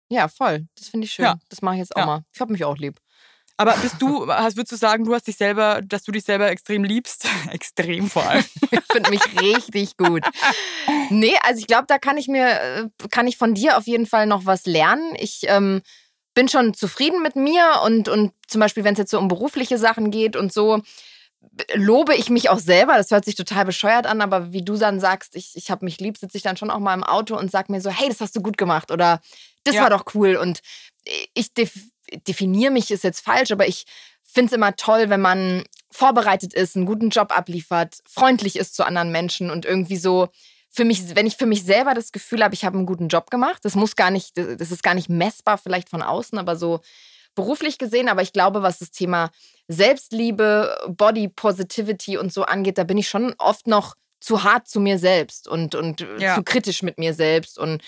Ja, 0.08 0.28
voll. 0.28 0.66
Das 0.76 0.88
finde 0.88 1.06
ich 1.06 1.12
schön. 1.12 1.24
Ja. 1.24 1.38
Das 1.48 1.62
mache 1.62 1.74
ich 1.74 1.80
jetzt 1.80 1.94
auch 1.96 2.00
ja. 2.00 2.06
mal. 2.06 2.24
Ich 2.32 2.40
habe 2.40 2.52
mich 2.52 2.64
auch 2.64 2.76
lieb. 2.76 2.98
Aber 3.60 3.74
bist 3.78 4.00
du, 4.00 4.28
hast, 4.32 4.56
würdest 4.56 4.70
du 4.70 4.76
sagen, 4.76 5.04
du 5.04 5.12
hast 5.12 5.26
dich 5.26 5.36
selber, 5.36 5.82
dass 5.82 6.04
du 6.04 6.12
dich 6.12 6.24
selber 6.24 6.48
extrem 6.48 6.84
liebst? 6.84 7.26
extrem 7.50 8.08
vor 8.08 8.24
allem. 8.24 8.44
ich 8.70 8.80
finde 8.90 9.10
mich 9.10 9.20
richtig 9.40 9.96
gut. 9.96 10.22
Nee, 11.10 11.34
also 11.42 11.58
ich 11.58 11.66
glaube, 11.66 11.86
da 11.88 11.98
kann 11.98 12.16
ich 12.16 12.28
mir, 12.28 12.48
äh, 12.48 12.88
kann 13.10 13.26
ich 13.26 13.36
von 13.36 13.54
dir 13.54 13.76
auf 13.76 13.88
jeden 13.88 14.06
Fall 14.06 14.26
noch 14.26 14.46
was 14.46 14.64
lernen. 14.64 15.12
Ich 15.18 15.40
ähm, 15.48 15.82
bin 16.34 16.48
schon 16.48 16.72
zufrieden 16.72 17.20
mit 17.20 17.34
mir 17.34 17.80
und, 17.84 18.08
und 18.08 18.32
zum 18.46 18.60
Beispiel, 18.60 18.84
wenn 18.84 18.92
es 18.92 18.98
jetzt 18.98 19.10
so 19.10 19.18
um 19.18 19.26
berufliche 19.26 19.76
Sachen 19.76 20.12
geht 20.12 20.36
und 20.36 20.52
so, 20.52 20.80
lobe 21.74 22.14
ich 22.14 22.30
mich 22.30 22.50
auch 22.50 22.58
selber. 22.58 22.96
Das 22.96 23.10
hört 23.10 23.24
sich 23.24 23.34
total 23.34 23.64
bescheuert 23.64 24.06
an, 24.06 24.20
aber 24.20 24.52
wie 24.52 24.64
du 24.64 24.76
dann 24.76 25.00
sagst, 25.00 25.36
ich, 25.36 25.52
ich 25.54 25.70
habe 25.70 25.84
mich 25.84 26.00
lieb, 26.00 26.16
sitze 26.16 26.36
ich 26.36 26.42
dann 26.42 26.56
schon 26.56 26.70
auch 26.70 26.78
mal 26.78 26.94
im 26.94 27.04
Auto 27.04 27.36
und 27.36 27.50
sag 27.50 27.68
mir 27.68 27.80
so, 27.80 27.90
hey, 27.90 28.08
das 28.08 28.20
hast 28.20 28.36
du 28.36 28.42
gut 28.42 28.56
gemacht 28.56 28.90
oder 28.90 29.20
das 29.64 29.74
ja. 29.74 29.82
war 29.82 29.90
doch 29.90 30.04
cool. 30.14 30.36
Und 30.36 30.60
ich 31.34 31.52
def 31.54 31.72
definiere 32.26 32.72
mich, 32.72 32.90
ist 32.90 33.04
jetzt 33.04 33.20
falsch, 33.20 33.50
aber 33.50 33.68
ich 33.68 33.84
finde 34.24 34.46
es 34.46 34.52
immer 34.54 34.76
toll, 34.76 35.10
wenn 35.10 35.20
man 35.20 35.64
vorbereitet 35.90 36.54
ist, 36.54 36.74
einen 36.74 36.86
guten 36.86 37.10
Job 37.10 37.36
abliefert, 37.36 37.98
freundlich 38.06 38.56
ist 38.56 38.74
zu 38.74 38.84
anderen 38.84 39.12
Menschen 39.12 39.50
und 39.50 39.66
irgendwie 39.66 39.96
so 39.96 40.28
für 40.70 40.84
mich, 40.84 41.14
wenn 41.16 41.26
ich 41.26 41.36
für 41.36 41.46
mich 41.46 41.64
selber 41.64 41.94
das 41.94 42.12
Gefühl 42.12 42.42
habe, 42.42 42.54
ich 42.54 42.64
habe 42.64 42.76
einen 42.76 42.86
guten 42.86 43.08
Job 43.08 43.30
gemacht, 43.30 43.64
das 43.64 43.74
muss 43.74 43.96
gar 43.96 44.10
nicht, 44.10 44.36
das 44.36 44.70
ist 44.70 44.82
gar 44.82 44.94
nicht 44.94 45.08
messbar 45.08 45.58
vielleicht 45.58 45.88
von 45.88 46.02
außen, 46.02 46.38
aber 46.38 46.56
so 46.56 46.80
beruflich 47.38 47.78
gesehen, 47.78 48.08
aber 48.08 48.20
ich 48.20 48.32
glaube, 48.32 48.62
was 48.62 48.80
das 48.80 48.90
Thema 48.90 49.30
Selbstliebe, 49.68 50.76
Body 50.88 51.28
Positivity 51.28 52.18
und 52.18 52.32
so 52.32 52.42
angeht, 52.42 52.78
da 52.78 52.82
bin 52.82 52.98
ich 52.98 53.08
schon 53.08 53.32
oft 53.38 53.68
noch 53.68 53.94
zu 54.18 54.42
hart 54.42 54.66
zu 54.66 54.80
mir 54.80 54.98
selbst 54.98 55.46
und, 55.46 55.76
und 55.76 56.04
ja. 56.18 56.34
zu 56.34 56.42
kritisch 56.42 56.82
mit 56.82 56.98
mir 56.98 57.14
selbst 57.14 57.56
und 57.56 57.80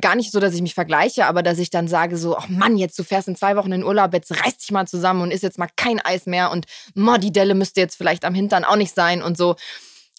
gar 0.00 0.14
nicht 0.14 0.30
so, 0.30 0.38
dass 0.38 0.54
ich 0.54 0.62
mich 0.62 0.74
vergleiche, 0.74 1.26
aber 1.26 1.42
dass 1.42 1.58
ich 1.58 1.70
dann 1.70 1.88
sage 1.88 2.16
so, 2.16 2.36
ach 2.36 2.48
Mann, 2.48 2.76
jetzt 2.76 2.96
du 2.96 3.02
fährst 3.02 3.26
in 3.26 3.34
zwei 3.34 3.56
Wochen 3.56 3.72
in 3.72 3.82
Urlaub, 3.82 4.14
jetzt 4.14 4.30
reiß 4.30 4.58
dich 4.58 4.70
mal 4.70 4.86
zusammen 4.86 5.22
und 5.22 5.32
isst 5.32 5.42
jetzt 5.42 5.58
mal 5.58 5.68
kein 5.74 5.98
Eis 5.98 6.26
mehr 6.26 6.52
und 6.52 6.66
mo, 6.94 7.16
die 7.16 7.32
Delle 7.32 7.56
müsste 7.56 7.80
jetzt 7.80 7.96
vielleicht 7.96 8.24
am 8.24 8.34
Hintern 8.34 8.62
auch 8.62 8.76
nicht 8.76 8.94
sein 8.94 9.20
und 9.20 9.36
so. 9.36 9.56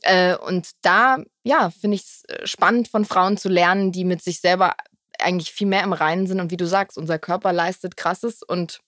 Äh, 0.02 0.36
und 0.36 0.72
da, 0.82 1.20
ja, 1.44 1.70
finde 1.70 1.96
ich 1.96 2.02
es 2.02 2.24
äh, 2.28 2.46
spannend 2.46 2.90
von 2.90 3.06
Frauen 3.06 3.38
zu 3.38 3.48
lernen, 3.48 3.94
die 3.94 4.04
mit 4.04 4.22
sich 4.22 4.42
selber 4.42 4.76
eigentlich 5.20 5.52
viel 5.52 5.68
mehr 5.68 5.84
im 5.84 5.94
Reinen 5.94 6.28
sind 6.28 6.40
und 6.40 6.52
wie 6.52 6.58
du 6.58 6.68
sagst, 6.68 6.98
unser 6.98 7.20
Körper 7.20 7.54
leistet 7.54 7.98
krasses 7.98 8.42
und 8.44 8.82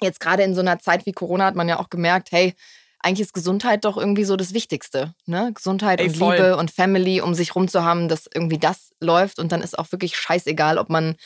jetzt 0.00 0.20
gerade 0.20 0.42
in 0.42 0.54
so 0.54 0.60
einer 0.60 0.78
Zeit 0.78 1.06
wie 1.06 1.12
Corona 1.12 1.46
hat 1.46 1.54
man 1.54 1.68
ja 1.68 1.78
auch 1.78 1.90
gemerkt, 1.90 2.32
hey, 2.32 2.54
eigentlich 3.02 3.26
ist 3.26 3.34
Gesundheit 3.34 3.84
doch 3.84 3.96
irgendwie 3.96 4.24
so 4.24 4.36
das 4.36 4.54
Wichtigste. 4.54 5.14
Ne? 5.26 5.52
Gesundheit 5.52 6.00
Ey, 6.00 6.08
und 6.08 6.16
voll. 6.16 6.36
Liebe 6.36 6.56
und 6.56 6.70
Family, 6.70 7.20
um 7.20 7.34
sich 7.34 7.54
rum 7.54 7.68
zu 7.68 7.82
haben, 7.82 8.08
dass 8.08 8.28
irgendwie 8.32 8.58
das 8.58 8.92
läuft. 9.00 9.38
Und 9.38 9.50
dann 9.52 9.60
ist 9.60 9.78
auch 9.78 9.90
wirklich 9.90 10.16
scheißegal, 10.16 10.78
ob 10.78 10.88
man 10.88 11.16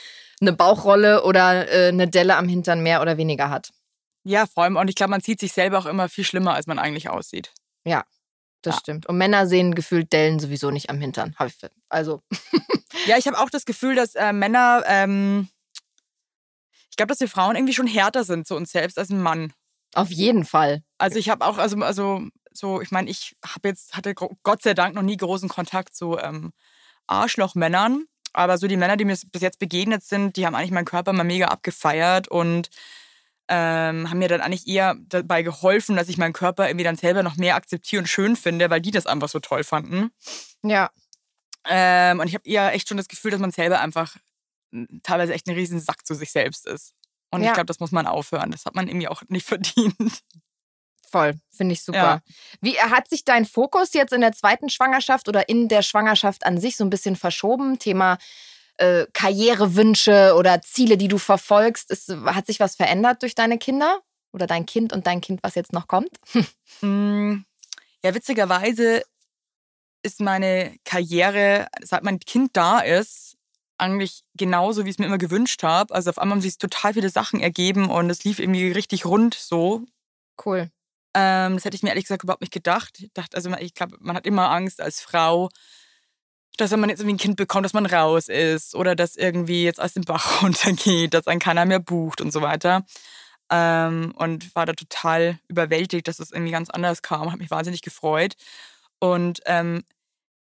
eine 0.40 0.52
Bauchrolle 0.52 1.22
oder 1.24 1.70
äh, 1.70 1.88
eine 1.88 2.08
Delle 2.08 2.36
am 2.36 2.48
Hintern 2.48 2.82
mehr 2.82 3.02
oder 3.02 3.18
weniger 3.18 3.50
hat. 3.50 3.70
Ja, 4.24 4.46
vor 4.46 4.64
allem. 4.64 4.76
Und 4.76 4.88
ich 4.88 4.96
glaube, 4.96 5.10
man 5.10 5.20
sieht 5.20 5.38
sich 5.38 5.52
selber 5.52 5.78
auch 5.78 5.86
immer 5.86 6.08
viel 6.08 6.24
schlimmer, 6.24 6.54
als 6.54 6.66
man 6.66 6.78
eigentlich 6.78 7.08
aussieht. 7.08 7.52
Ja, 7.84 8.04
das 8.62 8.76
ja. 8.76 8.80
stimmt. 8.80 9.06
Und 9.06 9.18
Männer 9.18 9.46
sehen 9.46 9.74
gefühlt 9.74 10.12
Dellen 10.12 10.40
sowieso 10.40 10.70
nicht 10.70 10.90
am 10.90 11.00
Hintern. 11.00 11.36
Also. 11.88 12.22
ja, 13.06 13.16
ich 13.18 13.26
habe 13.26 13.38
auch 13.38 13.50
das 13.50 13.64
Gefühl, 13.64 13.94
dass 13.94 14.14
äh, 14.14 14.32
Männer, 14.32 14.82
ähm, 14.86 15.48
ich 16.90 16.96
glaube, 16.96 17.08
dass 17.08 17.20
wir 17.20 17.28
Frauen 17.28 17.56
irgendwie 17.56 17.74
schon 17.74 17.86
härter 17.86 18.24
sind 18.24 18.46
zu 18.46 18.56
uns 18.56 18.70
selbst 18.72 18.98
als 18.98 19.10
ein 19.10 19.20
Mann. 19.20 19.52
Auf 19.94 20.10
jeden 20.10 20.44
Fall. 20.44 20.82
Also 20.98 21.18
ich 21.18 21.28
habe 21.30 21.44
auch, 21.44 21.58
also, 21.58 21.76
also 21.78 22.22
so, 22.52 22.80
ich 22.80 22.90
meine, 22.90 23.10
ich 23.10 23.36
habe 23.44 23.68
jetzt, 23.68 23.96
hatte 23.96 24.14
Gott 24.14 24.62
sei 24.62 24.74
Dank 24.74 24.94
noch 24.94 25.02
nie 25.02 25.16
großen 25.16 25.48
Kontakt 25.48 25.94
zu 25.94 26.18
ähm, 26.18 26.52
Arschlochmännern. 27.06 28.04
Aber 28.32 28.58
so 28.58 28.66
die 28.66 28.76
Männer, 28.76 28.96
die 28.96 29.06
mir 29.06 29.16
bis 29.32 29.42
jetzt 29.42 29.58
begegnet 29.58 30.02
sind, 30.04 30.36
die 30.36 30.44
haben 30.44 30.54
eigentlich 30.54 30.70
meinen 30.70 30.84
Körper 30.84 31.12
mal 31.14 31.24
mega 31.24 31.46
abgefeiert 31.46 32.28
und 32.28 32.68
ähm, 33.48 34.10
haben 34.10 34.18
mir 34.18 34.28
dann 34.28 34.40
eigentlich 34.40 34.66
eher 34.66 34.96
dabei 35.08 35.42
geholfen, 35.42 35.96
dass 35.96 36.08
ich 36.08 36.18
meinen 36.18 36.32
Körper 36.32 36.68
irgendwie 36.68 36.84
dann 36.84 36.96
selber 36.96 37.22
noch 37.22 37.36
mehr 37.36 37.54
akzeptiere 37.54 38.00
und 38.00 38.08
schön 38.08 38.36
finde, 38.36 38.68
weil 38.68 38.80
die 38.80 38.90
das 38.90 39.06
einfach 39.06 39.28
so 39.28 39.38
toll 39.38 39.64
fanden. 39.64 40.10
Ja. 40.62 40.90
Ähm, 41.68 42.20
und 42.20 42.28
ich 42.28 42.34
habe 42.34 42.48
eher 42.48 42.72
echt 42.74 42.88
schon 42.88 42.96
das 42.96 43.08
Gefühl, 43.08 43.30
dass 43.30 43.40
man 43.40 43.50
selber 43.50 43.80
einfach 43.80 44.16
teilweise 45.02 45.34
echt 45.34 45.46
ein 45.46 45.54
riesen 45.54 45.80
Sack 45.80 46.06
zu 46.06 46.14
sich 46.14 46.30
selbst 46.30 46.66
ist. 46.66 46.92
Und 47.30 47.42
ja. 47.42 47.48
ich 47.48 47.54
glaube, 47.54 47.66
das 47.66 47.80
muss 47.80 47.92
man 47.92 48.06
aufhören. 48.06 48.50
Das 48.50 48.64
hat 48.64 48.74
man 48.74 48.88
irgendwie 48.88 49.08
auch 49.08 49.22
nicht 49.28 49.46
verdient. 49.46 50.22
Voll, 51.08 51.34
finde 51.50 51.72
ich 51.72 51.82
super. 51.82 51.98
Ja. 51.98 52.22
Wie 52.60 52.78
hat 52.78 53.08
sich 53.08 53.24
dein 53.24 53.44
Fokus 53.44 53.94
jetzt 53.94 54.12
in 54.12 54.20
der 54.20 54.32
zweiten 54.32 54.68
Schwangerschaft 54.68 55.28
oder 55.28 55.48
in 55.48 55.68
der 55.68 55.82
Schwangerschaft 55.82 56.44
an 56.44 56.60
sich 56.60 56.76
so 56.76 56.84
ein 56.84 56.90
bisschen 56.90 57.16
verschoben? 57.16 57.78
Thema 57.78 58.18
äh, 58.76 59.06
Karrierewünsche 59.12 60.34
oder 60.36 60.60
Ziele, 60.62 60.96
die 60.96 61.08
du 61.08 61.18
verfolgst. 61.18 61.90
Ist, 61.90 62.10
hat 62.10 62.46
sich 62.46 62.60
was 62.60 62.76
verändert 62.76 63.22
durch 63.22 63.34
deine 63.34 63.58
Kinder? 63.58 64.00
Oder 64.32 64.46
dein 64.46 64.66
Kind 64.66 64.92
und 64.92 65.06
dein 65.06 65.20
Kind, 65.20 65.42
was 65.42 65.54
jetzt 65.54 65.72
noch 65.72 65.86
kommt? 65.88 66.10
Mm, 66.82 67.44
ja, 68.04 68.14
witzigerweise 68.14 69.02
ist 70.06 70.20
meine 70.20 70.76
Karriere, 70.84 71.66
seit 71.82 72.04
mein 72.04 72.20
Kind 72.20 72.56
da 72.56 72.78
ist, 72.78 73.36
eigentlich 73.78 74.22
genauso, 74.34 74.84
wie 74.84 74.88
ich 74.88 74.94
es 74.94 74.98
mir 74.98 75.06
immer 75.06 75.18
gewünscht 75.18 75.62
habe. 75.62 75.94
Also 75.94 76.10
auf 76.10 76.18
einmal 76.18 76.36
haben 76.36 76.42
sich 76.42 76.56
total 76.58 76.94
viele 76.94 77.10
Sachen 77.10 77.40
ergeben 77.40 77.90
und 77.90 78.08
es 78.08 78.24
lief 78.24 78.38
irgendwie 78.38 78.70
richtig 78.70 79.04
rund 79.04 79.34
so. 79.34 79.82
Cool. 80.44 80.70
Ähm, 81.14 81.54
das 81.54 81.64
hätte 81.64 81.76
ich 81.76 81.82
mir 81.82 81.90
ehrlich 81.90 82.04
gesagt 82.04 82.22
überhaupt 82.22 82.40
nicht 82.40 82.52
gedacht. 82.52 82.98
Ich 83.00 83.12
dachte, 83.12 83.36
also 83.36 83.50
ich 83.58 83.74
glaube, 83.74 83.96
man 84.00 84.16
hat 84.16 84.26
immer 84.26 84.50
Angst 84.50 84.80
als 84.80 85.00
Frau, 85.00 85.50
dass 86.56 86.70
wenn 86.70 86.80
man 86.80 86.88
jetzt 86.88 87.00
irgendwie 87.00 87.16
ein 87.16 87.18
Kind 87.18 87.36
bekommt, 87.36 87.64
dass 87.64 87.74
man 87.74 87.86
raus 87.86 88.28
ist 88.28 88.74
oder 88.74 88.94
dass 88.94 89.16
irgendwie 89.16 89.64
jetzt 89.64 89.80
aus 89.80 89.92
dem 89.94 90.04
Bach 90.04 90.42
runtergeht, 90.42 91.12
dass 91.12 91.26
einen 91.26 91.40
keiner 91.40 91.66
mehr 91.66 91.80
bucht 91.80 92.20
und 92.20 92.32
so 92.32 92.40
weiter. 92.40 92.84
Ähm, 93.50 94.12
und 94.16 94.54
war 94.56 94.66
da 94.66 94.72
total 94.72 95.38
überwältigt, 95.48 96.08
dass 96.08 96.18
es 96.18 96.32
irgendwie 96.32 96.52
ganz 96.52 96.70
anders 96.70 97.02
kam. 97.02 97.30
Hat 97.30 97.38
mich 97.38 97.50
wahnsinnig 97.50 97.82
gefreut. 97.82 98.34
Und 98.98 99.40
ähm, 99.46 99.84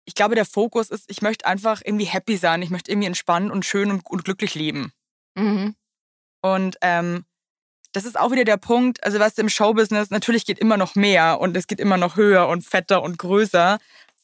ich 0.10 0.16
glaube, 0.16 0.34
der 0.34 0.45
Fokus 0.45 0.89
ist, 0.89 1.05
ich 1.07 1.22
möchte 1.22 1.45
einfach 1.45 1.84
irgendwie 1.86 2.05
happy 2.05 2.36
sein. 2.36 2.64
Ich 2.64 2.72
möchte 2.72 2.89
irgendwie 2.89 3.05
entspannen 3.05 3.51
und 3.51 3.64
schön 3.64 3.91
und, 3.91 4.03
und 4.07 4.26
glücklich 4.26 4.55
leben. 4.55 4.91
Mhm. 5.36 5.76
Und 6.41 6.78
ähm, 6.82 7.26
das 7.91 8.05
ist 8.05 8.20
auch 8.20 8.32
wieder 8.32 8.43
der 8.43 8.57
Punkt, 8.57 9.03
also 9.03 9.20
was 9.20 9.38
im 9.38 9.49
Showbusiness, 9.49 10.10
natürlich 10.10 10.47
geht 10.47 10.57
immer 10.57 10.78
noch 10.78 10.95
mehr 10.95 11.39
und 11.39 11.55
es 11.55 11.68
geht 11.68 11.80
immer 11.80 11.97
noch 11.97 12.16
höher 12.16 12.47
und 12.47 12.66
fetter 12.66 13.03
und 13.03 13.20
größer. 13.20 13.78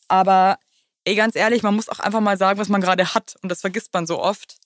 Aber 0.07 0.57
ey, 1.03 1.13
ganz 1.13 1.35
ehrlich, 1.35 1.61
man 1.61 1.75
muss 1.75 1.87
auch 1.87 1.99
einfach 1.99 2.19
mal 2.19 2.37
sagen, 2.39 2.57
was 2.59 2.69
man 2.69 2.81
gerade 2.81 3.13
hat. 3.13 3.35
Und 3.43 3.49
das 3.49 3.61
vergisst 3.61 3.93
man 3.93 4.07
so 4.07 4.19
oft. 4.19 4.57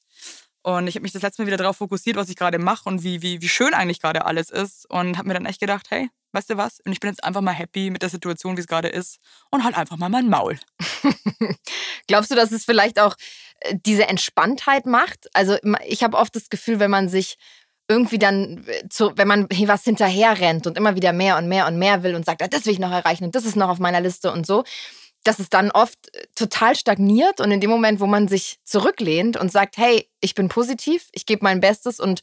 Und 0.62 0.88
ich 0.88 0.96
habe 0.96 1.02
mich 1.02 1.12
das 1.12 1.22
letzte 1.22 1.42
Mal 1.42 1.48
wieder 1.48 1.58
darauf 1.58 1.76
fokussiert, 1.76 2.16
was 2.16 2.30
ich 2.30 2.38
gerade 2.38 2.60
mache 2.60 2.88
und 2.88 3.04
wie, 3.04 3.22
wie, 3.22 3.42
wie 3.42 3.50
schön 3.50 3.74
eigentlich 3.74 4.00
gerade 4.00 4.24
alles 4.24 4.52
ist. 4.52 4.90
Und 4.90 5.18
habe 5.18 5.28
mir 5.28 5.34
dann 5.34 5.46
echt 5.46 5.60
gedacht, 5.60 5.88
hey, 5.90 6.10
weißt 6.32 6.50
du 6.50 6.58
was? 6.58 6.80
Und 6.82 6.92
ich 6.92 7.00
bin 7.00 7.10
jetzt 7.10 7.24
einfach 7.24 7.42
mal 7.42 7.54
happy 7.54 7.90
mit 7.90 8.02
der 8.02 8.10
Situation, 8.10 8.58
wie 8.58 8.62
es 8.62 8.68
gerade 8.68 8.90
ist. 8.90 9.20
Und 9.52 9.64
halt 9.64 9.76
einfach 9.76 9.98
mal 9.98 10.10
mein 10.10 10.30
Maul. 10.30 10.60
Glaubst 12.08 12.32
du, 12.32 12.36
dass 12.36 12.52
es 12.52 12.66
vielleicht 12.66 13.00
auch 13.00 13.16
äh, 13.62 13.76
diese 13.86 14.08
Entspanntheit 14.08 14.86
macht? 14.86 15.28
Also 15.34 15.58
ich 15.86 16.04
habe 16.04 16.18
oft 16.18 16.36
das 16.36 16.50
Gefühl, 16.50 16.80
wenn 16.80 16.92
man 16.92 17.10
sich 17.10 17.38
irgendwie 17.88 18.20
dann, 18.20 18.66
äh, 18.68 18.88
zu, 18.90 19.12
wenn 19.16 19.28
man 19.28 19.48
was 19.50 19.84
hinterher 19.84 20.40
rennt 20.40 20.68
und 20.68 20.78
immer 20.78 20.96
wieder 20.96 21.12
mehr 21.12 21.38
und 21.38 21.48
mehr 21.48 21.68
und 21.68 21.78
mehr 21.78 22.04
will 22.04 22.16
und 22.16 22.26
sagt, 22.26 22.42
ah, 22.42 22.48
das 22.48 22.66
will 22.66 22.74
ich 22.74 22.80
noch 22.80 22.92
erreichen 22.92 23.26
und 23.26 23.36
das 23.36 23.46
ist 23.46 23.56
noch 23.56 23.70
auf 23.70 23.80
meiner 23.80 24.00
Liste 24.00 24.32
und 24.32 24.46
so, 24.46 24.64
dass 25.24 25.40
es 25.40 25.50
dann 25.50 25.72
oft 25.72 25.98
äh, 26.16 26.26
total 26.36 26.76
stagniert 26.76 27.42
und 27.42 27.52
in 27.52 27.60
dem 27.60 27.70
Moment, 27.70 28.00
wo 28.00 28.08
man 28.08 28.28
sich 28.28 28.60
zurücklehnt 28.64 29.38
und 29.38 29.52
sagt, 29.52 29.78
hey, 29.78 30.08
ich 30.22 30.36
bin 30.36 30.48
positiv, 30.48 31.10
ich 31.12 31.26
gebe 31.26 31.44
mein 31.44 31.60
Bestes 31.60 32.00
und 32.00 32.22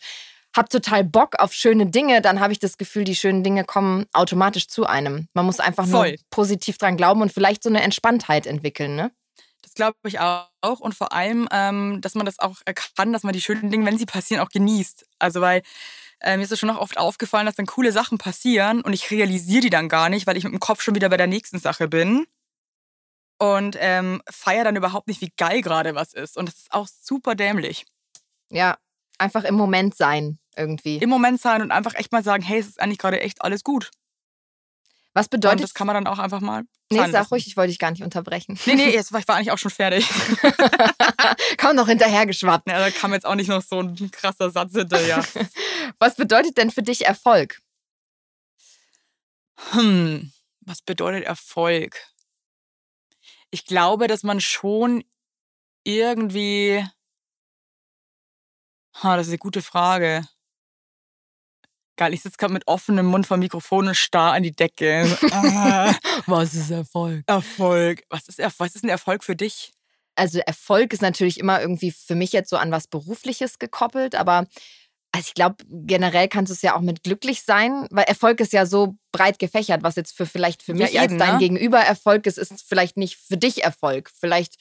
habe 0.56 0.68
total 0.68 1.04
Bock 1.04 1.38
auf 1.38 1.52
schöne 1.52 1.86
Dinge, 1.86 2.20
dann 2.22 2.40
habe 2.40 2.52
ich 2.52 2.58
das 2.58 2.78
Gefühl, 2.78 3.04
die 3.04 3.16
schönen 3.16 3.44
Dinge 3.44 3.64
kommen 3.64 4.06
automatisch 4.12 4.68
zu 4.68 4.86
einem. 4.86 5.28
Man 5.34 5.46
muss 5.46 5.60
einfach 5.60 5.86
Voll. 5.86 6.10
nur 6.10 6.18
positiv 6.30 6.78
dran 6.78 6.96
glauben 6.96 7.22
und 7.22 7.32
vielleicht 7.32 7.62
so 7.62 7.68
eine 7.68 7.82
Entspanntheit 7.82 8.46
entwickeln, 8.46 8.96
ne? 8.96 9.12
Das 9.62 9.74
glaube 9.74 9.96
ich 10.04 10.20
auch. 10.20 10.80
Und 10.80 10.94
vor 10.94 11.12
allem, 11.12 11.48
ähm, 11.50 12.00
dass 12.00 12.14
man 12.14 12.24
das 12.24 12.38
auch 12.38 12.56
kann, 12.96 13.12
dass 13.12 13.24
man 13.24 13.32
die 13.32 13.42
schönen 13.42 13.70
Dinge, 13.70 13.84
wenn 13.84 13.98
sie 13.98 14.06
passieren, 14.06 14.40
auch 14.40 14.50
genießt. 14.50 15.04
Also, 15.18 15.40
weil 15.40 15.62
äh, 16.20 16.36
mir 16.36 16.44
ist 16.44 16.52
es 16.52 16.58
schon 16.58 16.70
auch 16.70 16.80
oft 16.80 16.98
aufgefallen, 16.98 17.46
dass 17.46 17.56
dann 17.56 17.66
coole 17.66 17.92
Sachen 17.92 18.16
passieren 18.16 18.80
und 18.80 18.92
ich 18.92 19.10
realisiere 19.10 19.62
die 19.62 19.70
dann 19.70 19.88
gar 19.88 20.08
nicht, 20.08 20.26
weil 20.26 20.36
ich 20.36 20.44
mit 20.44 20.52
dem 20.52 20.60
Kopf 20.60 20.82
schon 20.82 20.94
wieder 20.94 21.08
bei 21.08 21.16
der 21.16 21.26
nächsten 21.26 21.58
Sache 21.58 21.88
bin. 21.88 22.26
Und 23.38 23.76
ähm, 23.80 24.22
feiere 24.30 24.64
dann 24.64 24.76
überhaupt 24.76 25.08
nicht, 25.08 25.20
wie 25.20 25.32
geil 25.36 25.60
gerade 25.60 25.94
was 25.94 26.14
ist. 26.14 26.38
Und 26.38 26.48
das 26.48 26.56
ist 26.56 26.72
auch 26.72 26.86
super 26.88 27.34
dämlich. 27.34 27.84
Ja, 28.48 28.78
einfach 29.18 29.44
im 29.44 29.56
Moment 29.56 29.94
sein 29.94 30.38
irgendwie. 30.56 30.96
Im 30.96 31.08
Moment 31.08 31.40
sein 31.40 31.62
und 31.62 31.70
einfach 31.70 31.94
echt 31.94 32.12
mal 32.12 32.22
sagen, 32.22 32.42
hey, 32.42 32.58
es 32.58 32.66
ist 32.66 32.80
eigentlich 32.80 32.98
gerade 32.98 33.20
echt 33.20 33.42
alles 33.42 33.64
gut. 33.64 33.90
Was 35.16 35.28
bedeutet. 35.28 35.60
Und 35.60 35.62
das 35.62 35.72
kann 35.72 35.86
man 35.86 35.94
dann 35.94 36.06
auch 36.06 36.18
einfach 36.18 36.40
mal. 36.40 36.64
Nee, 36.90 36.98
sag 36.98 37.12
lassen. 37.12 37.28
ruhig, 37.30 37.46
ich 37.46 37.56
wollte 37.56 37.70
dich 37.70 37.78
gar 37.78 37.90
nicht 37.90 38.02
unterbrechen. 38.02 38.58
Nee, 38.66 38.74
nee, 38.74 38.90
jetzt 38.90 39.12
war 39.12 39.20
ich 39.20 39.26
war 39.26 39.36
eigentlich 39.36 39.50
auch 39.50 39.58
schon 39.58 39.70
fertig. 39.70 40.06
Kaum 41.56 41.74
noch 41.74 41.88
hinterhergeschwappt. 41.88 42.68
Ja, 42.68 42.78
da 42.78 42.90
kam 42.90 43.14
jetzt 43.14 43.24
auch 43.24 43.34
nicht 43.34 43.48
noch 43.48 43.62
so 43.62 43.80
ein 43.80 44.10
krasser 44.10 44.50
Satz 44.50 44.72
hinterher. 44.72 45.24
was 45.98 46.16
bedeutet 46.16 46.58
denn 46.58 46.70
für 46.70 46.82
dich 46.82 47.06
Erfolg? 47.06 47.62
Hm, 49.70 50.32
was 50.60 50.82
bedeutet 50.82 51.24
Erfolg? 51.24 51.96
Ich 53.50 53.64
glaube, 53.64 54.08
dass 54.08 54.22
man 54.22 54.42
schon 54.42 55.02
irgendwie. 55.82 56.84
Ha, 59.02 59.16
das 59.16 59.28
ist 59.28 59.30
eine 59.30 59.38
gute 59.38 59.62
Frage. 59.62 60.28
Geil, 61.96 62.12
ich 62.12 62.22
sitze 62.22 62.36
gerade 62.36 62.52
mit 62.52 62.66
offenem 62.66 63.06
Mund 63.06 63.26
vom 63.26 63.40
Mikrofon 63.40 63.88
und 63.88 63.94
starr 63.94 64.32
an 64.32 64.42
die 64.42 64.52
Decke. 64.52 65.04
was 66.26 66.54
ist 66.54 66.70
Erfolg? 66.70 67.24
Erfolg. 67.26 68.02
Was 68.10 68.28
ist, 68.28 68.38
was 68.58 68.74
ist 68.74 68.84
ein 68.84 68.90
Erfolg 68.90 69.24
für 69.24 69.36
dich? 69.36 69.72
Also 70.14 70.38
Erfolg 70.40 70.92
ist 70.92 71.02
natürlich 71.02 71.38
immer 71.40 71.60
irgendwie 71.60 71.90
für 71.90 72.14
mich 72.14 72.32
jetzt 72.32 72.50
so 72.50 72.56
an 72.56 72.70
was 72.70 72.86
Berufliches 72.86 73.58
gekoppelt, 73.58 74.14
aber 74.14 74.46
also 75.12 75.28
ich 75.28 75.34
glaube, 75.34 75.56
generell 75.68 76.28
kannst 76.28 76.50
du 76.50 76.54
es 76.54 76.62
ja 76.62 76.76
auch 76.76 76.82
mit 76.82 77.02
glücklich 77.02 77.42
sein, 77.42 77.86
weil 77.90 78.04
Erfolg 78.04 78.40
ist 78.40 78.52
ja 78.52 78.66
so 78.66 78.96
breit 79.12 79.38
gefächert, 79.38 79.82
was 79.82 79.96
jetzt 79.96 80.14
für 80.14 80.26
vielleicht 80.26 80.62
für 80.62 80.74
mich 80.74 80.92
ja, 80.92 81.04
eben, 81.04 81.14
als 81.14 81.22
dein 81.22 81.34
ne? 81.34 81.38
Gegenüber 81.38 81.78
Erfolg 81.78 82.26
ist, 82.26 82.36
ist 82.36 82.62
vielleicht 82.66 82.98
nicht 82.98 83.16
für 83.16 83.38
dich 83.38 83.64
Erfolg. 83.64 84.10
Vielleicht 84.14 84.56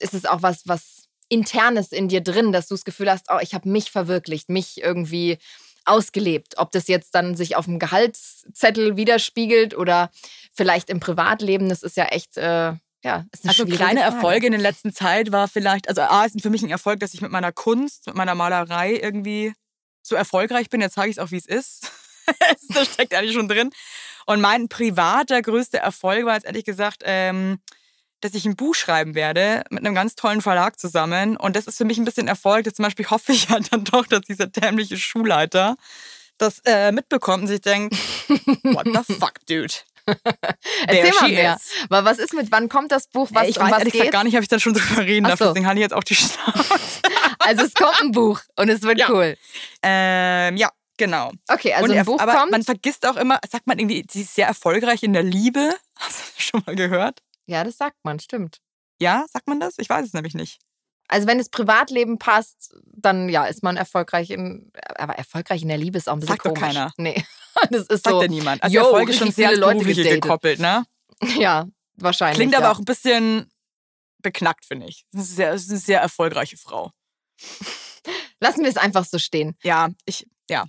ist 0.00 0.14
es 0.14 0.24
auch 0.24 0.42
was, 0.42 0.66
was 0.66 1.04
Internes 1.28 1.92
in 1.92 2.08
dir 2.08 2.20
drin, 2.20 2.50
dass 2.50 2.66
du 2.66 2.74
das 2.74 2.84
Gefühl 2.84 3.10
hast, 3.10 3.26
oh, 3.30 3.38
ich 3.40 3.54
habe 3.54 3.68
mich 3.68 3.92
verwirklicht, 3.92 4.48
mich 4.48 4.82
irgendwie 4.82 5.38
ausgelebt. 5.84 6.58
Ob 6.58 6.72
das 6.72 6.88
jetzt 6.88 7.14
dann 7.14 7.36
sich 7.36 7.56
auf 7.56 7.64
dem 7.64 7.78
Gehaltszettel 7.78 8.96
widerspiegelt 8.96 9.76
oder 9.76 10.10
vielleicht 10.52 10.90
im 10.90 11.00
Privatleben, 11.00 11.68
das 11.68 11.82
ist 11.82 11.96
ja 11.96 12.06
echt. 12.06 12.36
Äh, 12.36 12.74
ja, 13.02 13.24
ist 13.32 13.44
eine 13.44 13.50
also 13.50 13.64
kleine 13.64 14.00
Frage. 14.00 14.14
Erfolge 14.14 14.46
in 14.46 14.52
der 14.52 14.60
letzten 14.60 14.92
Zeit 14.92 15.32
war 15.32 15.48
vielleicht, 15.48 15.88
also 15.88 16.02
A 16.02 16.26
ist 16.26 16.38
für 16.42 16.50
mich 16.50 16.62
ein 16.62 16.68
Erfolg, 16.68 17.00
dass 17.00 17.14
ich 17.14 17.22
mit 17.22 17.30
meiner 17.30 17.50
Kunst, 17.50 18.06
mit 18.06 18.14
meiner 18.14 18.34
Malerei 18.34 18.92
irgendwie 18.92 19.54
so 20.02 20.16
erfolgreich 20.16 20.68
bin. 20.68 20.82
Jetzt 20.82 20.96
sage 20.96 21.08
ich 21.08 21.16
es 21.16 21.18
auch, 21.18 21.30
wie 21.30 21.38
es 21.38 21.46
ist. 21.46 21.90
das 22.68 22.92
steckt 22.92 23.14
eigentlich 23.14 23.34
schon 23.34 23.48
drin. 23.48 23.70
Und 24.26 24.42
mein 24.42 24.68
privater 24.68 25.40
größter 25.40 25.78
Erfolg 25.78 26.26
war 26.26 26.34
jetzt 26.34 26.44
ehrlich 26.44 26.64
gesagt, 26.64 27.02
ähm, 27.04 27.60
dass 28.20 28.34
ich 28.34 28.44
ein 28.44 28.56
Buch 28.56 28.74
schreiben 28.74 29.14
werde 29.14 29.64
mit 29.70 29.84
einem 29.84 29.94
ganz 29.94 30.14
tollen 30.14 30.42
Verlag 30.42 30.78
zusammen. 30.78 31.36
Und 31.36 31.56
das 31.56 31.66
ist 31.66 31.78
für 31.78 31.84
mich 31.84 31.98
ein 31.98 32.04
bisschen 32.04 32.28
Erfolg. 32.28 32.66
Jetzt 32.66 32.76
zum 32.76 32.84
Beispiel 32.84 33.08
hoffe 33.08 33.32
ich 33.32 33.48
ja 33.48 33.58
dann 33.70 33.84
doch, 33.84 34.06
dass 34.06 34.22
dieser 34.22 34.46
dämliche 34.46 34.96
Schulleiter 34.96 35.76
das 36.38 36.60
äh, 36.64 36.92
mitbekommt 36.92 37.42
und 37.42 37.48
sich 37.48 37.60
denkt, 37.60 37.94
what 38.62 38.86
the 38.86 39.14
fuck, 39.14 39.34
dude? 39.46 39.74
Erzähl 40.86 41.12
mal 41.20 41.28
mehr. 41.28 41.60
Aber 41.88 42.04
was 42.04 42.18
ist 42.18 42.32
mit, 42.32 42.50
wann 42.50 42.68
kommt 42.68 42.90
das 42.90 43.06
Buch? 43.06 43.28
Was, 43.32 43.48
ich 43.48 43.58
weiß 43.58 43.70
was 43.70 43.78
ehrlich 43.80 43.92
gesagt 43.92 44.12
gar 44.12 44.24
nicht, 44.24 44.36
ob 44.36 44.42
ich 44.42 44.48
da 44.48 44.58
schon 44.58 44.72
drüber 44.72 45.02
reden 45.02 45.24
darf. 45.24 45.38
So. 45.38 45.46
Deswegen 45.46 45.66
habe 45.66 45.76
ich 45.78 45.82
jetzt 45.82 45.92
auch 45.92 46.02
die 46.02 46.14
Schnauze. 46.14 47.02
also 47.38 47.64
es 47.64 47.74
kommt 47.74 48.00
ein 48.00 48.12
Buch 48.12 48.40
und 48.56 48.70
es 48.70 48.82
wird 48.82 48.98
ja. 48.98 49.10
cool. 49.10 49.36
Ähm, 49.82 50.56
ja, 50.56 50.70
genau. 50.96 51.30
Okay, 51.48 51.74
also 51.74 51.84
und 51.84 51.96
ein 51.96 52.04
Buch 52.04 52.18
aber 52.18 52.34
kommt. 52.34 52.50
man 52.50 52.62
vergisst 52.64 53.06
auch 53.06 53.16
immer, 53.16 53.38
sagt 53.48 53.66
man 53.66 53.78
irgendwie, 53.78 54.04
sie 54.10 54.22
ist 54.22 54.34
sehr 54.34 54.46
erfolgreich 54.46 55.02
in 55.02 55.12
der 55.12 55.22
Liebe. 55.22 55.74
Hast 55.96 56.18
du 56.18 56.22
das 56.34 56.44
schon 56.44 56.62
mal 56.66 56.74
gehört? 56.74 57.20
Ja, 57.50 57.64
das 57.64 57.76
sagt 57.76 57.96
man, 58.04 58.20
stimmt. 58.20 58.58
Ja, 59.00 59.26
sagt 59.28 59.48
man 59.48 59.58
das? 59.58 59.74
Ich 59.78 59.88
weiß 59.88 60.06
es 60.06 60.12
nämlich 60.12 60.34
nicht. 60.34 60.60
Also 61.08 61.26
wenn 61.26 61.38
das 61.38 61.48
Privatleben 61.48 62.18
passt, 62.18 62.72
dann 62.84 63.28
ja, 63.28 63.44
ist 63.46 63.64
man 63.64 63.76
erfolgreich 63.76 64.30
in, 64.30 64.70
aber 64.94 65.14
erfolgreich 65.14 65.62
in 65.62 65.68
der 65.68 65.78
Liebe 65.78 65.98
ist 65.98 66.08
auch 66.08 66.12
ein 66.12 66.20
bisschen 66.20 66.34
Sagt 66.34 66.44
komisch. 66.44 66.60
doch 66.60 66.66
keiner. 66.66 66.92
Nee, 66.96 67.24
das 67.70 67.86
ist 67.86 68.04
Sagt 68.04 68.14
so. 68.14 68.22
ja 68.22 68.28
niemand. 68.28 68.62
Also 68.62 68.76
yo, 68.76 68.84
Erfolg 68.84 69.08
ist 69.08 69.18
schon 69.18 69.32
sehr 69.32 69.56
Leute 69.56 69.84
gekoppelt, 69.84 70.60
ne? 70.60 70.84
Ja, 71.38 71.66
wahrscheinlich. 71.96 72.36
Klingt 72.36 72.52
ja. 72.52 72.60
aber 72.60 72.70
auch 72.70 72.78
ein 72.78 72.84
bisschen 72.84 73.50
beknackt, 74.22 74.64
finde 74.64 74.86
ich. 74.86 75.04
Das 75.12 75.24
ist, 75.24 75.36
sehr, 75.36 75.50
das 75.52 75.62
ist 75.62 75.70
eine 75.70 75.78
sehr 75.80 76.00
erfolgreiche 76.00 76.56
Frau. 76.56 76.92
Lassen 78.38 78.62
wir 78.62 78.70
es 78.70 78.76
einfach 78.76 79.04
so 79.04 79.18
stehen. 79.18 79.56
Ja, 79.62 79.88
ich, 80.04 80.26
ja. 80.48 80.66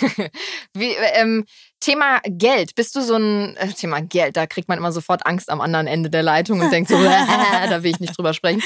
Wie, 0.74 0.90
ähm, 1.14 1.44
Thema 1.84 2.20
Geld. 2.24 2.74
Bist 2.74 2.96
du 2.96 3.02
so 3.02 3.16
ein 3.16 3.56
äh, 3.56 3.68
Thema 3.68 4.00
Geld? 4.00 4.36
Da 4.36 4.46
kriegt 4.46 4.68
man 4.68 4.78
immer 4.78 4.90
sofort 4.90 5.26
Angst 5.26 5.50
am 5.50 5.60
anderen 5.60 5.86
Ende 5.86 6.08
der 6.08 6.22
Leitung 6.22 6.60
und 6.60 6.72
denkt 6.72 6.88
so, 6.88 6.96
äh, 7.04 7.68
da 7.68 7.82
will 7.82 7.90
ich 7.90 8.00
nicht 8.00 8.16
drüber 8.16 8.32
sprechen. 8.32 8.62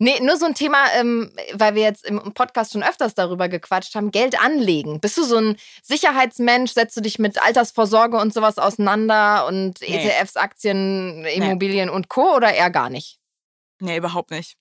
Nee, 0.00 0.18
nur 0.20 0.36
so 0.36 0.46
ein 0.46 0.54
Thema, 0.54 0.84
ähm, 0.98 1.32
weil 1.52 1.76
wir 1.76 1.82
jetzt 1.82 2.04
im 2.04 2.34
Podcast 2.34 2.72
schon 2.72 2.82
öfters 2.82 3.14
darüber 3.14 3.48
gequatscht 3.48 3.94
haben: 3.94 4.10
Geld 4.10 4.40
anlegen. 4.40 5.00
Bist 5.00 5.16
du 5.16 5.22
so 5.22 5.36
ein 5.36 5.56
Sicherheitsmensch? 5.82 6.72
Setzt 6.72 6.96
du 6.96 7.00
dich 7.00 7.20
mit 7.20 7.40
Altersvorsorge 7.40 8.16
und 8.16 8.34
sowas 8.34 8.58
auseinander 8.58 9.46
und 9.46 9.80
nee. 9.82 10.08
ETFs, 10.08 10.36
Aktien, 10.36 11.24
Immobilien 11.24 11.88
nee. 11.88 11.94
und 11.94 12.08
Co. 12.08 12.34
oder 12.34 12.52
eher 12.52 12.70
gar 12.70 12.90
nicht? 12.90 13.18
Nee, 13.80 13.98
überhaupt 13.98 14.32
nicht. 14.32 14.56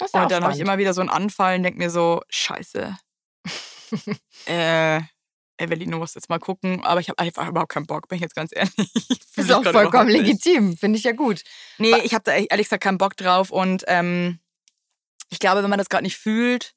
und 0.00 0.30
dann 0.30 0.44
habe 0.44 0.54
ich 0.54 0.60
immer 0.60 0.78
wieder 0.78 0.94
so 0.94 1.00
einen 1.00 1.10
Anfall 1.10 1.56
und 1.56 1.64
denke 1.64 1.78
mir 1.78 1.90
so: 1.90 2.20
Scheiße 2.28 2.96
äh, 4.46 5.00
Evelyn, 5.64 5.90
du 5.90 5.98
musst 5.98 6.14
jetzt 6.14 6.28
mal 6.28 6.38
gucken, 6.38 6.84
aber 6.84 7.00
ich 7.00 7.08
habe 7.08 7.18
einfach 7.18 7.48
überhaupt 7.48 7.72
keinen 7.72 7.86
Bock, 7.86 8.08
bin 8.08 8.16
ich 8.16 8.22
jetzt 8.22 8.34
ganz 8.34 8.52
ehrlich. 8.54 8.90
Ist 9.36 9.52
auch 9.52 9.64
vollkommen 9.64 10.08
legitim, 10.08 10.76
finde 10.76 10.98
ich 10.98 11.04
ja 11.04 11.12
gut. 11.12 11.42
Nee, 11.78 11.96
ich 12.04 12.14
habe 12.14 12.24
da 12.24 12.32
ehrlich 12.32 12.66
gesagt 12.66 12.82
keinen 12.82 12.98
Bock 12.98 13.16
drauf 13.16 13.50
und 13.50 13.84
ähm, 13.88 14.38
ich 15.30 15.38
glaube, 15.38 15.62
wenn 15.62 15.70
man 15.70 15.78
das 15.78 15.88
gerade 15.88 16.04
nicht 16.04 16.16
fühlt 16.16 16.74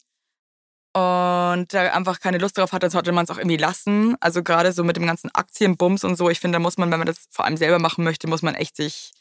und 0.93 1.67
da 1.73 1.91
einfach 1.93 2.19
keine 2.19 2.39
Lust 2.39 2.57
drauf 2.57 2.71
hat, 2.71 2.81
dann 2.81 2.89
sollte 2.89 3.11
man 3.11 3.25
es 3.25 3.29
auch 3.29 3.37
irgendwie 3.37 3.57
lassen. 3.57 4.15
Also 4.19 4.41
gerade 4.41 4.71
so 4.71 4.83
mit 4.83 4.95
dem 4.95 5.05
ganzen 5.05 5.29
Aktienbums 5.33 6.03
und 6.03 6.15
so, 6.15 6.29
ich 6.29 6.39
finde, 6.39 6.55
da 6.55 6.59
muss 6.59 6.77
man, 6.77 6.89
wenn 6.91 6.99
man 6.99 7.05
das 7.05 7.27
vor 7.29 7.45
allem 7.45 7.57
selber 7.57 7.77
machen 7.77 8.03
möchte, 8.03 8.27
muss 8.27 8.41
man 8.41 8.55
echt 8.55 8.75
sich 8.75 9.11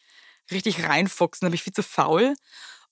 richtig 0.50 0.88
reinfuchsen. 0.88 1.44
Da 1.44 1.50
bin 1.50 1.54
ich 1.54 1.62
viel 1.62 1.74
zu 1.74 1.82
faul. 1.82 2.34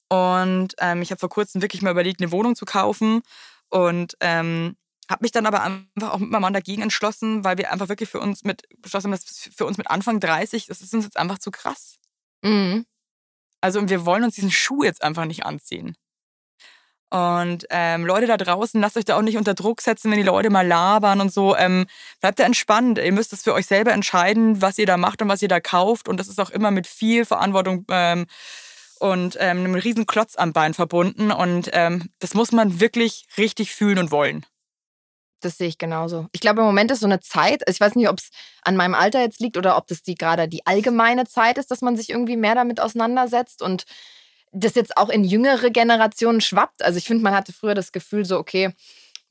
Und 0.08 0.74
ähm, 0.78 1.00
ich 1.00 1.10
habe 1.10 1.18
vor 1.18 1.30
kurzem 1.30 1.62
wirklich 1.62 1.82
mal 1.82 1.92
überlegt, 1.92 2.20
eine 2.20 2.30
Wohnung 2.30 2.56
zu 2.56 2.66
kaufen 2.66 3.22
und 3.70 4.16
ähm, 4.20 4.76
habe 5.08 5.22
mich 5.22 5.32
dann 5.32 5.46
aber 5.46 5.62
einfach 5.62 6.12
auch 6.12 6.18
mit 6.18 6.30
meinem 6.30 6.42
Mann 6.42 6.52
dagegen 6.52 6.82
entschlossen, 6.82 7.44
weil 7.44 7.58
wir 7.58 7.72
einfach 7.72 7.88
wirklich 7.88 8.08
für 8.08 8.20
uns 8.20 8.44
mit 8.44 8.62
beschlossen 8.78 9.12
haben, 9.12 9.20
dass 9.20 9.50
für 9.54 9.66
uns 9.66 9.78
mit 9.78 9.90
Anfang 9.90 10.20
30, 10.20 10.66
das 10.66 10.80
ist 10.80 10.94
uns 10.94 11.04
jetzt 11.04 11.16
einfach 11.16 11.38
zu 11.38 11.50
krass. 11.50 11.96
Mhm. 12.42 12.86
Also 13.60 13.88
wir 13.88 14.04
wollen 14.06 14.24
uns 14.24 14.34
diesen 14.34 14.50
Schuh 14.50 14.82
jetzt 14.82 15.02
einfach 15.02 15.24
nicht 15.24 15.46
anziehen. 15.46 15.96
Und 17.14 17.66
ähm, 17.70 18.04
Leute 18.04 18.26
da 18.26 18.36
draußen, 18.36 18.80
lasst 18.80 18.96
euch 18.96 19.04
da 19.04 19.16
auch 19.16 19.22
nicht 19.22 19.36
unter 19.36 19.54
Druck 19.54 19.80
setzen, 19.80 20.10
wenn 20.10 20.18
die 20.18 20.24
Leute 20.24 20.50
mal 20.50 20.66
labern 20.66 21.20
und 21.20 21.32
so. 21.32 21.56
Ähm, 21.56 21.86
bleibt 22.20 22.40
da 22.40 22.44
entspannt. 22.44 22.98
Ihr 22.98 23.12
müsst 23.12 23.32
es 23.32 23.44
für 23.44 23.54
euch 23.54 23.66
selber 23.66 23.92
entscheiden, 23.92 24.60
was 24.60 24.78
ihr 24.78 24.86
da 24.86 24.96
macht 24.96 25.22
und 25.22 25.28
was 25.28 25.40
ihr 25.40 25.48
da 25.48 25.60
kauft. 25.60 26.08
Und 26.08 26.18
das 26.18 26.26
ist 26.26 26.40
auch 26.40 26.50
immer 26.50 26.72
mit 26.72 26.88
viel 26.88 27.24
Verantwortung 27.24 27.84
ähm, 27.88 28.26
und 28.98 29.36
ähm, 29.38 29.58
einem 29.58 29.74
riesen 29.76 30.06
Klotz 30.06 30.34
am 30.34 30.52
Bein 30.52 30.74
verbunden. 30.74 31.30
Und 31.30 31.70
ähm, 31.72 32.10
das 32.18 32.34
muss 32.34 32.50
man 32.50 32.80
wirklich 32.80 33.26
richtig 33.38 33.72
fühlen 33.72 33.98
und 33.98 34.10
wollen. 34.10 34.44
Das 35.44 35.58
sehe 35.58 35.68
ich 35.68 35.76
genauso. 35.76 36.26
Ich 36.32 36.40
glaube, 36.40 36.62
im 36.62 36.66
Moment 36.66 36.90
ist 36.90 37.00
so 37.00 37.06
eine 37.06 37.20
Zeit, 37.20 37.68
also 37.68 37.76
ich 37.76 37.80
weiß 37.80 37.96
nicht, 37.96 38.08
ob 38.08 38.18
es 38.18 38.30
an 38.62 38.76
meinem 38.76 38.94
Alter 38.94 39.20
jetzt 39.20 39.40
liegt 39.40 39.58
oder 39.58 39.76
ob 39.76 39.86
das 39.88 40.02
die 40.02 40.14
gerade 40.14 40.48
die 40.48 40.66
allgemeine 40.66 41.26
Zeit 41.26 41.58
ist, 41.58 41.70
dass 41.70 41.82
man 41.82 41.98
sich 41.98 42.08
irgendwie 42.08 42.38
mehr 42.38 42.54
damit 42.54 42.80
auseinandersetzt 42.80 43.60
und 43.60 43.84
das 44.52 44.74
jetzt 44.74 44.96
auch 44.96 45.10
in 45.10 45.22
jüngere 45.22 45.68
Generationen 45.68 46.40
schwappt. 46.40 46.82
Also 46.82 46.96
ich 46.96 47.04
finde, 47.04 47.24
man 47.24 47.34
hatte 47.34 47.52
früher 47.52 47.74
das 47.74 47.92
Gefühl 47.92 48.24
so, 48.24 48.38
okay, 48.38 48.72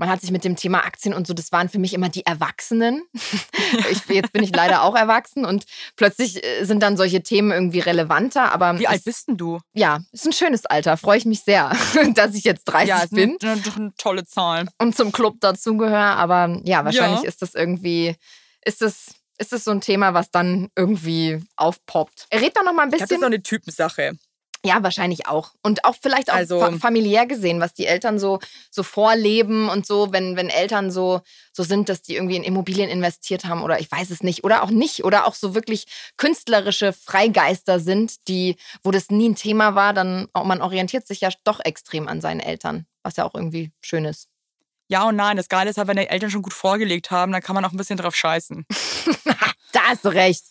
man 0.03 0.11
hat 0.11 0.19
sich 0.19 0.31
mit 0.31 0.43
dem 0.43 0.57
Thema 0.57 0.83
Aktien 0.83 1.13
und 1.13 1.27
so, 1.27 1.33
das 1.33 1.53
waren 1.53 1.69
für 1.69 1.79
mich 1.79 1.93
immer 1.93 2.09
die 2.09 2.25
Erwachsenen. 2.25 3.03
ich, 3.89 4.05
jetzt 4.09 4.33
bin 4.33 4.43
ich 4.43 4.53
leider 4.53 4.83
auch 4.83 4.95
erwachsen 4.95 5.45
und 5.45 5.63
plötzlich 5.95 6.43
äh, 6.43 6.65
sind 6.65 6.83
dann 6.83 6.97
solche 6.97 7.23
Themen 7.23 7.51
irgendwie 7.51 7.79
relevanter. 7.79 8.51
Aber 8.51 8.77
Wie 8.77 8.87
alt 8.87 9.05
bist 9.05 9.29
denn 9.29 9.37
du? 9.37 9.61
Ja, 9.71 10.01
ist 10.11 10.25
ein 10.25 10.33
schönes 10.33 10.65
Alter. 10.65 10.97
Freue 10.97 11.19
ich 11.19 11.25
mich 11.25 11.39
sehr, 11.43 11.71
dass 12.15 12.35
ich 12.35 12.43
jetzt 12.43 12.65
30 12.65 12.89
ja, 12.89 13.05
bin. 13.11 13.37
Ja, 13.41 13.53
ist 13.53 13.77
eine 13.77 13.93
tolle 13.97 14.25
Zahl. 14.25 14.67
Und 14.77 14.93
zum 14.93 15.13
Club 15.13 15.37
dazugehöre. 15.39 16.17
Aber 16.17 16.59
ja, 16.65 16.83
wahrscheinlich 16.83 17.21
ja. 17.21 17.29
ist 17.29 17.41
das 17.41 17.55
irgendwie, 17.55 18.17
ist 18.65 18.81
das 18.81 19.15
ist 19.37 19.53
das 19.53 19.63
so 19.63 19.71
ein 19.71 19.79
Thema, 19.79 20.13
was 20.13 20.31
dann 20.31 20.69
irgendwie 20.75 21.41
aufpoppt. 21.55 22.27
Red 22.33 22.57
doch 22.57 22.63
noch 22.65 22.73
mal 22.73 22.83
ein 22.83 22.91
bisschen. 22.91 23.07
Das 23.07 23.11
ist 23.11 23.21
so 23.21 23.25
eine 23.25 23.41
Typensache. 23.41 24.17
Ja, 24.65 24.81
wahrscheinlich 24.81 25.27
auch. 25.27 25.51
Und 25.61 25.83
auch 25.83 25.95
vielleicht 26.01 26.31
auch 26.31 26.35
also, 26.35 26.59
fa 26.59 26.71
familiär 26.71 27.25
gesehen, 27.25 27.59
was 27.59 27.73
die 27.73 27.85
Eltern 27.85 28.17
so, 28.17 28.39
so 28.71 28.81
vorleben 28.81 29.67
und 29.67 29.85
so, 29.85 30.13
wenn, 30.13 30.37
wenn 30.37 30.47
Eltern 30.47 30.89
so, 30.89 31.19
so 31.51 31.63
sind, 31.63 31.89
dass 31.89 32.01
die 32.01 32.15
irgendwie 32.15 32.37
in 32.37 32.43
Immobilien 32.43 32.89
investiert 32.89 33.43
haben 33.43 33.61
oder 33.61 33.81
ich 33.81 33.91
weiß 33.91 34.09
es 34.09 34.23
nicht. 34.23 34.45
Oder 34.45 34.63
auch 34.63 34.69
nicht. 34.69 35.03
Oder 35.03 35.27
auch 35.27 35.35
so 35.35 35.53
wirklich 35.53 35.85
künstlerische 36.15 36.93
Freigeister 36.93 37.81
sind, 37.81 38.27
die, 38.29 38.55
wo 38.83 38.91
das 38.91 39.09
nie 39.09 39.29
ein 39.29 39.35
Thema 39.35 39.75
war, 39.75 39.93
dann 39.93 40.27
man 40.33 40.61
orientiert 40.61 41.07
sich 41.07 41.19
ja 41.19 41.29
doch 41.43 41.59
extrem 41.59 42.07
an 42.07 42.21
seinen 42.21 42.39
Eltern, 42.39 42.85
was 43.03 43.17
ja 43.17 43.25
auch 43.25 43.35
irgendwie 43.35 43.73
schön 43.81 44.05
ist. 44.05 44.29
Ja 44.87 45.09
und 45.09 45.17
nein. 45.17 45.35
Das 45.35 45.49
Geile 45.49 45.71
ist 45.71 45.77
halt, 45.77 45.89
wenn 45.89 45.97
die 45.97 46.07
Eltern 46.07 46.29
schon 46.29 46.41
gut 46.41 46.53
vorgelegt 46.53 47.11
haben, 47.11 47.33
dann 47.33 47.41
kann 47.41 47.55
man 47.55 47.65
auch 47.65 47.71
ein 47.71 47.77
bisschen 47.77 47.97
drauf 47.97 48.15
scheißen. 48.15 48.65
da 49.73 49.81
hast 49.89 50.05
du 50.05 50.09
recht. 50.09 50.45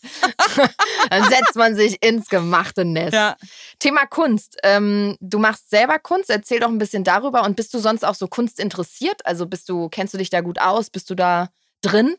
Dann 1.10 1.28
setzt 1.30 1.56
man 1.56 1.74
sich 1.74 2.02
ins 2.02 2.28
gemachte 2.28 2.84
Nest. 2.84 3.14
Ja. 3.14 3.36
Thema 3.78 4.06
Kunst. 4.06 4.58
Ähm, 4.62 5.16
du 5.20 5.38
machst 5.38 5.70
selber 5.70 5.98
Kunst. 5.98 6.30
Erzähl 6.30 6.60
doch 6.60 6.68
ein 6.68 6.78
bisschen 6.78 7.04
darüber. 7.04 7.44
Und 7.44 7.56
bist 7.56 7.72
du 7.72 7.78
sonst 7.78 8.04
auch 8.04 8.14
so 8.14 8.28
Kunst 8.28 8.60
interessiert? 8.60 9.24
Also 9.24 9.46
bist 9.46 9.68
du, 9.68 9.88
kennst 9.88 10.12
du 10.14 10.18
dich 10.18 10.30
da 10.30 10.40
gut 10.40 10.60
aus? 10.60 10.90
Bist 10.90 11.08
du 11.08 11.14
da 11.14 11.48
drin? 11.80 12.16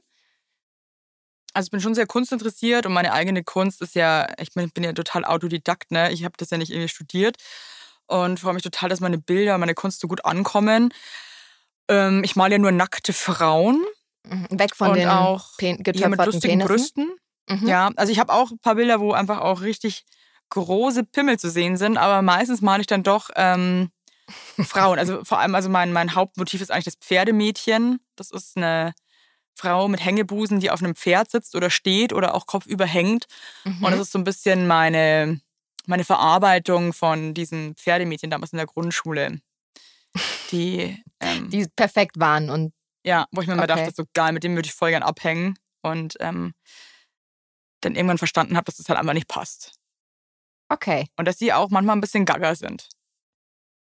Also 1.53 1.67
ich 1.67 1.71
bin 1.71 1.81
schon 1.81 1.93
sehr 1.93 2.07
kunstinteressiert 2.07 2.87
und 2.87 2.93
meine 2.93 3.13
eigene 3.13 3.43
Kunst 3.43 3.81
ist 3.81 3.93
ja, 3.93 4.27
ich 4.39 4.53
bin, 4.53 4.69
bin 4.71 4.83
ja 4.83 4.93
total 4.93 5.23
Autodidakt, 5.23 5.91
ne? 5.91 6.11
Ich 6.11 6.23
habe 6.23 6.33
das 6.37 6.49
ja 6.49 6.57
nicht 6.57 6.71
irgendwie 6.71 6.89
studiert 6.89 7.37
und 8.07 8.39
freue 8.39 8.53
mich 8.53 8.63
total, 8.63 8.89
dass 8.89 9.01
meine 9.01 9.19
Bilder, 9.19 9.57
meine 9.59 9.75
Kunst 9.75 9.99
so 9.99 10.07
gut 10.07 10.25
ankommen. 10.25 10.91
Ähm, 11.87 12.23
ich 12.23 12.35
male 12.35 12.53
ja 12.53 12.59
nur 12.59 12.71
nackte 12.71 13.13
Frauen. 13.13 13.83
Mhm, 14.27 14.47
weg 14.51 14.75
von 14.75 14.89
und 14.89 14.97
den 14.97 15.09
auch 15.09 15.57
Pen 15.57 15.83
ja, 15.93 16.09
mit 16.09 16.25
lustigen 16.25 16.59
Penissen. 16.59 16.67
Brüsten. 16.67 17.11
Mhm. 17.49 17.67
Ja, 17.67 17.91
also 17.95 18.11
ich 18.11 18.19
habe 18.19 18.33
auch 18.33 18.51
ein 18.51 18.59
paar 18.59 18.75
Bilder, 18.75 18.99
wo 18.99 19.11
einfach 19.11 19.39
auch 19.39 19.61
richtig 19.61 20.05
große 20.49 21.03
Pimmel 21.03 21.39
zu 21.39 21.49
sehen 21.49 21.77
sind, 21.77 21.97
aber 21.97 22.21
meistens 22.21 22.61
male 22.61 22.81
ich 22.81 22.87
dann 22.87 23.03
doch 23.03 23.29
ähm, 23.35 23.89
Frauen. 24.63 24.99
Also 24.99 25.23
vor 25.23 25.39
allem, 25.39 25.55
also 25.55 25.69
mein, 25.69 25.91
mein 25.91 26.15
Hauptmotiv 26.15 26.61
ist 26.61 26.71
eigentlich 26.71 26.85
das 26.85 26.95
Pferdemädchen. 26.95 27.99
Das 28.15 28.31
ist 28.31 28.55
eine 28.55 28.93
Frau 29.55 29.87
mit 29.87 30.03
Hängebusen, 30.03 30.59
die 30.59 30.71
auf 30.71 30.81
einem 30.81 30.95
Pferd 30.95 31.29
sitzt 31.29 31.55
oder 31.55 31.69
steht 31.69 32.13
oder 32.13 32.33
auch 32.33 32.45
kopfüber 32.45 32.85
hängt. 32.85 33.25
Mhm. 33.65 33.83
Und 33.83 33.91
das 33.91 33.99
ist 33.99 34.11
so 34.11 34.19
ein 34.19 34.23
bisschen 34.23 34.67
meine, 34.67 35.41
meine 35.85 36.03
Verarbeitung 36.03 36.93
von 36.93 37.33
diesen 37.33 37.75
Pferdemädchen 37.75 38.29
damals 38.29 38.53
in 38.53 38.57
der 38.57 38.67
Grundschule. 38.67 39.41
Die, 40.51 41.03
ähm, 41.19 41.49
die 41.49 41.67
perfekt 41.75 42.19
waren 42.19 42.49
und 42.51 42.73
ja, 43.03 43.27
wo 43.31 43.41
ich 43.41 43.47
mir 43.47 43.53
okay. 43.53 43.61
mal 43.61 43.67
dachte, 43.67 43.91
so 43.95 44.03
geil, 44.13 44.33
mit 44.33 44.43
dem 44.43 44.55
würde 44.55 44.67
ich 44.67 44.73
voll 44.73 44.91
gern 44.91 45.03
abhängen. 45.03 45.57
Und 45.81 46.15
ähm, 46.19 46.53
dann 47.81 47.95
irgendwann 47.95 48.17
verstanden 48.17 48.55
habe, 48.55 48.65
dass 48.65 48.77
das 48.77 48.87
halt 48.87 48.99
einfach 48.99 49.13
nicht 49.13 49.27
passt. 49.27 49.73
Okay. 50.69 51.07
Und 51.17 51.27
dass 51.27 51.37
sie 51.37 51.53
auch 51.53 51.69
manchmal 51.69 51.97
ein 51.97 52.01
bisschen 52.01 52.25
gaga 52.25 52.55
sind. 52.55 52.87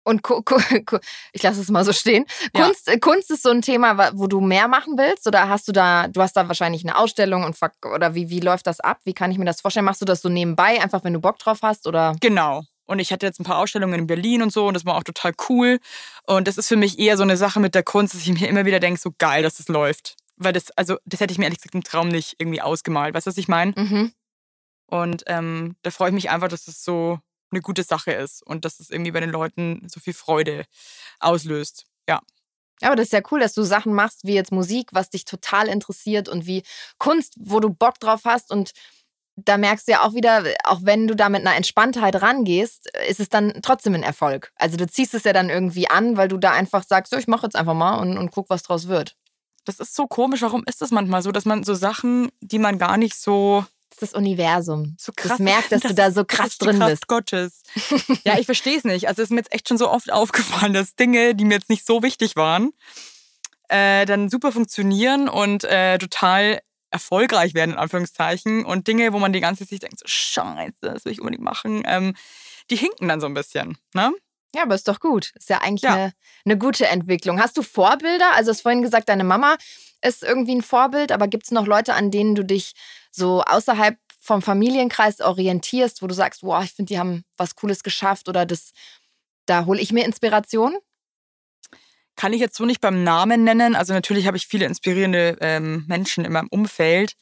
Und 0.05 0.23
ich 1.33 1.43
lasse 1.43 1.61
es 1.61 1.71
mal 1.71 1.85
so 1.85 1.93
stehen. 1.93 2.27
Kunst, 2.55 2.89
ja. 2.89 2.99
Kunst 2.99 3.31
ist 3.31 3.43
so 3.43 3.51
ein 3.51 3.63
Thema, 3.63 4.13
wo 4.15 4.27
du 4.27 4.41
mehr 4.41 4.69
machen 4.69 4.99
willst? 4.99 5.27
Oder 5.27 5.49
hast 5.49 5.67
du 5.67 5.73
da, 5.73 6.09
du 6.09 6.21
hast 6.21 6.37
da 6.37 6.47
wahrscheinlich 6.47 6.85
eine 6.85 6.97
Ausstellung 6.97 7.45
und 7.45 7.57
oder 7.85 8.15
wie, 8.15 8.29
wie 8.29 8.41
läuft 8.41 8.67
das 8.67 8.81
ab? 8.81 9.01
Wie 9.05 9.15
kann 9.15 9.31
ich 9.31 9.39
mir 9.39 9.47
das 9.47 9.63
vorstellen? 9.63 9.87
Machst 9.87 10.03
du 10.03 10.05
das 10.05 10.21
so 10.21 10.29
nebenbei, 10.29 10.81
einfach 10.83 11.05
wenn 11.05 11.15
du 11.15 11.21
Bock 11.21 11.39
drauf 11.39 11.61
hast? 11.63 11.87
Oder? 11.87 12.15
Genau. 12.21 12.63
Und 12.87 12.99
ich 12.99 13.13
hatte 13.13 13.27
jetzt 13.27 13.41
ein 13.41 13.45
paar 13.45 13.59
Ausstellungen 13.59 14.01
in 14.01 14.07
Berlin 14.07 14.43
und 14.43 14.53
so 14.53 14.67
und 14.67 14.75
das 14.75 14.85
war 14.85 14.97
auch 14.97 15.05
total 15.05 15.33
cool. 15.49 15.79
Und 16.27 16.49
das 16.49 16.59
ist 16.59 16.69
für 16.69 16.77
mich 16.77 16.99
eher 16.99 17.17
so 17.17 17.23
eine 17.23 17.37
Sache 17.37 17.61
mit 17.61 17.75
der 17.75 17.83
Kunst, 17.83 18.15
dass 18.15 18.23
ich 18.23 18.33
mir 18.33 18.49
immer 18.49 18.65
wieder 18.67 18.81
denke, 18.81 19.01
so 19.01 19.13
geil, 19.17 19.43
dass 19.43 19.57
das 19.57 19.69
läuft. 19.69 20.17
Weil 20.37 20.53
das, 20.53 20.71
also 20.73 20.99
das 21.05 21.21
hätte 21.21 21.33
ich 21.33 21.39
mir 21.39 21.45
ehrlich 21.45 21.61
gesagt 21.61 21.75
im 21.75 21.85
Traum 21.85 22.09
nicht 22.09 22.37
irgendwie 22.39 22.61
ausgemalt. 22.61 23.15
Weißt 23.15 23.27
du, 23.27 23.31
was 23.31 23.39
ich 23.39 23.49
meine? 23.49 23.73
Mhm. 23.77 24.13
Und 24.87 25.23
ähm, 25.27 25.77
da 25.83 25.91
freue 25.91 26.09
ich 26.09 26.15
mich 26.15 26.31
einfach, 26.31 26.49
dass 26.49 26.67
das 26.67 26.85
so 26.85 27.21
eine 27.51 27.63
gute 27.63 27.85
Sache 27.85 28.13
ist 28.13 28.43
und 28.45 28.65
dass 28.65 28.75
es 28.75 28.89
das 28.89 28.91
irgendwie 28.91 29.13
bei 29.13 29.21
den 29.21 29.31
Leuten 29.31 29.87
so 29.89 30.01
viel 30.01 30.13
Freude 30.13 30.67
auslöst. 31.21 31.87
Ja. 32.09 32.21
Aber 32.83 32.97
das 32.97 33.07
ist 33.07 33.13
ja 33.13 33.23
cool, 33.31 33.41
dass 33.41 33.55
du 33.55 33.63
Sachen 33.63 33.95
machst 33.95 34.25
wie 34.25 34.35
jetzt 34.35 34.53
Musik, 34.53 34.89
was 34.93 35.11
dich 35.11 35.25
total 35.25 35.69
interessiert 35.69 36.29
und 36.29 36.47
wie 36.47 36.65
Kunst, 36.99 37.35
wo 37.39 37.61
du 37.61 37.71
Bock 37.71 37.99
drauf 38.01 38.23
hast 38.25 38.51
und 38.51 38.73
da 39.37 39.57
merkst 39.57 39.89
du 39.89 39.93
ja 39.93 40.03
auch 40.03 40.15
wieder, 40.15 40.45
auch 40.65 40.81
wenn 40.83 41.09
du 41.09 41.17
da 41.17 41.29
mit 41.29 41.41
einer 41.41 41.57
Entspanntheit 41.57 42.21
rangehst, 42.23 42.91
ist 43.09 43.21
es 43.21 43.29
dann 43.29 43.61
trotzdem 43.63 43.95
ein 43.95 44.03
Erfolg. 44.03 44.53
Also 44.57 44.77
du 44.77 44.87
ziehst 44.87 45.15
es 45.15 45.25
ja 45.25 45.33
dann 45.33 45.51
irgendwie 45.51 45.89
an, 45.89 46.17
weil 46.17 46.29
du 46.29 46.39
da 46.39 46.53
einfach 46.53 46.85
sagst, 46.85 47.13
so, 47.13 47.19
ich 47.19 47.27
mache 47.27 47.47
jetzt 47.47 47.57
einfach 47.57 47.75
mal 47.75 47.97
und, 47.97 48.17
und 48.17 48.31
guck, 48.31 48.49
was 48.49 48.63
draus 48.63 48.87
wird. 48.87 49.17
Das 49.65 49.81
ist 49.81 49.95
so 49.95 50.07
komisch. 50.07 50.43
Warum 50.43 50.63
ist 50.67 50.83
das 50.83 50.91
manchmal 50.91 51.23
so, 51.23 51.33
dass 51.33 51.47
man 51.47 51.65
so 51.65 51.75
Sachen, 51.75 52.31
die 52.41 52.59
man 52.59 52.79
gar 52.79 52.97
nicht 52.97 53.17
so 53.17 53.65
Das 53.91 54.03
ist 54.03 54.13
das 54.13 54.21
Universum. 54.21 54.95
So 54.99 55.13
krass. 55.15 55.33
Das 55.33 55.39
merkt, 55.41 55.73
dass 55.73 55.81
das, 55.81 55.91
du 55.91 55.95
da 55.95 56.11
so 56.13 56.25
krass 56.25 56.59
drin 56.59 56.79
Kraft 56.79 56.91
bist. 56.91 57.09
Gottes. 57.09 57.63
ja, 58.25 58.39
ich 58.39 58.47
verstehe 58.47 58.77
es 58.77 58.85
nicht. 58.85 59.09
Also 59.09 59.23
es 59.23 59.29
ist 59.29 59.31
mir 59.31 59.39
jetzt 59.39 59.53
echt 59.53 59.69
schon 59.69 59.79
so 59.79 59.91
oft 59.91 60.13
aufgefallen, 60.13 60.75
dass 60.75 60.95
Dinge, 60.95 61.35
die 61.35 61.45
mir 61.45 61.55
jetzt 61.55 61.71
nicht 61.71 61.87
so 61.87 62.03
wichtig 62.03 62.37
waren, 62.37 62.73
äh, 63.69 64.05
dann 64.05 64.29
super 64.29 64.53
funktionieren 64.53 65.29
und 65.29 65.65
äh, 65.65 65.99
total 65.99 66.61
erfolgreich 66.95 67.53
werden, 67.55 67.73
in 67.73 67.79
Anführungszeichen. 67.79 68.65
Und 68.65 68.87
Dinge, 68.87 69.13
wo 69.13 69.19
man 69.19 69.33
die 69.33 69.41
ganze 69.41 69.65
Zeit 69.65 69.69
sich 69.69 69.81
denkt, 69.81 69.99
so 69.99 70.07
scheiße, 70.07 70.77
das 70.81 71.05
will 71.05 71.13
ich 71.13 71.21
unbedingt 71.21 71.43
machen, 71.43 71.83
ähm, 71.87 72.15
die 72.71 72.77
hinken 72.77 73.09
dann 73.09 73.21
so 73.21 73.27
ein 73.27 73.35
bisschen. 73.35 73.77
Ne? 73.93 74.13
Ja, 74.55 74.63
aber 74.63 74.77
ist 74.77 74.89
doch 74.89 75.01
gut. 75.01 75.33
Ist 75.35 75.51
ja 75.51 75.59
eigentlich 75.59 75.83
ja. 75.83 75.95
Eine, 75.95 76.13
eine 76.45 76.57
gute 76.57 76.87
Entwicklung. 76.87 77.41
Hast 77.41 77.57
du 77.59 77.63
Vorbilder? 77.63 78.33
Also, 78.35 78.51
du 78.51 78.55
hast 78.55 78.63
vorhin 78.63 78.83
gesagt, 78.83 79.09
deine 79.09 79.25
Mama 79.25 79.57
ist 80.01 80.23
irgendwie 80.23 80.55
ein 80.55 80.63
Vorbild, 80.63 81.11
aber 81.13 81.29
gibt 81.29 81.45
es 81.45 81.51
noch 81.51 81.67
Leute, 81.67 81.95
an 81.95 82.11
denen 82.11 82.35
du 82.35 82.45
dich 82.45 82.73
so 83.11 83.43
außerhalb 83.43 83.99
vom 84.21 84.41
Familienkreis 84.41 85.21
orientierst, 85.21 86.01
wo 86.01 86.07
du 86.07 86.15
sagst, 86.15 86.43
wow, 86.43 86.63
ich 86.65 86.73
finde, 86.73 86.95
die 86.95 86.99
haben 86.99 87.25
was 87.37 87.57
Cooles 87.57 87.83
geschafft 87.83 88.29
oder 88.29 88.47
das, 88.47 88.73
da 89.47 89.67
hole 89.67 89.81
ich 89.81 89.93
mir 89.93 90.05
Inspiration? 90.05 90.77
Kann 92.17 92.33
ich 92.33 92.41
jetzt 92.41 92.57
so 92.57 92.65
nicht 92.65 92.81
beim 92.81 93.03
Namen 93.03 93.45
nennen. 93.45 93.75
Also 93.75 93.93
natürlich 93.93 94.27
habe 94.27 94.37
ich 94.37 94.47
viele 94.47 94.67
inspirierende 94.67 95.37
ähm, 95.41 95.85
Menschen 95.89 96.25
in 96.25 96.33
meinem 96.33 96.49
Umfeld. 96.49 97.15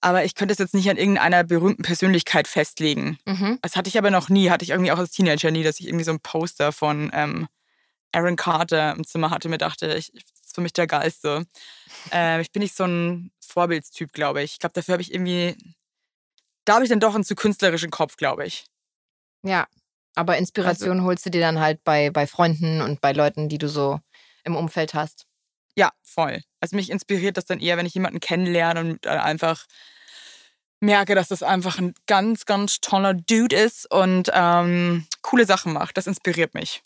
Aber 0.00 0.24
ich 0.24 0.34
könnte 0.34 0.52
es 0.52 0.58
jetzt 0.58 0.74
nicht 0.74 0.90
an 0.90 0.96
irgendeiner 0.96 1.44
berühmten 1.44 1.82
Persönlichkeit 1.82 2.48
festlegen. 2.48 3.18
Mhm. 3.24 3.58
Das 3.62 3.76
hatte 3.76 3.88
ich 3.88 3.98
aber 3.98 4.10
noch 4.10 4.28
nie. 4.28 4.50
Hatte 4.50 4.64
ich 4.64 4.70
irgendwie 4.70 4.90
auch 4.90 4.98
als 4.98 5.12
Teenager 5.12 5.50
nie, 5.50 5.62
dass 5.62 5.78
ich 5.78 5.86
irgendwie 5.86 6.04
so 6.04 6.10
ein 6.10 6.20
Poster 6.20 6.72
von 6.72 7.10
ähm, 7.14 7.46
Aaron 8.10 8.36
Carter 8.36 8.92
im 8.92 9.04
Zimmer 9.04 9.30
hatte. 9.30 9.48
Mir 9.48 9.58
dachte, 9.58 9.94
ich, 9.94 10.12
ist 10.14 10.54
für 10.54 10.60
mich 10.60 10.72
der 10.72 10.86
Geilste. 10.86 11.46
Äh, 12.12 12.40
ich 12.40 12.50
bin 12.50 12.62
nicht 12.62 12.74
so 12.74 12.84
ein 12.84 13.30
Vorbildstyp, 13.40 14.12
glaube 14.12 14.42
ich. 14.42 14.52
Ich 14.52 14.58
glaube, 14.58 14.74
dafür 14.74 14.94
habe 14.94 15.02
ich 15.02 15.12
irgendwie, 15.12 15.56
da 16.64 16.74
habe 16.74 16.84
ich 16.84 16.90
dann 16.90 17.00
doch 17.00 17.14
einen 17.14 17.24
zu 17.24 17.34
künstlerischen 17.34 17.90
Kopf, 17.90 18.16
glaube 18.16 18.44
ich. 18.44 18.64
Ja, 19.44 19.66
aber 20.14 20.36
Inspiration 20.36 20.98
also, 20.98 21.04
holst 21.04 21.26
du 21.26 21.30
dir 21.30 21.40
dann 21.40 21.60
halt 21.60 21.82
bei, 21.84 22.10
bei 22.10 22.26
Freunden 22.26 22.82
und 22.82 23.00
bei 23.00 23.12
Leuten, 23.12 23.48
die 23.48 23.58
du 23.58 23.68
so 23.68 24.00
im 24.44 24.56
Umfeld 24.56 24.94
hast. 24.94 25.26
Ja, 25.76 25.90
voll. 26.02 26.42
Also 26.60 26.76
mich 26.76 26.90
inspiriert 26.90 27.36
das 27.36 27.46
dann 27.46 27.60
eher, 27.60 27.76
wenn 27.76 27.86
ich 27.86 27.94
jemanden 27.94 28.20
kennenlerne 28.20 28.80
und 28.80 29.06
einfach 29.06 29.66
merke, 30.80 31.14
dass 31.14 31.28
das 31.28 31.42
einfach 31.42 31.78
ein 31.78 31.94
ganz, 32.06 32.44
ganz 32.44 32.80
toller 32.80 33.14
Dude 33.14 33.56
ist 33.56 33.90
und 33.90 34.30
ähm, 34.34 35.06
coole 35.22 35.46
Sachen 35.46 35.72
macht. 35.72 35.96
Das 35.96 36.06
inspiriert 36.06 36.54
mich. 36.54 36.82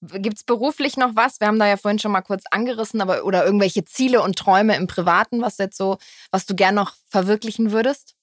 Gibt 0.00 0.36
es 0.36 0.44
beruflich 0.44 0.96
noch 0.96 1.16
was? 1.16 1.40
Wir 1.40 1.48
haben 1.48 1.58
da 1.58 1.66
ja 1.66 1.76
vorhin 1.76 1.98
schon 1.98 2.12
mal 2.12 2.22
kurz 2.22 2.44
angerissen, 2.50 3.00
aber 3.00 3.24
oder 3.24 3.44
irgendwelche 3.44 3.84
Ziele 3.84 4.22
und 4.22 4.38
Träume 4.38 4.76
im 4.76 4.86
Privaten, 4.86 5.42
was 5.42 5.58
jetzt 5.58 5.76
so, 5.76 5.98
was 6.30 6.46
du 6.46 6.54
gern 6.54 6.76
noch 6.76 6.94
verwirklichen 7.08 7.72
würdest? 7.72 8.14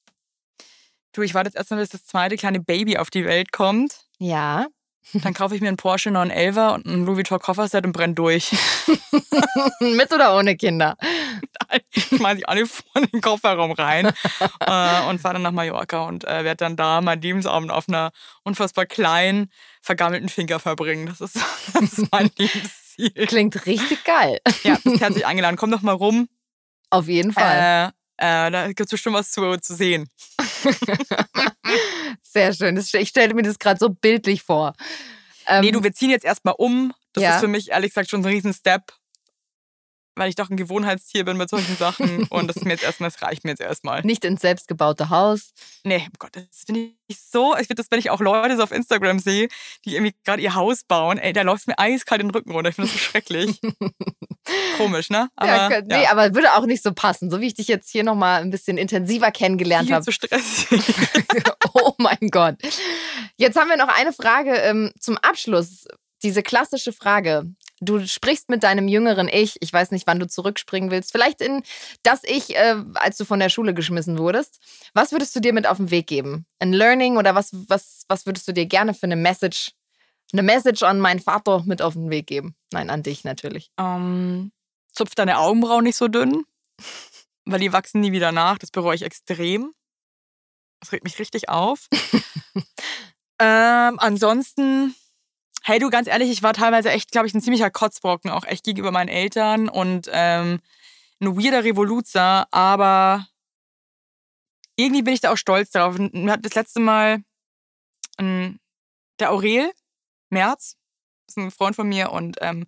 Du, 1.12 1.22
ich 1.22 1.34
warte 1.34 1.50
jetzt 1.50 1.58
erstmal, 1.58 1.82
bis 1.82 1.90
das 1.90 2.06
zweite 2.06 2.38
kleine 2.38 2.60
Baby 2.60 2.98
auf 2.98 3.10
die 3.10 3.26
Welt 3.26 3.52
kommt. 3.52 4.06
Ja. 4.20 4.68
Dann 5.14 5.34
kaufe 5.34 5.56
ich 5.56 5.62
mir 5.62 5.68
einen 5.68 5.78
Porsche 5.78 6.12
911 6.12 6.58
und 6.76 6.88
einen 6.88 7.06
Louis 7.06 7.18
Vuitton 7.18 7.40
Kofferset 7.40 7.86
und 7.86 7.92
brenne 7.92 8.14
durch. 8.14 8.52
Mit 9.80 10.12
oder 10.14 10.36
ohne 10.38 10.58
Kinder? 10.58 10.98
Ich 11.92 12.12
mache 12.20 12.38
sie 12.38 12.46
alle 12.46 12.66
vor 12.66 12.84
in 12.96 13.08
den 13.08 13.22
Kofferraum 13.22 13.72
rein 13.72 14.08
äh, 14.08 15.02
und 15.08 15.22
fahre 15.22 15.36
dann 15.36 15.44
nach 15.44 15.52
Mallorca 15.52 16.06
und 16.06 16.26
äh, 16.26 16.44
werde 16.44 16.58
dann 16.58 16.76
da 16.76 17.02
meinen 17.02 17.22
Lebensabend 17.22 17.72
auf 17.72 17.88
einer 17.88 18.12
unfassbar 18.44 18.86
kleinen, 18.86 19.52
vergammelten 19.82 20.30
Finger 20.30 20.60
verbringen. 20.60 21.06
Das 21.06 21.22
ist, 21.22 21.36
das 21.74 21.94
ist 21.94 22.12
mein 22.12 22.30
Lebensziel. 22.38 23.26
Klingt 23.28 23.66
richtig 23.66 24.04
geil. 24.04 24.40
Ja, 24.64 24.78
bist 24.84 25.02
herzlich 25.02 25.26
eingeladen. 25.26 25.58
Komm 25.58 25.72
doch 25.72 25.82
mal 25.82 25.94
rum. 25.94 26.28
Auf 26.90 27.08
jeden 27.08 27.32
Fall. 27.32 27.94
Äh, 28.18 28.48
äh, 28.48 28.52
da 28.52 28.68
gibt 28.68 28.80
es 28.82 28.88
bestimmt 28.88 29.16
was 29.16 29.32
zu, 29.32 29.58
zu 29.58 29.76
sehen. 29.76 30.10
Sehr 32.24 32.54
schön. 32.54 32.78
Ich 32.78 33.10
stelle 33.10 33.34
mir 33.34 33.44
das 33.44 33.60
gerade 33.60 33.80
so 33.80 33.90
bildlich 33.90 34.44
vor. 34.44 34.74
Ähm, 35.48 35.62
nee, 35.62 35.72
du, 35.72 35.84
wir 35.84 35.94
ziehen 35.94 36.10
jetzt 36.10 36.26
erstmal 36.26 36.56
um. 36.58 36.94
Das 37.14 37.24
ja. 37.24 37.36
ist 37.36 37.40
für 37.40 37.48
mich 37.48 37.72
ehrlich 37.72 37.92
gesagt 37.92 38.10
schon 38.10 38.22
ein 38.22 38.26
Riesen-Step 38.26 38.92
weil 40.16 40.30
ich 40.30 40.36
doch 40.36 40.50
ein 40.50 40.58
Gewohnheitstier 40.58 41.26
bin 41.26 41.38
mit 41.38 41.50
solchen 41.50 41.76
Sachen 41.78 42.24
und 42.30 42.48
das 42.48 42.58
ist 42.58 42.66
mir 42.66 42.72
jetzt 42.72 42.84
erstmal, 42.84 43.10
das 43.10 43.22
reicht 43.22 43.44
mir 43.44 43.52
jetzt 43.52 43.62
erstmal. 43.62 44.02
Nicht 44.04 44.26
ins 44.26 44.42
selbstgebaute 44.42 45.10
Haus. 45.10 45.54
Nee, 45.84 46.06
oh 46.08 46.16
Gott, 46.20 46.36
das 46.36 46.64
finde 46.66 46.92
ich 47.08 47.20
so, 47.20 47.54
ich 47.54 47.68
finde 47.68 47.76
das, 47.76 47.92
wenn 47.92 48.00
ich 48.00 48.10
auch 48.10 48.20
Leute 48.20 48.58
so 48.58 48.64
auf 48.64 48.72
Instagram 48.72 49.20
sehe, 49.20 49.48
die 49.86 49.96
irgendwie 49.96 50.16
gerade 50.24 50.42
ihr 50.42 50.56
Haus 50.56 50.84
bauen, 50.84 51.18
ey, 51.18 51.34
da 51.34 51.42
läuft 51.42 51.62
es 51.62 51.68
mir 51.68 51.78
eiskalt 51.78 52.22
den 52.22 52.32
Rücken 52.32 52.52
runter. 52.52 52.70
Ich 52.70 52.76
finde 52.76 52.92
das 52.92 53.00
so 53.00 53.04
schrecklich. 53.04 53.60
Komisch, 54.78 55.10
ne? 55.10 55.30
Aber, 55.36 55.52
ja, 55.52 55.82
nee, 55.82 56.04
ja. 56.04 56.12
aber 56.12 56.36
würde 56.36 56.54
auch 56.54 56.66
nicht 56.66 56.84
so 56.84 56.94
passen, 56.94 57.30
so 57.30 57.42
wie 57.42 57.48
ich 57.48 57.54
dich 57.56 57.68
jetzt 57.68 57.90
hier 57.90 58.04
nochmal 58.04 58.42
ein 58.42 58.52
bisschen 58.52 58.78
intensiver 58.78 59.32
kennengelernt 59.32 59.92
habe. 59.92 60.04
zu 60.04 60.12
stressig. 60.12 60.82
oh 61.74 61.94
mein 61.98 62.30
Gott. 62.32 62.56
Jetzt 63.38 63.58
haben 63.58 63.70
wir 63.70 63.78
noch 63.78 63.88
eine 63.88 64.14
Frage 64.14 64.54
ähm, 64.56 64.92
zum 65.00 65.18
Abschluss. 65.18 65.86
Diese 66.24 66.44
klassische 66.44 66.94
Frage. 66.94 67.46
Du 67.86 68.06
sprichst 68.08 68.50
mit 68.50 68.64
deinem 68.64 68.88
jüngeren 68.88 69.28
Ich. 69.28 69.58
Ich 69.62 69.72
weiß 69.72 69.92
nicht, 69.92 70.08
wann 70.08 70.20
du 70.20 70.28
zurückspringen 70.28 70.92
willst. 70.92 71.12
Vielleicht 71.12 71.42
in 71.42 71.64
das 72.04 72.24
Ich, 72.24 72.56
äh, 72.56 72.76
als 72.96 73.18
du 73.18 73.26
von 73.26 73.40
der 73.40 73.50
Schule 73.50 73.74
geschmissen 73.74 74.18
wurdest. 74.18 74.60
Was 74.94 75.12
würdest 75.12 75.36
du 75.36 75.40
dir 75.40 75.54
mit 75.54 75.68
auf 75.68 75.78
den 75.78 75.92
Weg 75.92 76.08
geben? 76.08 76.46
Ein 76.60 76.74
Learning 76.74 77.18
oder 77.18 77.36
was, 77.36 77.52
was, 77.68 78.04
was 78.08 78.26
würdest 78.26 78.48
du 78.48 78.54
dir 78.54 78.66
gerne 78.66 78.94
für 78.94 79.04
eine 79.04 79.16
Message, 79.16 79.72
eine 80.34 80.44
Message 80.44 80.84
an 80.84 81.00
meinen 81.00 81.20
Vater 81.20 81.64
mit 81.66 81.82
auf 81.82 81.94
den 81.94 82.10
Weg 82.10 82.28
geben? 82.28 82.56
Nein, 82.74 82.90
an 82.90 83.04
dich 83.04 83.24
natürlich. 83.24 83.70
Um, 83.78 83.86
ähm, 83.86 84.52
zupf 84.92 85.14
deine 85.16 85.38
Augenbrauen 85.38 85.84
nicht 85.84 85.98
so 85.98 86.08
dünn, 86.08 86.44
weil 87.46 87.60
die 87.60 87.74
wachsen 87.74 88.02
nie 88.02 88.12
wieder 88.12 88.32
nach. 88.32 88.58
Das 88.58 88.72
bereue 88.72 88.96
ich 88.96 89.04
extrem. 89.04 89.74
Das 90.80 90.92
regt 90.92 91.04
mich 91.04 91.20
richtig 91.20 91.50
auf. 91.50 91.88
ähm, 93.40 94.00
ansonsten 94.00 94.96
hey 95.68 95.80
du, 95.80 95.90
ganz 95.90 96.08
ehrlich, 96.08 96.30
ich 96.30 96.44
war 96.44 96.54
teilweise 96.54 96.92
echt, 96.92 97.12
glaube 97.12 97.26
ich, 97.26 97.34
ein 97.34 97.42
ziemlicher 97.42 97.72
Kotzbrocken, 97.72 98.30
auch 98.30 98.46
echt 98.46 98.64
gegenüber 98.64 98.92
meinen 98.92 99.10
Eltern 99.10 99.68
und 99.68 100.08
ähm, 100.14 100.60
ein 101.20 101.38
weirder 101.38 101.64
Revoluzer, 101.64 102.48
aber 102.54 103.28
irgendwie 104.76 105.02
bin 105.02 105.16
ich 105.16 105.22
da 105.22 105.34
auch 105.34 105.38
stolz 105.38 105.72
drauf. 105.72 105.98
Mir 105.98 106.34
hat 106.34 106.46
das 106.46 106.54
letzte 106.54 106.80
Mal 106.80 107.24
ähm, 108.20 108.60
der 109.20 109.32
Aurel 109.32 109.72
Merz, 110.30 110.78
ist 111.28 111.38
ein 111.38 111.52
Freund 111.52 111.76
von 111.76 111.88
mir 111.88 112.12
und 112.12 112.38
ähm, 112.42 112.66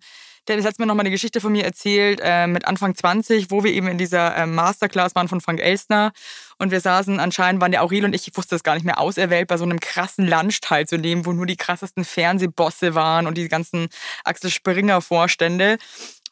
der 0.48 0.62
hat 0.62 0.78
Mal 0.78 0.86
nochmal 0.86 1.02
eine 1.02 1.10
Geschichte 1.10 1.40
von 1.40 1.52
mir 1.52 1.64
erzählt 1.64 2.20
äh, 2.22 2.46
mit 2.46 2.64
Anfang 2.64 2.94
20, 2.94 3.50
wo 3.50 3.64
wir 3.64 3.70
eben 3.70 3.86
in 3.86 3.98
dieser 3.98 4.34
äh, 4.34 4.46
Masterclass 4.46 5.14
waren 5.14 5.28
von 5.28 5.42
Frank 5.42 5.60
Elstner 5.60 6.12
und 6.58 6.70
wir 6.70 6.80
saßen, 6.80 7.20
anscheinend 7.20 7.60
waren 7.60 7.70
der 7.70 7.82
Aurel 7.82 8.06
und 8.06 8.14
ich, 8.14 8.26
ich 8.26 8.36
wusste 8.36 8.54
das 8.54 8.62
gar 8.62 8.74
nicht 8.74 8.84
mehr, 8.84 8.98
auserwählt, 8.98 9.48
bei 9.48 9.58
so 9.58 9.64
einem 9.64 9.78
krassen 9.78 10.26
Lunch 10.26 10.60
teilzunehmen, 10.60 11.26
wo 11.26 11.32
nur 11.32 11.44
die 11.44 11.56
krassesten 11.56 12.04
Fernsehbosse 12.04 12.94
waren 12.94 13.26
und 13.26 13.36
die 13.36 13.48
ganzen 13.48 13.88
Axel 14.24 14.50
Springer 14.50 15.02
Vorstände. 15.02 15.78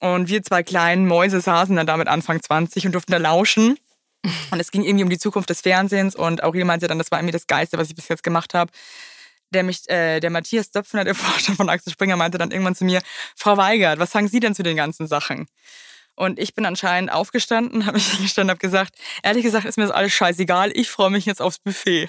Und 0.01 0.29
wir 0.29 0.43
zwei 0.43 0.63
kleinen 0.63 1.07
Mäuse 1.07 1.41
saßen 1.41 1.77
dann 1.77 1.87
damit 1.87 2.09
Anfang 2.09 2.43
20 2.43 2.87
und 2.87 2.93
durften 2.93 3.13
da 3.13 3.19
lauschen. 3.19 3.79
Und 4.51 4.61
es 4.61 4.71
ging 4.71 4.83
irgendwie 4.83 5.05
um 5.05 5.11
die 5.11 5.19
Zukunft 5.19 5.51
des 5.51 5.61
Fernsehens 5.61 6.17
und 6.17 6.43
Aurel 6.43 6.65
meinte 6.65 6.89
dann, 6.89 6.99
das 6.99 7.11
war 7.11 7.19
irgendwie 7.19 7.33
das 7.33 7.47
Geiste, 7.47 7.79
was 7.79 7.89
ich 7.89 7.95
bis 7.95 8.09
jetzt 8.09 8.23
gemacht 8.23 8.55
habe 8.55 8.73
der 9.51 9.63
mich, 9.63 9.89
äh, 9.89 10.21
der 10.21 10.31
Matthias 10.31 10.71
Döpfner, 10.71 11.05
der 11.05 11.15
Vorstand 11.15 11.57
von 11.57 11.69
Axel 11.69 11.93
Springer, 11.93 12.17
meinte 12.17 12.39
dann 12.39 12.51
irgendwann 12.51 12.75
zu 12.75 12.85
mir, 12.85 13.03
Frau 13.37 13.57
Weigert, 13.57 13.99
was 13.99 14.11
sagen 14.11 14.29
Sie 14.29 14.41
denn 14.41 14.55
zu 14.55 14.63
den 14.63 14.77
ganzen 14.77 15.07
Sachen? 15.07 15.47
Und 16.15 16.39
ich 16.39 16.55
bin 16.55 16.65
anscheinend 16.65 17.13
aufgestanden, 17.13 17.87
habe 17.87 17.97
mich 17.97 18.11
hingestanden, 18.11 18.51
habe 18.51 18.61
gesagt, 18.61 18.95
ehrlich 19.23 19.45
gesagt 19.45 19.67
ist 19.67 19.77
mir 19.77 19.85
das 19.85 19.95
alles 19.95 20.13
scheißegal, 20.13 20.73
ich 20.75 20.91
freue 20.91 21.11
mich 21.11 21.27
jetzt 21.27 21.43
aufs 21.43 21.59
Buffet. 21.59 22.09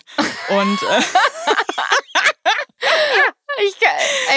Und 0.49 0.81
äh, 0.83 1.01
Ich, 3.59 3.75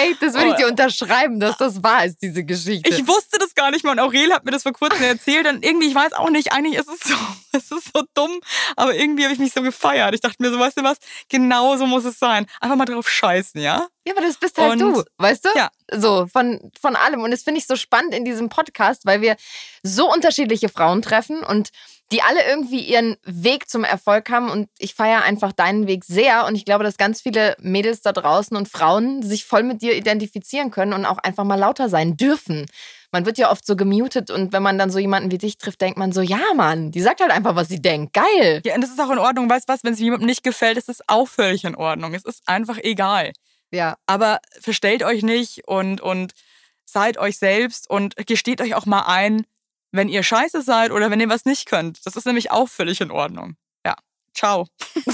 ey, 0.01 0.15
das 0.19 0.33
würde 0.33 0.49
ich 0.49 0.55
dir 0.55 0.65
oh. 0.65 0.69
unterschreiben, 0.69 1.39
dass 1.39 1.57
das 1.57 1.83
wahr 1.83 2.05
ist, 2.05 2.21
diese 2.21 2.43
Geschichte. 2.43 2.89
Ich 2.89 3.07
wusste 3.07 3.37
das 3.37 3.53
gar 3.53 3.69
nicht 3.69 3.83
mal 3.83 3.91
und 3.91 3.99
Aurel 3.99 4.33
hat 4.33 4.45
mir 4.45 4.51
das 4.51 4.63
vor 4.63 4.73
kurzem 4.73 5.03
erzählt 5.03 5.47
und 5.47 5.63
irgendwie, 5.63 5.87
ich 5.87 5.95
weiß 5.95 6.13
auch 6.13 6.31
nicht, 6.31 6.53
eigentlich 6.53 6.75
ist 6.75 6.89
es 6.89 6.99
so, 7.01 7.15
es 7.51 7.71
ist 7.71 7.91
so 7.93 8.03
dumm, 8.15 8.39
aber 8.75 8.95
irgendwie 8.95 9.23
habe 9.23 9.33
ich 9.33 9.39
mich 9.39 9.53
so 9.53 9.61
gefeiert. 9.61 10.15
Ich 10.15 10.21
dachte 10.21 10.37
mir 10.39 10.51
so, 10.51 10.59
weißt 10.59 10.77
du 10.77 10.83
was, 10.83 10.97
genau 11.29 11.77
so 11.77 11.85
muss 11.85 12.05
es 12.05 12.17
sein. 12.17 12.47
Einfach 12.59 12.77
mal 12.77 12.85
drauf 12.85 13.09
scheißen, 13.09 13.61
ja? 13.61 13.87
Ja, 14.05 14.13
aber 14.13 14.25
das 14.25 14.37
bist 14.37 14.57
halt 14.57 14.73
und, 14.73 14.79
du, 14.79 15.03
weißt 15.17 15.45
du? 15.45 15.49
Ja. 15.55 15.69
So, 15.91 16.25
von, 16.25 16.71
von 16.79 16.95
allem. 16.95 17.21
Und 17.21 17.31
das 17.31 17.43
finde 17.43 17.59
ich 17.59 17.67
so 17.67 17.75
spannend 17.75 18.15
in 18.15 18.25
diesem 18.25 18.49
Podcast, 18.49 19.05
weil 19.05 19.21
wir 19.21 19.35
so 19.83 20.11
unterschiedliche 20.11 20.69
Frauen 20.69 21.03
treffen 21.03 21.43
und 21.43 21.69
die 22.11 22.21
alle 22.21 22.45
irgendwie 22.45 22.81
ihren 22.81 23.15
Weg 23.23 23.69
zum 23.69 23.83
Erfolg 23.83 24.29
haben. 24.29 24.49
Und 24.49 24.69
ich 24.77 24.95
feiere 24.95 25.23
einfach 25.23 25.53
deinen 25.53 25.87
Weg 25.87 26.03
sehr. 26.03 26.45
Und 26.45 26.55
ich 26.55 26.65
glaube, 26.65 26.83
dass 26.83 26.97
ganz 26.97 27.21
viele 27.21 27.55
Mädels 27.59 28.01
da 28.01 28.11
draußen 28.11 28.55
und 28.57 28.67
Frauen 28.67 29.23
sich 29.23 29.45
voll 29.45 29.63
mit 29.63 29.81
dir 29.81 29.95
identifizieren 29.95 30.71
können 30.71 30.93
und 30.93 31.05
auch 31.05 31.19
einfach 31.19 31.45
mal 31.45 31.55
lauter 31.55 31.89
sein 31.89 32.17
dürfen. 32.17 32.65
Man 33.11 33.25
wird 33.25 33.37
ja 33.37 33.51
oft 33.51 33.65
so 33.65 33.75
gemutet 33.75 34.29
und 34.29 34.53
wenn 34.53 34.63
man 34.63 34.77
dann 34.77 34.89
so 34.89 34.97
jemanden 34.97 35.31
wie 35.31 35.37
dich 35.37 35.57
trifft, 35.57 35.81
denkt 35.81 35.97
man 35.97 36.13
so, 36.13 36.21
ja, 36.21 36.39
Mann, 36.55 36.91
die 36.91 37.01
sagt 37.01 37.19
halt 37.19 37.31
einfach, 37.31 37.55
was 37.55 37.67
sie 37.67 37.81
denkt. 37.81 38.13
Geil. 38.13 38.61
Ja, 38.65 38.75
und 38.75 38.81
das 38.81 38.89
ist 38.89 39.01
auch 39.01 39.09
in 39.09 39.19
Ordnung. 39.19 39.49
Weißt 39.49 39.67
du 39.67 39.73
was, 39.73 39.83
wenn 39.83 39.93
es 39.93 39.99
jemandem 39.99 40.27
nicht 40.27 40.43
gefällt, 40.43 40.77
ist 40.77 40.89
es 40.89 41.01
auch 41.07 41.27
völlig 41.27 41.65
in 41.65 41.75
Ordnung. 41.75 42.13
Es 42.13 42.23
ist 42.23 42.41
einfach 42.45 42.77
egal. 42.81 43.33
Ja. 43.71 43.97
Aber 44.05 44.39
verstellt 44.59 45.03
euch 45.03 45.23
nicht 45.23 45.67
und, 45.67 46.01
und 46.01 46.33
seid 46.85 47.17
euch 47.17 47.37
selbst 47.37 47.89
und 47.89 48.15
gesteht 48.27 48.61
euch 48.61 48.75
auch 48.75 48.85
mal 48.85 49.03
ein, 49.07 49.45
wenn 49.91 50.09
ihr 50.09 50.23
scheiße 50.23 50.61
seid 50.61 50.91
oder 50.91 51.11
wenn 51.11 51.19
ihr 51.19 51.29
was 51.29 51.45
nicht 51.45 51.65
könnt. 51.65 52.05
Das 52.05 52.15
ist 52.15 52.25
nämlich 52.25 52.51
auch 52.51 52.69
völlig 52.69 53.01
in 53.01 53.11
Ordnung. 53.11 53.55
Ja. 53.85 53.95
Ciao. 54.33 54.67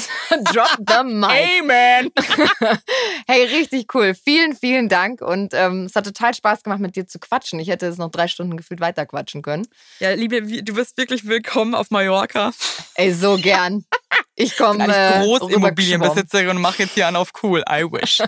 Drop 0.54 0.78
the 0.78 1.04
mic. 1.04 1.30
Amen. 1.62 2.12
hey, 3.28 3.46
richtig 3.46 3.94
cool. 3.94 4.14
Vielen, 4.14 4.56
vielen 4.56 4.90
Dank. 4.90 5.22
Und 5.22 5.54
ähm, 5.54 5.86
es 5.86 5.96
hat 5.96 6.06
total 6.06 6.34
Spaß 6.34 6.64
gemacht, 6.64 6.80
mit 6.80 6.96
dir 6.96 7.08
zu 7.08 7.20
quatschen. 7.20 7.60
Ich 7.60 7.68
hätte 7.68 7.88
es 7.88 7.98
noch 7.98 8.12
drei 8.12 8.28
Stunden 8.28 8.58
gefühlt 8.58 8.80
weiter 8.80 9.06
quatschen 9.06 9.42
können. 9.42 9.68
Ja, 10.00 10.12
Liebe, 10.12 10.42
du 10.42 10.74
bist 10.74 10.98
wirklich 10.98 11.26
willkommen 11.26 11.74
auf 11.74 11.90
Mallorca. 11.90 12.52
Ey, 12.96 13.12
so 13.14 13.38
gern. 13.38 13.86
Ich 14.40 14.56
komme 14.56 14.86
äh, 14.86 15.24
Großimmobilienbesitzerin 15.24 16.50
und 16.50 16.62
mache 16.62 16.84
jetzt 16.84 16.94
hier 16.94 17.08
an 17.08 17.16
auf 17.16 17.32
cool. 17.42 17.64
I 17.68 17.84
wish. 17.84 18.22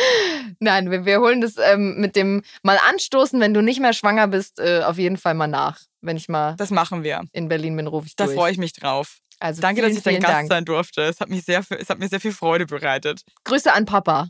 Nein, 0.60 0.90
wir, 0.90 1.06
wir, 1.06 1.20
holen 1.20 1.40
das 1.40 1.54
ähm, 1.56 1.96
mit 1.98 2.16
dem 2.16 2.42
mal 2.62 2.78
anstoßen, 2.90 3.40
wenn 3.40 3.54
du 3.54 3.62
nicht 3.62 3.80
mehr 3.80 3.94
schwanger 3.94 4.28
bist, 4.28 4.58
äh, 4.60 4.82
auf 4.84 4.98
jeden 4.98 5.16
Fall 5.16 5.32
mal 5.32 5.46
nach. 5.46 5.80
Wenn 6.02 6.18
ich 6.18 6.28
mal 6.28 6.54
das 6.56 6.70
machen 6.70 7.02
wir. 7.02 7.22
in 7.32 7.48
Berlin 7.48 7.76
bin, 7.76 7.86
rufe 7.86 8.06
ich 8.06 8.14
Da 8.14 8.26
durch. 8.26 8.36
freue 8.36 8.52
ich 8.52 8.58
mich 8.58 8.74
drauf. 8.74 9.18
Also 9.40 9.62
Danke, 9.62 9.80
vielen, 9.80 9.88
dass 9.88 9.98
ich 9.98 10.04
dein 10.04 10.20
Gast 10.20 10.34
Dank. 10.34 10.48
sein 10.48 10.64
durfte. 10.66 11.02
Es 11.02 11.18
hat, 11.20 11.30
mich 11.30 11.44
sehr, 11.44 11.64
es 11.70 11.88
hat 11.88 11.98
mir 11.98 12.08
sehr 12.08 12.20
viel 12.20 12.32
Freude 12.32 12.66
bereitet. 12.66 13.22
Grüße 13.44 13.72
an 13.72 13.86
Papa. 13.86 14.28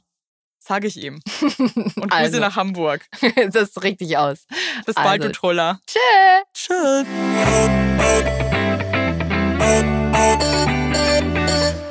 Sage 0.61 0.87
ich 0.87 0.97
ihm. 1.03 1.21
Und 1.41 1.95
Grüße 1.97 2.15
also. 2.15 2.39
nach 2.41 2.55
Hamburg. 2.55 3.05
das 3.51 3.71
ist 3.71 3.83
richtig 3.83 4.17
aus. 4.19 4.47
Bis 4.87 4.95
bald, 4.95 5.23
also. 5.23 5.29
du 5.29 5.33
Troller. 5.33 5.81
Tschö. 5.87 5.99
Tschüss. 6.55 7.07
Thank 11.47 11.83
you. 11.83 11.88